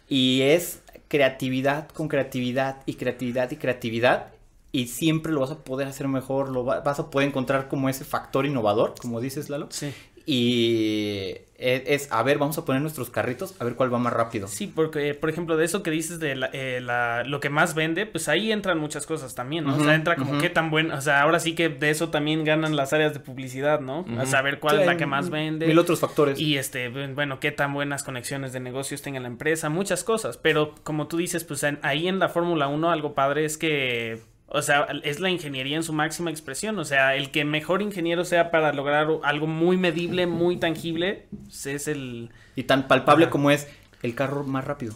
Y 0.08 0.42
es 0.42 0.80
creatividad 1.08 1.88
con 1.90 2.08
creatividad 2.08 2.82
y 2.86 2.94
creatividad 2.94 3.50
y 3.50 3.56
creatividad. 3.56 4.31
Y 4.72 4.86
siempre 4.86 5.32
lo 5.32 5.40
vas 5.40 5.50
a 5.50 5.58
poder 5.64 5.86
hacer 5.86 6.08
mejor, 6.08 6.48
lo 6.48 6.64
va- 6.64 6.80
vas 6.80 6.98
a 6.98 7.10
poder 7.10 7.28
encontrar 7.28 7.68
como 7.68 7.88
ese 7.90 8.04
factor 8.04 8.46
innovador, 8.46 8.94
como 9.00 9.20
dices 9.20 9.50
Lalo. 9.50 9.66
Sí. 9.70 9.92
y 10.24 11.34
es, 11.58 11.82
es, 11.86 12.12
a 12.12 12.22
ver, 12.22 12.38
vamos 12.38 12.56
a 12.58 12.64
poner 12.64 12.80
nuestros 12.80 13.10
carritos, 13.10 13.54
a 13.60 13.64
ver 13.64 13.74
cuál 13.74 13.92
va 13.92 13.98
más 13.98 14.12
rápido. 14.12 14.46
Sí, 14.48 14.66
porque, 14.66 15.14
por 15.14 15.28
ejemplo, 15.30 15.56
de 15.56 15.64
eso 15.64 15.82
que 15.82 15.90
dices 15.90 16.18
de 16.20 16.34
la, 16.36 16.50
eh, 16.52 16.80
la- 16.80 17.22
lo 17.24 17.40
que 17.40 17.50
más 17.50 17.74
vende, 17.74 18.06
pues 18.06 18.28
ahí 18.28 18.50
entran 18.52 18.78
muchas 18.78 19.04
cosas 19.06 19.34
también, 19.34 19.64
¿no? 19.64 19.76
o 19.76 19.80
sea, 19.84 19.94
entra 19.94 20.16
como 20.16 20.38
qué 20.38 20.48
tan 20.48 20.70
bueno, 20.70 20.96
o 20.96 21.00
sea, 21.00 21.22
ahora 21.22 21.38
sí 21.40 21.54
que 21.54 21.68
de 21.68 21.90
eso 21.90 22.10
también 22.10 22.44
ganan 22.44 22.76
las 22.76 22.92
áreas 22.92 23.14
de 23.14 23.20
publicidad, 23.20 23.80
¿no? 23.80 24.06
A 24.16 24.22
Ujú. 24.22 24.26
saber 24.26 24.58
cuál 24.60 24.76
Sí, 24.76 24.80
es 24.82 24.86
la 24.86 24.96
que 24.96 25.06
más 25.06 25.28
vende. 25.30 25.66
Mil 25.66 25.78
otros 25.78 26.00
factores. 26.00 26.38
Y 26.40 26.56
este, 26.56 26.88
bueno, 26.88 27.38
qué 27.40 27.50
tan 27.52 27.74
buenas 27.74 28.02
conexiones 28.04 28.52
de 28.52 28.60
negocios 28.60 29.02
tenga 29.02 29.20
la 29.20 29.28
empresa, 29.28 29.68
muchas 29.68 30.02
cosas. 30.04 30.36
Pero 30.38 30.74
como 30.84 31.08
tú 31.08 31.16
dices, 31.18 31.44
pues 31.44 31.62
en- 31.64 31.78
ahí 31.82 32.06
en 32.08 32.18
la 32.18 32.28
Fórmula 32.28 32.68
1 32.68 32.90
algo 32.90 33.14
padre 33.14 33.44
es 33.44 33.58
que, 33.58 34.20
o 34.52 34.62
sea, 34.62 34.86
es 35.02 35.20
la 35.20 35.30
ingeniería 35.30 35.76
en 35.76 35.82
su 35.82 35.92
máxima 35.92 36.30
expresión. 36.30 36.78
O 36.78 36.84
sea, 36.84 37.16
el 37.16 37.30
que 37.30 37.44
mejor 37.44 37.82
ingeniero 37.82 38.24
sea 38.24 38.50
para 38.50 38.72
lograr 38.72 39.08
algo 39.24 39.46
muy 39.46 39.76
medible, 39.76 40.26
muy 40.26 40.56
tangible, 40.58 41.26
pues, 41.44 41.66
es 41.66 41.88
el... 41.88 42.30
Y 42.54 42.64
tan 42.64 42.88
palpable 42.88 43.26
Ajá. 43.26 43.30
como 43.30 43.50
es 43.50 43.68
el 44.02 44.14
carro 44.14 44.44
más 44.44 44.64
rápido. 44.64 44.94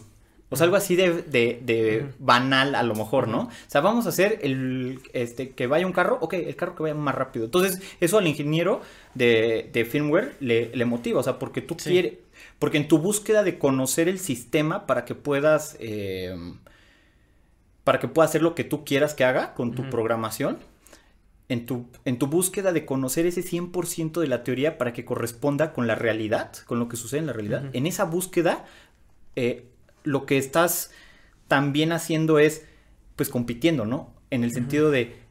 O 0.49 0.55
sea, 0.55 0.63
algo 0.63 0.77
así 0.77 0.95
de, 0.95 1.23
de, 1.23 1.59
de 1.61 2.05
banal 2.19 2.73
a 2.75 2.83
lo 2.83 2.95
mejor, 2.95 3.27
¿no? 3.27 3.41
O 3.43 3.49
sea, 3.67 3.81
vamos 3.81 4.05
a 4.05 4.09
hacer 4.09 4.39
el, 4.43 5.01
este, 5.11 5.49
que 5.51 5.67
vaya 5.67 5.85
un 5.85 5.91
carro, 5.91 6.19
ok, 6.21 6.35
el 6.35 6.55
carro 6.55 6.73
que 6.75 6.83
vaya 6.83 6.95
más 6.95 7.15
rápido. 7.15 7.43
Entonces, 7.45 7.81
eso 7.99 8.17
al 8.17 8.27
ingeniero 8.27 8.81
de, 9.13 9.69
de 9.73 9.83
firmware 9.83 10.37
le, 10.39 10.71
le 10.73 10.85
motiva, 10.85 11.19
o 11.19 11.23
sea, 11.23 11.37
porque 11.37 11.61
tú 11.61 11.75
Sí. 11.77 11.89
quieres, 11.89 12.13
porque 12.59 12.77
en 12.77 12.87
tu 12.87 12.97
búsqueda 12.99 13.43
de 13.43 13.59
conocer 13.59 14.07
el 14.07 14.19
sistema 14.19 14.85
para 14.87 15.03
que 15.03 15.15
puedas, 15.15 15.75
eh, 15.81 16.33
para 17.87 18.01
que 18.01 18.09
pueda 18.09 18.27
hacer 18.27 18.41
lo 18.41 18.53
que 18.53 18.65
tú 18.65 18.83
quieras 18.83 19.13
que 19.13 19.23
haga 19.23 19.53
con 19.53 19.73
tu 19.73 19.89
programación, 19.89 20.57
en 21.47 21.65
tu, 21.65 21.87
en 22.03 22.19
tu 22.19 22.27
búsqueda 22.27 22.73
de 22.73 22.85
conocer 22.85 23.25
ese 23.25 23.41
100% 23.41 24.19
de 24.19 24.27
la 24.27 24.43
teoría 24.43 24.77
para 24.77 24.91
que 24.91 25.05
corresponda 25.05 25.71
con 25.71 25.87
la 25.87 25.95
realidad, 25.95 26.51
con 26.65 26.79
lo 26.79 26.89
que 26.89 26.97
sucede 26.97 27.21
en 27.21 27.27
la 27.27 27.31
realidad, 27.31 27.63
en 27.71 27.87
esa 27.87 28.03
búsqueda, 28.03 28.65
eh, 29.37 29.69
lo 30.03 30.25
que 30.25 30.37
estás 30.37 30.91
también 31.47 31.93
haciendo 31.93 32.39
es, 32.39 32.65
pues, 33.15 33.29
compitiendo, 33.29 33.85
¿no? 33.85 34.13
En 34.31 34.43
el 34.43 34.51
sentido 34.51 34.91
de, 34.91 35.21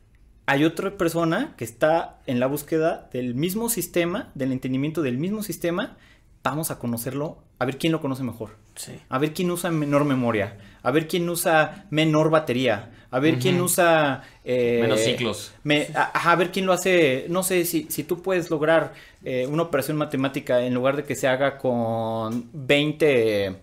hay 0.47 0.65
otra 0.65 0.97
persona 0.97 1.53
que 1.59 1.65
está 1.65 2.23
en 2.25 2.41
la 2.41 2.47
búsqueda 2.47 3.11
del 3.13 3.35
mismo 3.35 3.69
sistema, 3.69 4.33
del 4.35 4.53
entendimiento 4.53 5.03
del 5.03 5.19
mismo 5.19 5.43
sistema, 5.43 5.99
vamos 6.43 6.71
a 6.71 6.79
conocerlo, 6.79 7.37
a 7.59 7.67
ver 7.67 7.77
quién 7.77 7.93
lo 7.93 8.01
conoce 8.01 8.23
mejor. 8.23 8.57
Sí. 8.77 8.93
A 9.09 9.18
ver 9.18 9.33
quién 9.35 9.51
usa 9.51 9.70
menor 9.70 10.05
memoria. 10.05 10.57
A 10.83 10.91
ver 10.91 11.09
quién 11.09 11.29
usa 11.29 11.87
menor 11.91 12.31
batería. 12.31 12.91
A 13.11 13.18
ver 13.20 13.39
quién 13.39 13.61
usa... 13.61 14.22
eh, 14.45 14.81
Menos 14.83 15.01
ciclos. 15.01 15.55
me- 15.62 15.89
a, 15.95 16.35
ver 16.37 16.51
quién 16.51 16.66
lo 16.66 16.72
hace. 16.72 17.27
No 17.29 17.43
sé 17.43 17.64
si, 17.64 17.87
si 17.89 18.05
tú 18.05 18.20
puedes 18.20 18.51
lograr 18.51 18.93
eh, 19.24 19.47
una 19.49 19.62
operación 19.62 19.97
matemática 19.97 20.61
en 20.62 20.74
lugar 20.74 20.97
de 20.97 21.05
que 21.05 21.14
se 21.14 21.27
haga 21.27 21.57
con 21.59 22.49
20. 22.53 23.57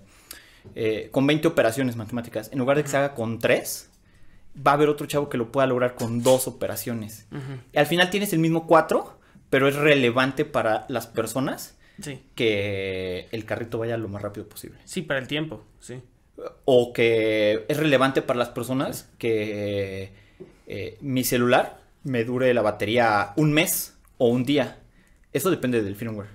eh, 0.75 1.09
con 1.11 1.27
20 1.27 1.47
operaciones 1.47 1.95
matemáticas. 1.95 2.49
En 2.51 2.59
lugar 2.59 2.77
de 2.77 2.83
que 2.83 2.89
se 2.89 2.97
haga 2.97 3.13
con 3.13 3.39
3. 3.39 3.89
Va 4.65 4.71
a 4.71 4.73
haber 4.75 4.87
otro 4.89 5.07
chavo 5.07 5.29
que 5.29 5.37
lo 5.37 5.51
pueda 5.51 5.65
lograr 5.67 5.95
con 5.95 6.21
dos 6.23 6.47
operaciones. 6.47 7.25
Y 7.73 7.77
al 7.77 7.85
final 7.87 8.09
tienes 8.11 8.33
el 8.33 8.39
mismo 8.39 8.67
4, 8.67 9.19
pero 9.49 9.67
es 9.67 9.75
relevante 9.75 10.45
para 10.45 10.85
las 10.89 11.07
personas 11.07 11.75
Sí. 12.01 12.19
que 12.35 13.27
el 13.31 13.45
carrito 13.45 13.77
vaya 13.79 13.97
lo 13.97 14.07
más 14.07 14.21
rápido 14.21 14.47
posible. 14.47 14.79
Sí, 14.85 15.01
para 15.03 15.19
el 15.19 15.27
tiempo, 15.27 15.63
sí. 15.79 16.01
O 16.65 16.91
que 16.93 17.65
es 17.67 17.77
relevante 17.77 18.21
para 18.21 18.39
las 18.39 18.49
personas 18.49 19.09
que 19.19 20.11
eh, 20.67 20.97
mi 21.01 21.23
celular 21.23 21.79
me 22.03 22.23
dure 22.23 22.53
la 22.53 22.61
batería 22.63 23.33
un 23.35 23.53
mes 23.53 23.95
o 24.17 24.27
un 24.27 24.43
día. 24.43 24.79
Eso 25.31 25.51
depende 25.51 25.81
del 25.83 25.95
firmware. 25.95 26.29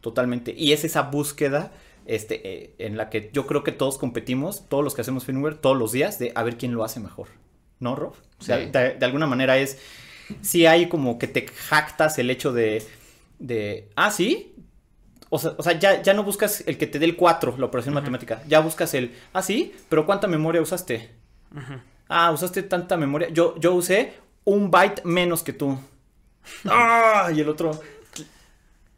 Totalmente. 0.00 0.54
Y 0.56 0.72
es 0.72 0.84
esa 0.84 1.02
búsqueda 1.02 1.72
este, 2.06 2.40
eh, 2.48 2.74
en 2.78 2.96
la 2.96 3.10
que 3.10 3.30
yo 3.32 3.46
creo 3.46 3.64
que 3.64 3.72
todos 3.72 3.98
competimos, 3.98 4.68
todos 4.68 4.84
los 4.84 4.94
que 4.94 5.00
hacemos 5.00 5.24
firmware, 5.24 5.56
todos 5.56 5.76
los 5.76 5.92
días, 5.92 6.18
de 6.18 6.32
a 6.34 6.42
ver 6.44 6.56
quién 6.56 6.72
lo 6.72 6.84
hace 6.84 7.00
mejor. 7.00 7.28
¿No, 7.80 7.96
Rob? 7.96 8.14
Sí. 8.38 8.52
De, 8.52 8.66
de- 8.70 8.94
de 8.94 9.04
alguna 9.04 9.26
manera 9.26 9.58
es. 9.58 9.78
Sí 10.42 10.66
hay 10.66 10.88
como 10.88 11.18
que 11.18 11.26
te 11.26 11.46
jactas 11.48 12.18
el 12.18 12.30
hecho 12.30 12.52
de. 12.52 12.82
de 13.40 13.88
ah, 13.96 14.10
sí. 14.10 14.54
O 15.30 15.38
sea, 15.38 15.52
o 15.58 15.62
sea, 15.62 15.78
ya, 15.78 16.00
ya 16.02 16.14
no 16.14 16.22
buscas 16.24 16.62
el 16.66 16.78
que 16.78 16.86
te 16.86 16.98
dé 16.98 17.04
el 17.06 17.16
4, 17.16 17.56
la 17.58 17.66
operación 17.66 17.94
matemática. 17.94 18.42
Ya 18.48 18.60
buscas 18.60 18.94
el. 18.94 19.14
Ah, 19.32 19.42
sí, 19.42 19.74
pero 19.88 20.06
¿cuánta 20.06 20.26
memoria 20.26 20.60
usaste? 20.62 21.10
Ujú. 21.54 21.74
Ah, 22.08 22.30
usaste 22.30 22.62
tanta 22.62 22.96
memoria. 22.96 23.28
Yo, 23.30 23.54
yo 23.58 23.74
usé 23.74 24.14
un 24.44 24.70
byte 24.70 25.02
menos 25.04 25.42
que 25.42 25.52
tú. 25.52 25.78
¡Ah! 26.64 27.30
Y 27.34 27.40
el 27.40 27.48
otro. 27.48 27.78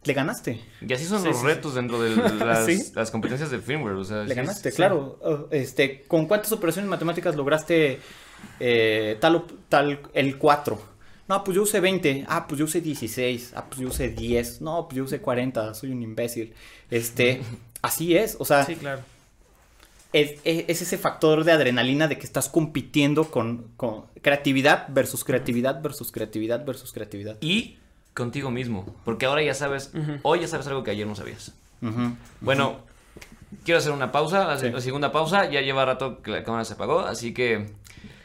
Le 0.04 0.14
ganaste. 0.14 0.58
Y 0.80 0.92
así 0.94 1.04
son 1.04 1.20
Sí, 1.20 1.28
los 1.28 1.40
sí, 1.40 1.44
retos 1.46 1.74
dentro 1.74 2.00
de 2.00 2.16
las, 2.44 2.64
Sí. 2.64 2.80
las 2.94 3.10
competencias 3.10 3.50
del 3.50 3.60
firmware. 3.60 3.96
O 3.96 4.04
sea, 4.04 4.22
Le 4.22 4.34
ganaste, 4.34 4.72
claro. 4.72 5.18
Uh, 5.22 5.54
Este, 5.54 6.04
¿con 6.08 6.26
cuántas 6.26 6.52
operaciones 6.52 6.88
matemáticas 6.88 7.36
lograste 7.36 8.00
eh, 8.60 9.18
tal, 9.20 9.36
op- 9.36 9.52
tal 9.68 10.00
el 10.14 10.38
4? 10.38 10.80
No, 11.30 11.44
pues 11.44 11.54
yo 11.54 11.62
usé 11.62 11.78
20. 11.80 12.26
Ah, 12.28 12.46
pues 12.48 12.58
yo 12.58 12.64
usé 12.66 12.80
16. 12.80 13.52
Ah, 13.54 13.64
pues 13.68 13.80
yo 13.80 13.88
usé 13.88 14.08
10. 14.10 14.60
No, 14.60 14.86
pues 14.88 14.96
yo 14.96 15.04
usé 15.04 15.20
40. 15.20 15.72
Soy 15.74 15.92
un 15.92 16.02
imbécil. 16.02 16.52
Este, 16.90 17.40
así 17.82 18.16
es. 18.16 18.36
O 18.40 18.44
sea, 18.44 18.64
Sí, 18.66 18.74
claro. 18.74 19.00
es, 20.12 20.32
es- 20.44 20.64
es 20.66 20.82
ese 20.82 20.98
factor 20.98 21.44
de 21.44 21.52
adrenalina 21.52 22.08
de 22.08 22.18
que 22.18 22.26
estás 22.26 22.48
compitiendo 22.48 23.30
con, 23.30 23.68
con 23.76 24.06
creatividad 24.22 24.86
versus 24.90 25.22
creatividad 25.24 25.80
versus 25.80 26.10
creatividad 26.10 26.64
versus 26.66 26.92
creatividad. 26.92 27.36
Y 27.40 27.78
contigo 28.12 28.50
mismo. 28.50 28.92
Porque 29.04 29.26
ahora 29.26 29.42
ya 29.42 29.54
sabes, 29.54 29.92
hoy 30.22 30.40
ya 30.40 30.48
sabes 30.48 30.66
algo 30.66 30.82
que 30.82 30.90
ayer 30.90 31.06
no 31.06 31.14
sabías. 31.14 31.52
Bueno, 32.40 32.80
quiero 33.64 33.78
hacer 33.78 33.92
una 33.92 34.10
pausa, 34.10 34.46
la, 34.48 34.58
Sí. 34.58 34.68
la 34.68 34.80
segunda 34.80 35.12
pausa. 35.12 35.48
Ya 35.48 35.60
lleva 35.60 35.84
rato 35.84 36.22
que 36.22 36.32
la 36.32 36.42
cámara 36.42 36.64
se 36.64 36.74
apagó, 36.74 37.00
así 37.00 37.32
que 37.32 37.70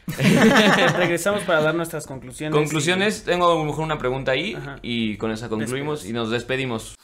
Regresamos 0.97 1.43
para 1.43 1.61
dar 1.61 1.75
nuestras 1.75 2.05
conclusiones. 2.05 2.55
Conclusiones, 2.57 3.23
tengo 3.23 3.51
a 3.51 3.55
lo 3.55 3.63
mejor 3.63 3.83
una 3.83 3.97
pregunta 3.97 4.31
ahí 4.31 4.53
Ajá. 4.55 4.77
y 4.81 5.17
con 5.17 5.31
esa 5.31 5.49
concluimos 5.49 5.99
Despedes. 5.99 6.09
y 6.09 6.13
nos 6.13 6.29
despedimos. 6.29 6.95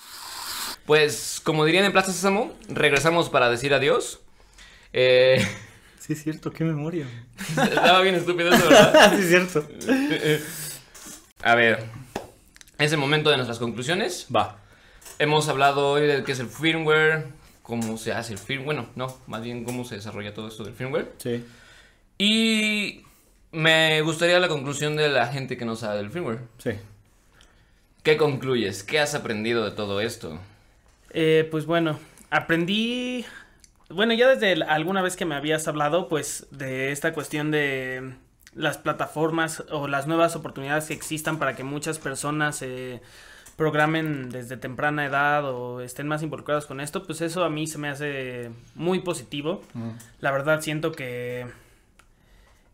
Pues, 0.85 1.41
como 1.43 1.65
dirían 1.65 1.85
en 1.85 1.91
Plaza 1.91 2.11
Sésamo, 2.11 2.53
regresamos 2.69 3.29
para 3.29 3.49
decir 3.49 3.73
adiós. 3.73 4.19
Eh, 4.93 5.45
Sí, 5.99 6.13
es 6.13 6.23
cierto, 6.23 6.51
qué 6.51 6.63
memoria. 6.63 7.05
estaba 7.49 8.01
bien 8.01 8.15
estúpido 8.15 8.51
eso, 8.51 8.67
¿verdad? 8.67 9.13
sí, 9.15 9.21
es 9.21 9.27
cierto. 9.29 9.67
A 11.43 11.53
ver, 11.53 11.83
es 12.79 12.91
el 12.91 12.97
momento 12.97 13.29
de 13.29 13.35
nuestras 13.37 13.59
conclusiones. 13.59 14.25
Va. 14.35 14.57
Hemos 15.19 15.47
hablado 15.47 15.91
hoy 15.91 16.07
de 16.07 16.23
qué 16.23 16.31
es 16.31 16.39
el 16.39 16.47
firmware, 16.47 17.27
cómo 17.61 17.99
se 17.99 18.13
hace 18.13 18.33
el 18.33 18.39
firmware, 18.39 18.65
bueno, 18.65 18.89
no, 18.95 19.15
más 19.27 19.43
bien 19.43 19.63
cómo 19.63 19.85
se 19.85 19.93
desarrolla 19.93 20.33
todo 20.33 20.47
esto 20.47 20.63
del 20.63 20.73
firmware. 20.73 21.13
Sí. 21.19 21.45
Y 22.23 23.01
me 23.51 23.99
gustaría 24.03 24.39
la 24.39 24.47
conclusión 24.47 24.95
de 24.95 25.09
la 25.09 25.25
gente 25.25 25.57
que 25.57 25.65
no 25.65 25.75
sabe 25.75 25.97
del 25.97 26.11
firmware. 26.11 26.41
Sí. 26.59 26.69
¿Qué 28.03 28.15
concluyes? 28.15 28.83
¿Qué 28.83 28.99
has 28.99 29.15
aprendido 29.15 29.65
de 29.65 29.71
todo 29.71 30.01
esto? 30.01 30.37
Eh, 31.09 31.47
pues 31.49 31.65
bueno, 31.65 31.97
aprendí. 32.29 33.25
Bueno, 33.89 34.13
ya 34.13 34.27
desde 34.29 34.51
el- 34.51 34.61
alguna 34.61 35.01
vez 35.01 35.15
que 35.15 35.25
me 35.25 35.33
habías 35.33 35.67
hablado, 35.67 36.09
pues, 36.09 36.45
de 36.51 36.91
esta 36.91 37.11
cuestión 37.11 37.49
de 37.49 38.13
las 38.53 38.77
plataformas 38.77 39.63
o 39.71 39.87
las 39.87 40.05
nuevas 40.05 40.35
oportunidades 40.35 40.85
que 40.85 40.93
existan 40.93 41.39
para 41.39 41.55
que 41.55 41.63
muchas 41.63 41.97
personas 41.97 42.55
se 42.57 43.01
programen 43.55 44.29
desde 44.29 44.57
temprana 44.57 45.07
edad 45.07 45.43
o 45.45 45.81
estén 45.81 46.07
más 46.07 46.21
involucrados 46.21 46.67
con 46.67 46.81
esto, 46.81 47.03
pues 47.03 47.21
eso 47.21 47.43
a 47.43 47.49
mí 47.49 47.65
se 47.65 47.79
me 47.79 47.89
hace 47.89 48.51
muy 48.75 48.99
positivo. 48.99 49.63
La 50.19 50.29
verdad 50.29 50.61
siento 50.61 50.91
que 50.91 51.47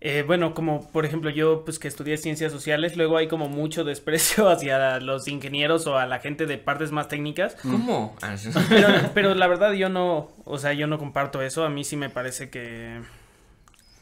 eh, 0.09 0.23
bueno, 0.23 0.53
como 0.53 0.89
por 0.89 1.05
ejemplo 1.05 1.29
yo 1.29 1.65
pues 1.65 1.79
que 1.79 1.89
estudié 1.89 2.15
ciencias 2.15 2.53
sociales, 2.53 2.95
luego 2.95 3.17
hay 3.17 3.27
como 3.27 3.49
mucho 3.49 3.83
desprecio 3.83 4.47
hacia 4.49 5.01
los 5.01 5.27
ingenieros 5.27 5.85
o 5.85 5.97
a 5.97 6.05
la 6.05 6.19
gente 6.19 6.45
de 6.45 6.57
partes 6.57 6.93
más 6.93 7.09
técnicas. 7.09 7.57
¿Cómo? 7.61 8.15
Ah, 8.21 8.37
Pero, 8.69 8.87
pero 9.13 9.35
la 9.35 9.47
verdad 9.47 9.73
yo 9.73 9.89
no, 9.89 10.29
o 10.45 10.57
sea, 10.59 10.71
yo 10.71 10.87
no 10.87 10.97
comparto 10.97 11.41
eso. 11.41 11.65
A 11.65 11.69
mí 11.69 11.83
sí 11.83 11.97
me 11.97 12.09
parece 12.09 12.49
que, 12.49 13.01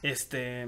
este, 0.03 0.67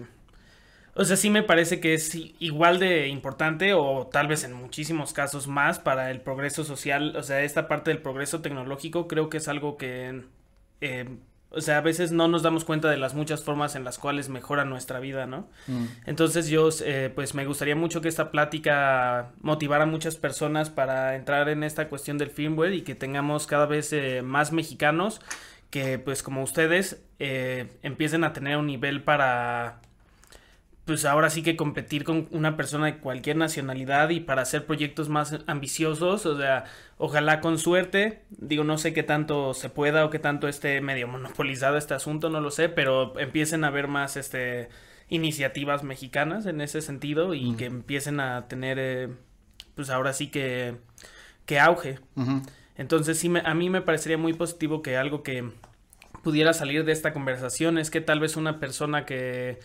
o 0.95 1.05
sea, 1.05 1.15
sí 1.15 1.29
me 1.29 1.43
parece 1.43 1.79
que 1.79 1.93
es 1.93 2.15
igual 2.39 2.79
de 2.79 3.07
importante 3.07 3.75
o 3.75 4.07
tal 4.11 4.27
vez 4.27 4.43
en 4.43 4.53
muchísimos 4.53 5.13
casos 5.13 5.47
más 5.47 5.77
para 5.77 6.09
el 6.09 6.19
progreso 6.19 6.63
social. 6.63 7.15
O 7.15 7.21
sea, 7.21 7.43
esta 7.43 7.67
parte 7.67 7.91
del 7.91 8.01
progreso 8.01 8.41
tecnológico 8.41 9.07
creo 9.07 9.29
que 9.29 9.37
es 9.37 9.47
algo 9.47 9.77
que, 9.77 10.23
eh, 10.81 11.05
o 11.49 11.61
sea, 11.61 11.77
a 11.77 11.81
veces 11.81 12.11
no 12.11 12.27
nos 12.27 12.43
damos 12.43 12.65
cuenta 12.65 12.89
de 12.89 12.97
las 12.97 13.13
muchas 13.13 13.43
formas 13.43 13.75
en 13.75 13.85
las 13.85 13.97
cuales 13.97 14.27
mejora 14.27 14.65
nuestra 14.65 14.99
vida, 14.99 15.25
¿no? 15.27 15.47
Entonces 16.05 16.49
yo, 16.49 16.69
eh, 16.83 17.11
pues 17.13 17.35
me 17.35 17.45
gustaría 17.45 17.75
mucho 17.75 18.01
que 18.01 18.09
esta 18.09 18.31
plática 18.31 19.31
motivara 19.39 19.83
a 19.83 19.87
muchas 19.87 20.17
personas 20.17 20.69
para 20.69 21.15
entrar 21.15 21.47
en 21.47 21.63
esta 21.63 21.87
cuestión 21.87 22.17
del 22.17 22.31
firmware 22.31 22.73
y 22.73 22.81
que 22.81 22.95
tengamos 22.95 23.47
cada 23.47 23.65
vez 23.65 23.93
eh, 23.93 24.21
más 24.23 24.51
mexicanos 24.51 25.21
que, 25.69 25.99
pues 25.99 26.21
como 26.21 26.43
ustedes, 26.43 27.01
eh, 27.19 27.77
empiecen 27.81 28.23
a 28.23 28.33
tener 28.33 28.57
un 28.57 28.67
nivel 28.67 29.03
para 29.03 29.81
pues 30.87 31.03
ahora 31.03 31.29
sí 31.29 31.43
que 31.43 31.57
competir 31.57 32.05
con 32.05 32.29
una 32.31 32.55
persona 32.55 32.85
de 32.85 32.97
cualquier 32.99 33.35
nacionalidad 33.35 34.09
y 34.09 34.21
para 34.21 34.43
hacer 34.43 34.65
proyectos 34.65 35.09
más 35.09 35.37
ambiciosos, 35.45 36.25
o 36.25 36.37
sea, 36.37 36.63
ojalá 36.97 37.41
con 37.41 37.59
suerte, 37.59 38.23
digo, 38.29 38.63
no 38.63 38.77
sé 38.77 38.93
qué 38.93 39.03
tanto 39.03 39.53
se 39.53 39.69
pueda 39.69 40.05
o 40.05 40.09
qué 40.09 40.17
tanto 40.17 40.47
esté 40.47 40.79
medio 40.79 41.09
monopolizado 41.09 41.75
este 41.77 41.93
asunto, 41.93 42.29
no 42.29 42.39
lo 42.39 42.51
sé, 42.51 42.69
pero 42.69 43.19
empiecen 43.19 43.65
a 43.65 43.67
haber 43.67 43.89
más 43.89 44.15
este 44.15 44.69
iniciativas 45.09 45.83
mexicanas 45.83 46.45
en 46.45 46.61
ese 46.61 46.81
sentido 46.81 47.33
y 47.33 47.53
que 47.55 47.65
empiecen 47.65 48.21
a 48.21 48.47
tener 48.47 48.77
eh, 48.79 49.09
pues 49.75 49.89
ahora 49.89 50.13
sí 50.13 50.27
que 50.27 50.77
que 51.45 51.59
auge. 51.59 51.99
Entonces 52.77 53.19
sí 53.19 53.27
me, 53.27 53.41
a 53.41 53.53
mí 53.53 53.69
me 53.69 53.81
parecería 53.81 54.17
muy 54.17 54.33
positivo 54.33 54.81
que 54.81 54.95
algo 54.95 55.21
que 55.21 55.51
pudiera 56.23 56.53
salir 56.53 56.85
de 56.85 56.93
esta 56.93 57.11
conversación 57.11 57.77
es 57.77 57.91
que 57.91 57.99
tal 57.99 58.21
vez 58.21 58.37
una 58.37 58.59
persona 58.59 59.05
que 59.05 59.59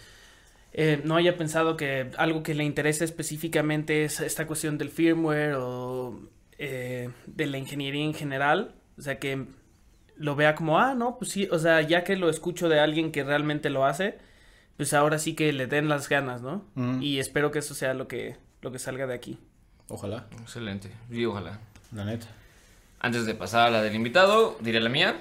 eh, 0.72 1.00
no 1.04 1.16
haya 1.16 1.36
pensado 1.36 1.76
que 1.76 2.10
algo 2.16 2.42
que 2.42 2.54
le 2.54 2.64
interese 2.64 3.04
específicamente 3.04 4.04
es 4.04 4.20
esta 4.20 4.46
cuestión 4.46 4.78
del 4.78 4.90
firmware 4.90 5.54
o 5.54 6.18
eh, 6.58 7.10
de 7.26 7.46
la 7.46 7.58
ingeniería 7.58 8.04
en 8.04 8.14
general. 8.14 8.74
O 8.98 9.02
sea, 9.02 9.18
que 9.18 9.46
lo 10.16 10.36
vea 10.36 10.54
como, 10.54 10.78
ah, 10.78 10.94
no, 10.94 11.18
pues 11.18 11.30
sí, 11.32 11.48
o 11.50 11.58
sea, 11.58 11.80
ya 11.82 12.04
que 12.04 12.16
lo 12.16 12.30
escucho 12.30 12.68
de 12.68 12.80
alguien 12.80 13.12
que 13.12 13.24
realmente 13.24 13.70
lo 13.70 13.84
hace, 13.84 14.18
pues 14.76 14.94
ahora 14.94 15.18
sí 15.18 15.34
que 15.34 15.52
le 15.52 15.66
den 15.66 15.88
las 15.88 16.08
ganas, 16.08 16.40
¿no? 16.40 16.64
Y 17.00 17.18
espero 17.18 17.50
que 17.50 17.58
eso 17.58 17.74
sea 17.74 17.94
lo 17.94 18.08
que, 18.08 18.36
lo 18.62 18.72
que 18.72 18.78
salga 18.78 19.06
de 19.06 19.14
aquí. 19.14 19.38
Ojalá. 19.88 20.26
Excelente. 20.40 20.90
Sí, 21.10 21.24
ojalá. 21.26 21.60
La 21.92 22.04
neta. 22.04 22.26
Antes 23.00 23.26
de 23.26 23.34
pasar 23.34 23.66
a 23.66 23.70
la 23.70 23.82
del 23.82 23.94
invitado, 23.94 24.56
diré 24.60 24.80
la 24.80 24.88
mía. 24.88 25.20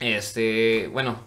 Este, 0.00 0.88
bueno, 0.88 1.18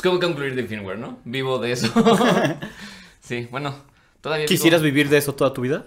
pues 0.00 0.14
que 0.14 0.26
concluir 0.26 0.54
del 0.54 0.68
firmware, 0.68 0.98
¿no? 0.98 1.18
Vivo 1.24 1.58
de 1.58 1.72
eso. 1.72 1.92
sí, 3.20 3.48
bueno, 3.50 3.74
todavía. 4.20 4.46
¿Quisieras 4.46 4.82
vivir 4.82 5.08
de 5.08 5.18
eso 5.18 5.34
toda 5.34 5.52
tu 5.52 5.62
vida? 5.62 5.86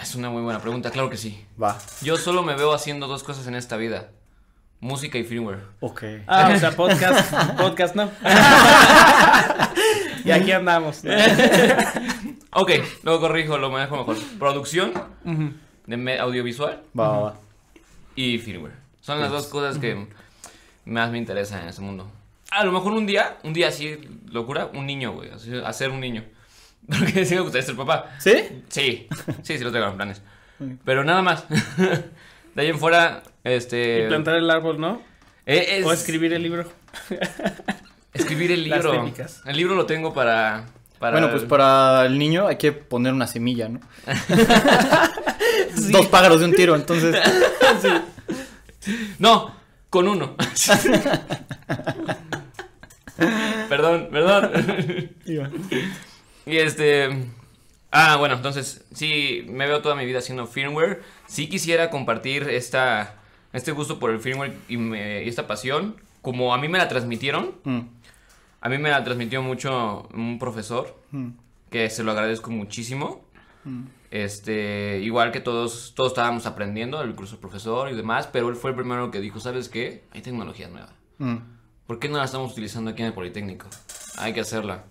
Es 0.00 0.14
una 0.14 0.30
muy 0.30 0.42
buena 0.42 0.60
pregunta, 0.60 0.90
claro 0.90 1.10
que 1.10 1.16
sí. 1.16 1.44
Va. 1.62 1.78
Yo 2.00 2.16
solo 2.16 2.42
me 2.42 2.56
veo 2.56 2.72
haciendo 2.72 3.06
dos 3.06 3.22
cosas 3.22 3.46
en 3.46 3.54
esta 3.54 3.76
vida. 3.76 4.08
Música 4.80 5.16
y 5.16 5.22
firmware. 5.22 5.60
Ok. 5.80 6.02
Ah, 6.26 6.50
o 6.52 6.58
sea, 6.58 6.72
podcast, 6.76 7.32
podcast 7.56 7.94
no. 7.94 8.10
y 10.24 10.30
aquí 10.32 10.50
andamos. 10.50 11.02
ok, 12.50 12.70
luego 13.04 13.20
corrijo, 13.20 13.58
lo 13.58 13.70
manejo 13.70 13.96
mejor. 13.96 14.16
Producción 14.40 14.92
de 15.86 16.18
audiovisual. 16.18 16.82
Va, 16.98 17.18
va. 17.20 17.34
Y 18.16 18.38
firmware. 18.38 18.74
Son 19.02 19.20
las 19.20 19.30
dos 19.30 19.46
cosas 19.46 19.78
que 19.78 20.08
más 20.84 21.12
me 21.12 21.18
interesan 21.18 21.62
en 21.62 21.68
este 21.68 21.82
mundo. 21.82 22.10
A 22.54 22.64
lo 22.64 22.72
mejor 22.72 22.92
un 22.92 23.06
día, 23.06 23.38
un 23.44 23.52
día 23.52 23.68
así, 23.68 23.98
locura, 24.30 24.66
un 24.74 24.86
niño, 24.86 25.12
güey. 25.12 25.30
Hacer 25.64 25.90
un 25.90 26.00
niño. 26.00 26.24
Porque 26.88 27.24
sí 27.24 27.34
me 27.34 27.40
gustaría 27.40 27.64
ser 27.66 27.76
papá. 27.76 28.10
¿Sí? 28.18 28.62
Sí, 28.68 29.08
sí, 29.42 29.58
sí 29.58 29.64
lo 29.64 29.72
tengo 29.72 29.86
en 29.86 29.96
planes. 29.96 30.22
Pero 30.84 31.02
nada 31.04 31.22
más. 31.22 31.44
De 32.54 32.62
ahí 32.62 32.68
en 32.68 32.78
fuera, 32.78 33.22
este... 33.44 34.04
Y 34.04 34.08
plantar 34.08 34.34
el 34.36 34.50
árbol, 34.50 34.78
¿no? 34.78 35.00
Eh, 35.46 35.78
es- 35.78 35.86
O 35.86 35.92
escribir 35.92 36.32
el 36.34 36.42
libro. 36.42 36.70
Escribir 38.12 38.52
el 38.52 38.68
Las 38.68 38.80
libro. 38.84 38.92
técnicas. 38.98 39.40
El 39.46 39.56
libro 39.56 39.74
lo 39.74 39.86
tengo 39.86 40.12
para... 40.12 40.66
para 40.98 41.12
Bueno, 41.18 41.30
pues 41.32 41.44
para 41.44 42.04
el 42.04 42.18
niño 42.18 42.46
hay 42.46 42.56
que 42.58 42.72
poner 42.72 43.14
una 43.14 43.26
semilla, 43.26 43.70
¿no? 43.70 43.80
Dos 45.90 46.06
pájaros 46.08 46.40
de 46.40 46.44
un 46.44 46.52
tiro, 46.54 46.76
entonces. 46.76 47.16
No, 49.18 49.54
con 49.88 50.08
uno. 50.08 50.36
Perdón, 53.82 54.08
perdón. 54.10 55.10
y 56.46 56.56
este... 56.56 57.26
Ah, 57.90 58.16
bueno, 58.16 58.36
entonces, 58.36 58.86
sí, 58.94 59.44
me 59.48 59.66
veo 59.66 59.82
toda 59.82 59.94
mi 59.94 60.06
vida 60.06 60.18
haciendo 60.20 60.46
firmware. 60.46 61.02
Sí 61.26 61.48
quisiera 61.48 61.90
compartir 61.90 62.44
esta, 62.48 63.16
este 63.52 63.72
gusto 63.72 63.98
por 63.98 64.10
el 64.10 64.18
firmware 64.20 64.54
y, 64.68 64.78
me- 64.78 65.24
y 65.24 65.28
esta 65.28 65.46
pasión. 65.46 65.96
Como 66.22 66.54
a 66.54 66.58
mí 66.58 66.68
me 66.68 66.78
la 66.78 66.88
transmitieron, 66.88 67.52
Mm, 67.64 67.80
a 68.62 68.68
mí 68.70 68.78
me 68.78 68.88
la 68.90 69.04
transmitió 69.04 69.42
mucho 69.42 70.08
un 70.14 70.38
profesor, 70.38 70.98
mm, 71.10 71.28
que 71.70 71.90
se 71.90 72.02
lo 72.02 72.12
agradezco 72.12 72.50
muchísimo. 72.50 73.24
mm. 73.64 73.82
Este, 74.10 75.00
igual 75.02 75.32
que 75.32 75.40
todos, 75.40 75.94
todos 75.96 76.12
estábamos 76.12 76.44
aprendiendo, 76.46 77.02
incluso 77.04 77.34
el 77.36 77.40
profesor 77.40 77.90
y 77.90 77.94
demás, 77.96 78.26
pero 78.30 78.48
él 78.50 78.56
fue 78.56 78.70
el 78.70 78.76
primero 78.76 79.10
que 79.10 79.20
dijo, 79.20 79.40
¿sabes 79.40 79.68
qué? 79.70 80.04
Hay 80.12 80.20
tecnología 80.22 80.68
nueva. 80.68 80.92
¿Por 81.86 81.98
qué 81.98 82.08
no 82.08 82.18
la 82.18 82.24
estamos 82.24 82.52
utilizando 82.52 82.90
aquí 82.90 83.02
en 83.02 83.08
el 83.08 83.14
Politécnico? 83.14 83.66
Hay 84.16 84.32
que 84.32 84.40
hacerla. 84.40 84.84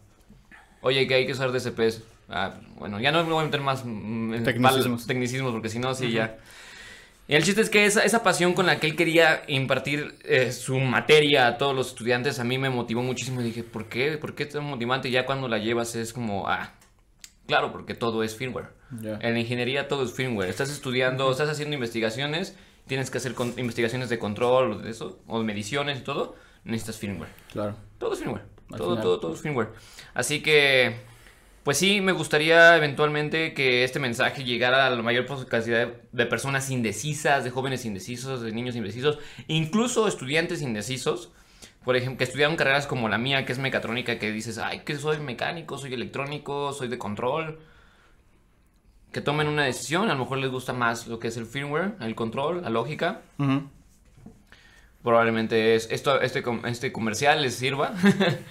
Oye, 0.81 1.07
que 1.07 1.15
hay 1.15 1.25
que 1.25 1.31
usar 1.31 1.51
DCPs. 1.51 2.03
Ah, 2.29 2.55
bueno, 2.77 2.99
ya 2.99 3.11
no 3.11 3.23
me 3.23 3.31
voy 3.31 3.41
a 3.41 3.45
meter 3.45 3.61
más 3.61 3.83
mm, 3.85 4.33
en 4.33 4.43
Tecnicismos. 4.43 5.05
tecnicismos 5.05 5.51
porque 5.51 5.69
si 5.69 5.79
no, 5.79 5.93
sí, 5.93 6.11
ya. 6.11 6.37
Y 7.27 7.35
el 7.35 7.43
chiste 7.43 7.61
es 7.61 7.69
que 7.69 7.85
esa, 7.85 8.03
esa 8.03 8.23
pasión 8.23 8.53
con 8.53 8.65
la 8.65 8.79
que 8.79 8.87
él 8.87 8.95
quería 8.95 9.43
impartir 9.47 10.15
eh, 10.23 10.51
su 10.51 10.79
materia 10.79 11.47
a 11.47 11.57
todos 11.57 11.75
los 11.75 11.89
estudiantes 11.89 12.39
a 12.39 12.43
mí 12.43 12.57
me 12.57 12.69
motivó 12.69 13.03
muchísimo. 13.03 13.41
Y 13.41 13.45
dije, 13.45 13.63
¿por 13.63 13.85
qué? 13.85 14.17
¿Por 14.17 14.35
qué 14.35 14.43
es 14.43 14.49
tan 14.49 14.65
motivante? 14.65 15.09
Y 15.09 15.11
ya 15.11 15.25
cuando 15.25 15.47
la 15.47 15.57
llevas 15.57 15.95
es 15.95 16.13
como, 16.13 16.47
ah, 16.47 16.73
claro, 17.47 17.71
porque 17.71 17.93
todo 17.93 18.23
es 18.23 18.35
firmware. 18.35 18.67
Ya. 19.01 19.17
En 19.21 19.33
la 19.33 19.39
ingeniería 19.39 19.87
todo 19.87 20.03
es 20.03 20.11
firmware. 20.11 20.49
Estás 20.49 20.69
estudiando, 20.69 21.31
estás 21.31 21.49
haciendo 21.49 21.73
investigaciones, 21.75 22.55
tienes 22.87 23.09
que 23.09 23.19
hacer 23.19 23.33
investigaciones 23.57 24.09
de 24.09 24.19
control 24.19 24.71
o 24.71 24.77
de 24.79 24.89
eso, 24.89 25.19
o 25.27 25.41
mediciones 25.43 25.99
y 25.99 26.01
todo, 26.01 26.35
necesitas 26.63 26.97
firmware. 26.97 27.29
Claro. 27.51 27.75
Todo 27.97 28.13
es 28.13 28.19
firmware. 28.19 28.43
Al 28.71 28.77
Todo, 28.77 28.89
final. 28.91 29.03
todo, 29.03 29.19
todo 29.19 29.33
es 29.33 29.41
firmware. 29.41 29.69
Así 30.13 30.41
que, 30.41 30.95
pues 31.63 31.77
sí, 31.77 32.01
me 32.01 32.13
gustaría 32.13 32.77
eventualmente 32.77 33.53
que 33.53 33.83
este 33.83 33.99
mensaje 33.99 34.43
llegara 34.43 34.87
a 34.87 34.89
la 34.89 35.01
mayor 35.01 35.25
cantidad 35.47 35.87
de, 35.87 35.93
de 36.11 36.25
personas 36.25 36.69
indecisas, 36.69 37.43
de 37.43 37.49
jóvenes 37.49 37.85
indecisos, 37.85 38.41
de 38.41 38.51
niños 38.51 38.75
indecisos, 38.75 39.19
incluso 39.47 40.07
estudiantes 40.07 40.61
indecisos. 40.61 41.31
Por 41.83 41.95
ejemplo, 41.95 42.19
que 42.19 42.25
estudiaron 42.25 42.55
carreras 42.57 42.85
como 42.85 43.09
la 43.09 43.17
mía, 43.17 43.43
que 43.43 43.51
es 43.51 43.57
mecatrónica, 43.59 44.19
que 44.19 44.31
dices, 44.31 44.59
ay, 44.59 44.81
que 44.85 44.95
soy 44.95 45.19
mecánico, 45.19 45.77
soy 45.79 45.93
electrónico, 45.93 46.73
soy 46.73 46.87
de 46.87 46.97
control. 46.99 47.59
Que 49.11 49.19
tomen 49.19 49.47
una 49.47 49.63
decisión, 49.65 50.09
a 50.09 50.13
lo 50.13 50.19
mejor 50.19 50.37
les 50.37 50.51
gusta 50.51 50.73
más 50.73 51.07
lo 51.07 51.19
que 51.19 51.27
es 51.27 51.37
el 51.37 51.45
firmware, 51.45 51.95
el 51.99 52.15
control, 52.15 52.61
la 52.61 52.69
lógica. 52.69 53.21
Ujú. 53.39 53.63
Probablemente 55.03 55.75
es, 55.75 55.87
esto, 55.91 56.21
este, 56.21 56.43
este 56.65 56.91
comercial 56.91 57.41
les 57.41 57.55
sirva. 57.55 57.93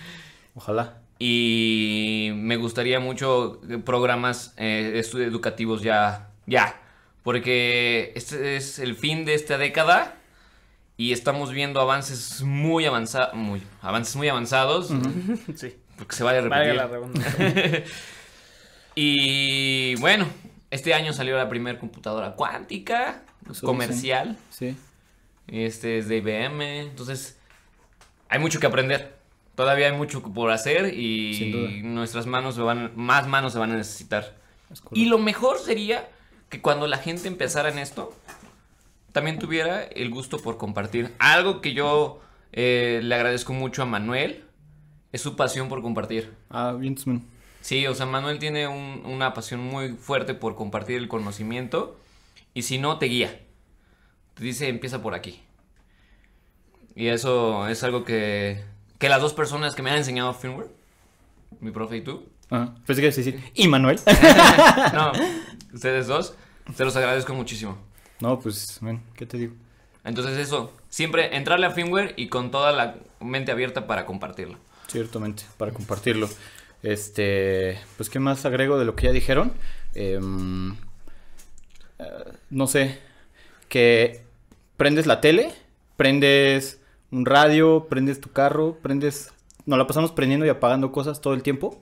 Ojalá. 0.55 0.99
Y 1.19 2.31
me 2.35 2.57
gustaría 2.57 2.99
mucho 2.99 3.61
programas 3.85 4.55
eh, 4.57 5.03
educativos 5.15 5.83
ya, 5.83 6.31
ya, 6.47 6.81
porque 7.23 8.13
este 8.17 8.57
es 8.57 8.79
el 8.79 8.97
fin 8.97 9.25
de 9.27 9.35
esta 9.35 9.59
década 9.59 10.17
y 10.97 11.13
estamos 11.13 11.53
viendo 11.53 11.81
avances 11.81 12.43
muy 12.43 12.87
avanzados, 12.87 13.35
muy, 13.35 13.63
avances 13.83 14.17
muy 14.17 14.29
avanzados, 14.29 14.89
Sí. 15.57 15.77
porque 15.99 16.17
se 16.17 16.25
vale 16.25 16.39
a 16.39 16.41
repetir. 16.41 16.75
la 16.75 16.89
y 18.95 19.95
bueno, 19.97 20.27
este 20.71 20.95
año 20.95 21.13
salió 21.13 21.37
la 21.37 21.49
primera 21.49 21.79
computadora 21.79 22.33
cuántica 22.35 23.23
Eso 23.51 23.67
comercial, 23.67 24.39
Sí. 24.51 24.77
Este 25.51 25.99
es 25.99 26.09
de 26.09 26.17
IBM, 26.19 26.81
entonces 26.81 27.39
hay 28.29 28.39
mucho 28.39 28.61
que 28.61 28.67
aprender. 28.67 29.19
Todavía 29.55 29.87
hay 29.91 29.97
mucho 29.97 30.23
por 30.23 30.51
hacer 30.53 30.95
y 30.95 31.81
nuestras 31.85 32.27
manos 32.27 32.55
se 32.55 32.63
van, 32.63 32.93
más 32.97 33.27
manos 33.27 33.53
se 33.53 33.59
van 33.59 33.73
a 33.73 33.77
necesitar. 33.77 34.37
es 34.71 34.83
Y 34.93 35.07
lo 35.07 35.19
mejor 35.19 35.59
sería 35.59 36.09
que 36.49 36.61
cuando 36.63 36.87
la 36.87 36.97
gente 36.99 37.29
empezara 37.29 37.69
en 37.69 37.79
esto, 37.79 38.15
también 39.13 39.39
tuviera 39.39 39.83
el 39.83 40.11
gusto 40.11 40.39
por 40.39 40.57
compartir. 40.57 41.15
Algo 41.19 41.61
que 41.61 41.75
yo 41.75 42.21
eh, 42.53 43.01
le 43.03 43.15
agradezco 43.15 43.53
mucho 43.53 43.83
a 43.83 43.87
Manuel 43.87 44.45
es 45.13 45.21
su 45.21 45.37
pasión 45.37 45.69
por 45.69 45.83
compartir. 45.83 46.33
Ah, 46.49 46.73
bien. 46.79 46.97
Sí, 47.61 47.87
o 47.87 47.95
sea, 47.95 48.07
Manuel 48.07 48.39
tiene 48.39 48.67
un- 48.69 49.03
una 49.05 49.35
pasión 49.35 49.61
muy 49.61 49.91
fuerte 49.91 50.33
por 50.35 50.55
compartir 50.55 50.97
el 50.97 51.09
conocimiento 51.09 51.99
y 52.55 52.63
si 52.63 52.79
no, 52.79 52.99
te 52.99 53.07
guía. 53.07 53.41
Te 54.41 54.47
dice, 54.47 54.69
empieza 54.71 55.03
por 55.03 55.13
aquí. 55.15 55.39
Y 56.95 57.09
eso 57.09 57.69
es 57.69 57.85
algo 57.85 58.05
que, 58.05 58.65
que 58.99 59.11
las 59.11 59.21
dos 59.21 59.35
personas 59.35 59.75
que 59.75 59.83
me 59.83 59.91
han 59.91 59.99
enseñado 59.99 60.33
firmware, 60.33 60.71
mi 61.61 61.73
profe 61.73 61.99
y 61.99 62.01
tú, 62.01 62.25
Ah, 62.51 62.75
pensé 62.87 63.03
que 63.03 63.09
ibas 63.09 63.19
a 63.19 63.21
decir. 63.21 63.53
¿Y 63.55 63.69
Manuel? 63.69 64.01
no, 64.95 65.13
ustedes 65.75 66.07
dos, 66.07 66.33
te 66.75 66.87
los 66.87 66.97
agradezco 66.97 67.35
muchísimo. 67.35 67.77
no, 68.21 68.41
pues, 68.41 68.81
man, 68.81 69.03
¿qué 69.15 69.27
te 69.27 69.37
digo? 69.37 69.53
Entonces 70.05 70.39
eso, 70.39 70.73
siempre 70.89 71.37
entrarle 71.37 71.67
a 71.67 71.73
firmware 71.73 72.15
y 72.17 72.29
con 72.29 72.51
toda 72.51 72.73
la 72.73 72.97
mente 73.21 73.53
abierta 73.53 73.87
para 73.87 74.07
compartirlo. 74.07 74.57
Ciertamente, 74.89 75.43
para 75.59 75.73
compartirlo. 75.73 76.31
Este, 76.83 77.79
pues, 77.99 78.09
¿qué 78.09 78.19
más 78.21 78.47
agrego 78.47 78.79
de 78.79 78.87
lo 78.87 78.97
que 78.97 79.09
ya 79.09 79.13
dijeron? 79.13 79.53
Em, 79.95 80.73
eh, 81.99 82.33
no 82.49 82.67
sé, 82.67 83.01
que 83.69 84.30
prendes 84.81 85.05
la 85.07 85.21
tele, 85.21 85.53
prendes 85.99 86.81
un 87.11 87.27
radio, 87.27 87.87
prendes 87.91 88.19
tu 88.19 88.31
carro, 88.31 88.79
prendes... 88.81 89.31
Nos 89.67 89.79
la 89.79 89.87
pasamos 89.87 90.11
prendiendo 90.13 90.47
y 90.47 90.49
apagando 90.49 90.91
cosas 90.91 91.21
todo 91.21 91.35
el 91.35 91.43
tiempo. 91.43 91.79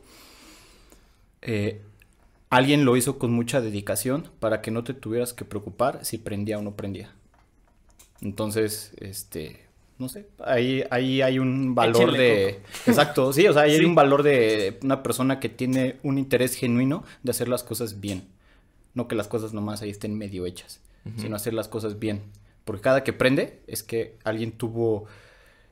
eh, 1.43 1.81
alguien 2.51 2.85
lo 2.85 2.97
hizo 2.97 3.17
con 3.21 3.31
mucha 3.33 3.61
dedicación 3.61 4.29
para 4.41 4.63
que 4.63 4.73
no 4.73 4.83
te 4.83 4.95
tuvieras 4.95 5.33
que 5.33 5.45
preocupar 5.45 6.05
si 6.05 6.19
prendía 6.19 6.59
o 6.59 6.63
no 6.63 6.73
prendía. 6.73 7.13
Entonces, 8.21 8.91
este, 8.99 9.61
no 9.99 10.09
sé, 10.09 10.27
ahí, 10.45 10.83
ahí 10.91 11.23
hay 11.23 11.39
un 11.39 11.77
valor 11.77 12.11
de... 12.13 12.61
Exacto, 12.87 13.33
sí, 13.33 13.47
o 13.47 13.53
sea, 13.53 13.63
ahí 13.63 13.75
Sí. 13.75 13.81
hay 13.81 13.85
un 13.85 13.95
valor 13.95 14.25
de 14.25 14.77
una 14.83 15.05
persona 15.05 15.39
que 15.39 15.49
tiene 15.49 15.99
un 16.03 16.19
interés 16.19 16.57
genuino 16.57 17.05
de 17.23 17.31
hacer 17.31 17.47
las 17.49 17.63
cosas 17.63 18.01
bien. 18.01 18.25
No 18.95 19.07
que 19.07 19.15
las 19.15 19.29
cosas 19.29 19.53
nomás 19.53 19.83
ahí 19.83 19.91
estén 19.91 20.19
medio 20.19 20.47
hechas, 20.47 20.81
sino 21.17 21.37
hacer 21.37 21.55
las 21.55 21.69
cosas 21.69 22.01
bien. 22.01 22.23
Porque 22.69 22.83
cada 22.83 23.03
que 23.03 23.15
prende 23.15 23.61
es 23.67 23.83
que 23.83 24.15
alguien 24.25 24.53
tuvo, 24.53 25.07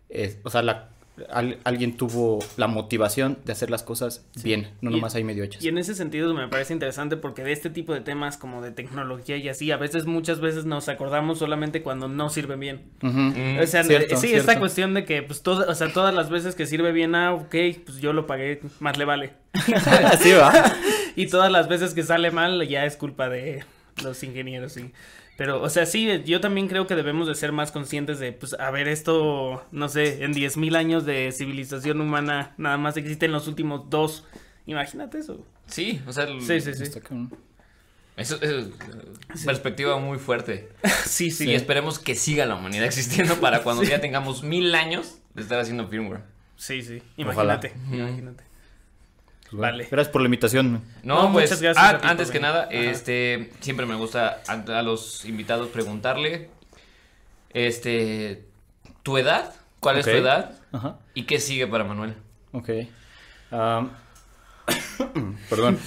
eh, 0.08 0.38
o 0.44 0.48
sea, 0.50 0.62
la, 0.62 0.88
al- 1.30 1.58
alguien 1.64 1.96
tuvo 1.98 2.38
la 2.56 2.66
motivación 2.68 3.38
de 3.44 3.52
hacer 3.52 3.68
las 3.70 3.82
cosas 3.82 4.24
bien, 4.42 4.70
no 4.80 4.90
Y- 4.90 4.94
nomás 4.94 5.14
ahí 5.14 5.22
medio 5.22 5.44
hechas. 5.44 5.62
Y 5.62 5.68
en 5.68 5.76
ese 5.76 5.94
sentido 5.94 6.32
me 6.32 6.48
parece 6.48 6.72
interesante 6.72 7.18
porque 7.18 7.42
de 7.44 7.52
este 7.52 7.68
tipo 7.68 7.92
de 7.92 8.00
temas 8.00 8.38
como 8.38 8.62
de 8.62 8.70
tecnología 8.70 9.36
y 9.36 9.48
así, 9.50 9.70
a 9.72 9.76
veces, 9.76 10.06
muchas 10.06 10.40
veces 10.40 10.64
nos 10.64 10.88
acordamos 10.88 11.38
solamente 11.38 11.82
cuando 11.82 12.08
no 12.08 12.30
sirven 12.30 12.60
bien. 12.60 12.80
Mm, 13.02 13.58
O 13.62 13.66
sea, 13.66 13.84
cierto, 13.84 14.16
sí, 14.16 14.28
cierto. 14.28 14.50
esta 14.50 14.58
cuestión 14.58 14.94
de 14.94 15.04
que, 15.04 15.22
pues, 15.22 15.42
todo, 15.42 15.70
o 15.70 15.74
sea, 15.74 15.92
todas 15.92 16.14
las 16.14 16.30
veces 16.30 16.54
que 16.54 16.64
sirve 16.66 16.92
bien, 16.92 17.14
ah, 17.14 17.34
ok, 17.34 17.54
pues 17.84 17.98
yo 18.00 18.12
lo 18.14 18.26
pagué, 18.26 18.60
más 18.80 18.96
le 18.96 19.04
vale. 19.04 19.32
sí, 20.20 20.32
va. 20.32 20.52
Y 21.18 21.28
todas 21.28 21.50
las 21.50 21.66
veces 21.68 21.94
que 21.94 22.02
sale 22.02 22.30
mal, 22.30 22.66
ya 22.68 22.84
es 22.84 22.96
culpa 22.96 23.28
de 23.30 23.64
los 24.02 24.22
ingenieros, 24.22 24.72
sí. 24.74 24.92
Pero, 25.36 25.60
o 25.62 25.68
sea, 25.68 25.84
sí, 25.86 26.22
yo 26.24 26.40
también 26.40 26.66
creo 26.66 26.86
que 26.86 26.94
debemos 26.94 27.28
de 27.28 27.34
ser 27.34 27.52
más 27.52 27.70
conscientes 27.70 28.18
de, 28.18 28.32
pues, 28.32 28.54
a 28.54 28.70
ver, 28.70 28.88
esto, 28.88 29.66
no 29.70 29.88
sé, 29.88 30.24
en 30.24 30.32
10.000 30.32 30.76
años 30.76 31.04
de 31.04 31.30
civilización 31.32 32.00
humana, 32.00 32.54
nada 32.56 32.78
más 32.78 32.96
existen 32.96 33.32
los 33.32 33.46
últimos 33.46 33.90
dos. 33.90 34.24
Imagínate 34.64 35.18
eso. 35.18 35.44
Sí, 35.66 36.00
o 36.06 36.12
sea, 36.12 36.24
el- 36.24 36.40
Sí, 36.40 36.60
sí, 36.60 36.72
sí. 36.74 36.84
Eso 38.16 38.36
es 38.36 38.50
eh, 38.50 38.70
perspectiva 39.44 39.98
muy 39.98 40.18
fuerte. 40.18 40.70
Sí, 41.06 41.30
sí. 41.30 41.50
Y 41.50 41.54
esperemos 41.54 41.98
que 41.98 42.14
siga 42.14 42.46
la 42.46 42.56
humanidad 42.56 42.86
existiendo 42.86 43.36
para 43.36 43.62
cuando 43.62 43.82
ya 43.84 44.00
tengamos 44.00 44.42
mil 44.42 44.74
años 44.74 45.18
de 45.34 45.42
estar 45.42 45.58
haciendo 45.60 45.86
firmware. 45.88 46.22
Sí, 46.56 46.82
sí. 46.82 47.02
Ojalá. 47.18 47.54
Imagínate, 47.60 47.72
imagínate. 47.94 48.44
Vale. 49.52 49.86
Gracias 49.90 50.12
por 50.12 50.20
la 50.22 50.26
invitación. 50.26 50.82
No, 51.02 51.22
No, 51.24 51.32
pues 51.32 51.44
muchas 51.44 51.62
gracias 51.62 51.84
ah, 51.84 51.88
a 51.90 51.92
ti 51.94 52.00
por 52.02 52.10
antes 52.10 52.28
que 52.30 52.38
venir. 52.38 52.52
nada, 52.52 52.62
Ajá. 52.64 52.72
este 52.74 53.52
siempre 53.60 53.86
me 53.86 53.94
gusta 53.94 54.42
a, 54.48 54.52
a 54.78 54.82
los 54.82 55.24
invitados 55.24 55.68
preguntarle 55.68 56.50
este 57.54 58.44
tu 59.02 59.18
edad, 59.18 59.54
¿cuál 59.80 59.98
es 59.98 60.04
tu 60.04 60.10
edad 60.10 60.52
Ajá. 60.72 60.98
y 61.14 61.22
qué 61.24 61.38
sigue 61.40 61.66
para 61.66 61.84
Manuel? 61.84 62.14
Ok. 62.52 62.68
Perdón. 65.48 65.78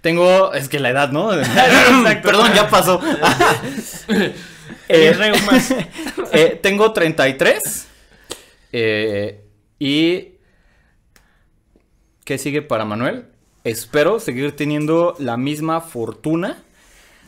Tengo. 0.00 0.52
Es 0.52 0.68
que 0.68 0.78
la 0.80 0.90
edad, 0.90 1.10
¿no? 1.10 1.30
perdón, 2.22 2.52
ya 2.54 2.68
pasó. 2.68 3.00
Eh, 4.88 5.12
Eh, 5.18 5.86
eh, 6.32 6.60
tengo 6.62 6.92
33. 6.92 7.86
eh, 8.72 9.44
y. 9.80 10.35
¿Qué 12.26 12.38
sigue 12.38 12.60
para 12.60 12.84
Manuel? 12.84 13.26
Espero 13.62 14.18
seguir 14.18 14.56
teniendo 14.56 15.14
la 15.20 15.36
misma 15.36 15.80
fortuna 15.80 16.60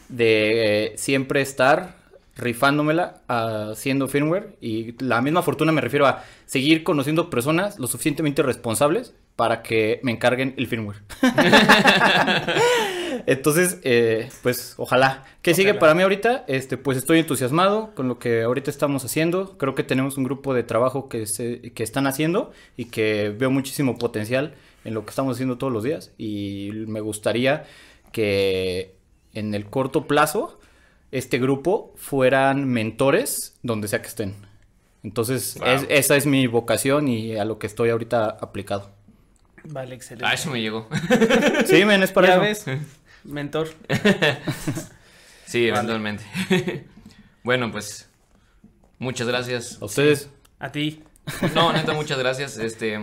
de 0.09 0.87
eh, 0.87 0.93
siempre 0.97 1.41
estar 1.41 1.95
rifándomela 2.35 3.21
haciendo 3.29 4.09
firmware. 4.09 4.57
Y 4.61 5.01
la 5.01 5.23
misma 5.23 5.43
fortuna 5.43 5.71
me 5.71 5.81
refiero 5.81 6.05
a 6.05 6.25
seguir 6.47 6.83
conociendo 6.83 7.31
personas 7.31 7.79
lo 7.79 7.87
suficientemente 7.87 8.43
responsables 8.43 9.15
para 9.37 9.63
que 9.63 10.01
me 10.03 10.11
encarguen 10.11 10.55
el 10.57 10.67
firmware. 10.67 10.99
Entonces, 13.27 13.79
eh, 13.85 14.29
pues 14.43 14.75
ojalá. 14.79 15.27
¿Qué 15.43 15.55
sigue 15.55 15.75
para 15.75 15.95
mí 15.95 16.03
ahorita? 16.03 16.45
Este, 16.49 16.77
pues 16.77 16.99
estoy 16.99 17.21
entusiasmado 17.21 17.95
con 17.95 18.09
lo 18.09 18.19
que 18.19 18.43
ahorita 18.43 18.69
estamos 18.69 19.05
haciendo. 19.05 19.57
Creo 19.59 19.77
que 19.77 19.85
tenemos 19.85 20.17
un 20.17 20.25
grupo 20.25 20.55
de 20.55 20.65
trabajo 20.65 21.09
que, 21.09 21.27
se, 21.27 21.73
que 21.73 21.85
están 21.85 22.09
haciendo 22.09 22.51
y 22.77 22.87
que 22.87 23.33
veo 23.39 23.53
muchísimo 23.53 23.97
potencial 23.97 24.55
en 24.85 24.95
lo 24.95 25.05
que 25.05 25.11
estamos 25.11 25.37
haciendo 25.37 25.59
todos 25.59 25.73
los 25.73 25.83
días. 25.85 26.13
Y 26.19 26.71
me 26.87 27.01
gustaría 27.01 27.65
que 28.13 28.97
en 29.35 29.55
el 29.55 29.67
corto 29.67 30.07
plazo 30.07 30.59
este 31.11 31.39
grupo 31.39 31.95
fueran 31.97 32.67
mentores 32.69 33.59
donde 33.63 33.89
sea 33.89 34.03
que 34.03 34.09
estén. 34.09 34.35
Entonces, 35.03 35.57
Wow. 35.59 35.69
es- 35.69 35.87
esa 35.89 36.17
es 36.17 36.27
mi 36.27 36.47
vocación 36.47 37.09
y 37.09 37.37
a 37.37 37.45
lo 37.45 37.59
que 37.59 37.67
estoy 37.67 37.91
ahorita 37.91 38.29
aplicado. 38.41 38.91
Vale, 39.65 39.95
excelente. 39.95 40.27
Ah, 40.27 40.35
eso 40.35 40.51
me 40.51 40.61
llegó. 40.61 40.89
Sí, 41.67 41.85
men, 41.85 42.03
es 42.03 42.13
para 42.13 42.29
ya 42.29 42.49
eso. 42.49 42.65
ves, 42.71 42.79
mentor. 43.25 43.69
sí, 45.47 45.61
Vale. 45.61 45.69
eventualmente. 45.69 46.25
bueno, 47.43 47.71
pues 47.71 48.09
muchas 48.99 49.27
gracias. 49.29 49.79
A 49.81 49.85
ustedes. 49.87 50.31
A 50.59 50.71
ti. 50.73 51.03
No, 51.55 51.73
neta, 51.73 51.93
muchas 51.93 52.19
gracias. 52.19 52.57
Este, 52.59 52.99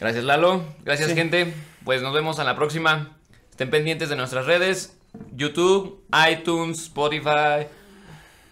gracias 0.00 0.24
Lalo, 0.24 0.64
gracias 0.84 1.10
Sí. 1.10 1.14
gente. 1.16 1.52
Pues 1.84 2.02
nos 2.02 2.12
vemos 2.12 2.38
a 2.38 2.44
la 2.44 2.56
próxima. 2.56 3.16
Estén 3.50 3.70
pendientes 3.70 4.08
de 4.08 4.16
nuestras 4.16 4.46
redes: 4.46 4.96
YouTube, 5.34 6.02
iTunes, 6.30 6.82
Spotify. 6.84 7.66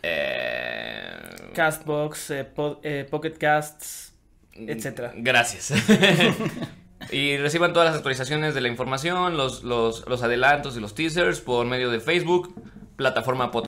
eh, 0.03 1.51
Castbox, 1.55 2.31
eh, 2.31 2.45
po- 2.45 2.81
eh, 2.83 3.07
Pocket 3.11 3.33
Casts, 3.39 4.13
etcétera. 4.55 5.13
Gracias. 5.17 5.73
y 7.11 7.37
reciban 7.37 7.73
todas 7.73 7.89
las 7.89 7.97
actualizaciones 7.97 8.55
de 8.55 8.61
la 8.61 8.69
información, 8.69 9.37
los, 9.37 9.63
los, 9.65 10.07
los 10.09 10.23
adelantos 10.23 10.77
y 10.77 10.81
los 10.81 10.95
teasers 10.95 11.41
por 11.41 11.67
medio 11.67 11.91
de 11.91 12.01
Facebook, 12.01 12.55
plataforma 12.97 13.51
podcast. 13.51 13.68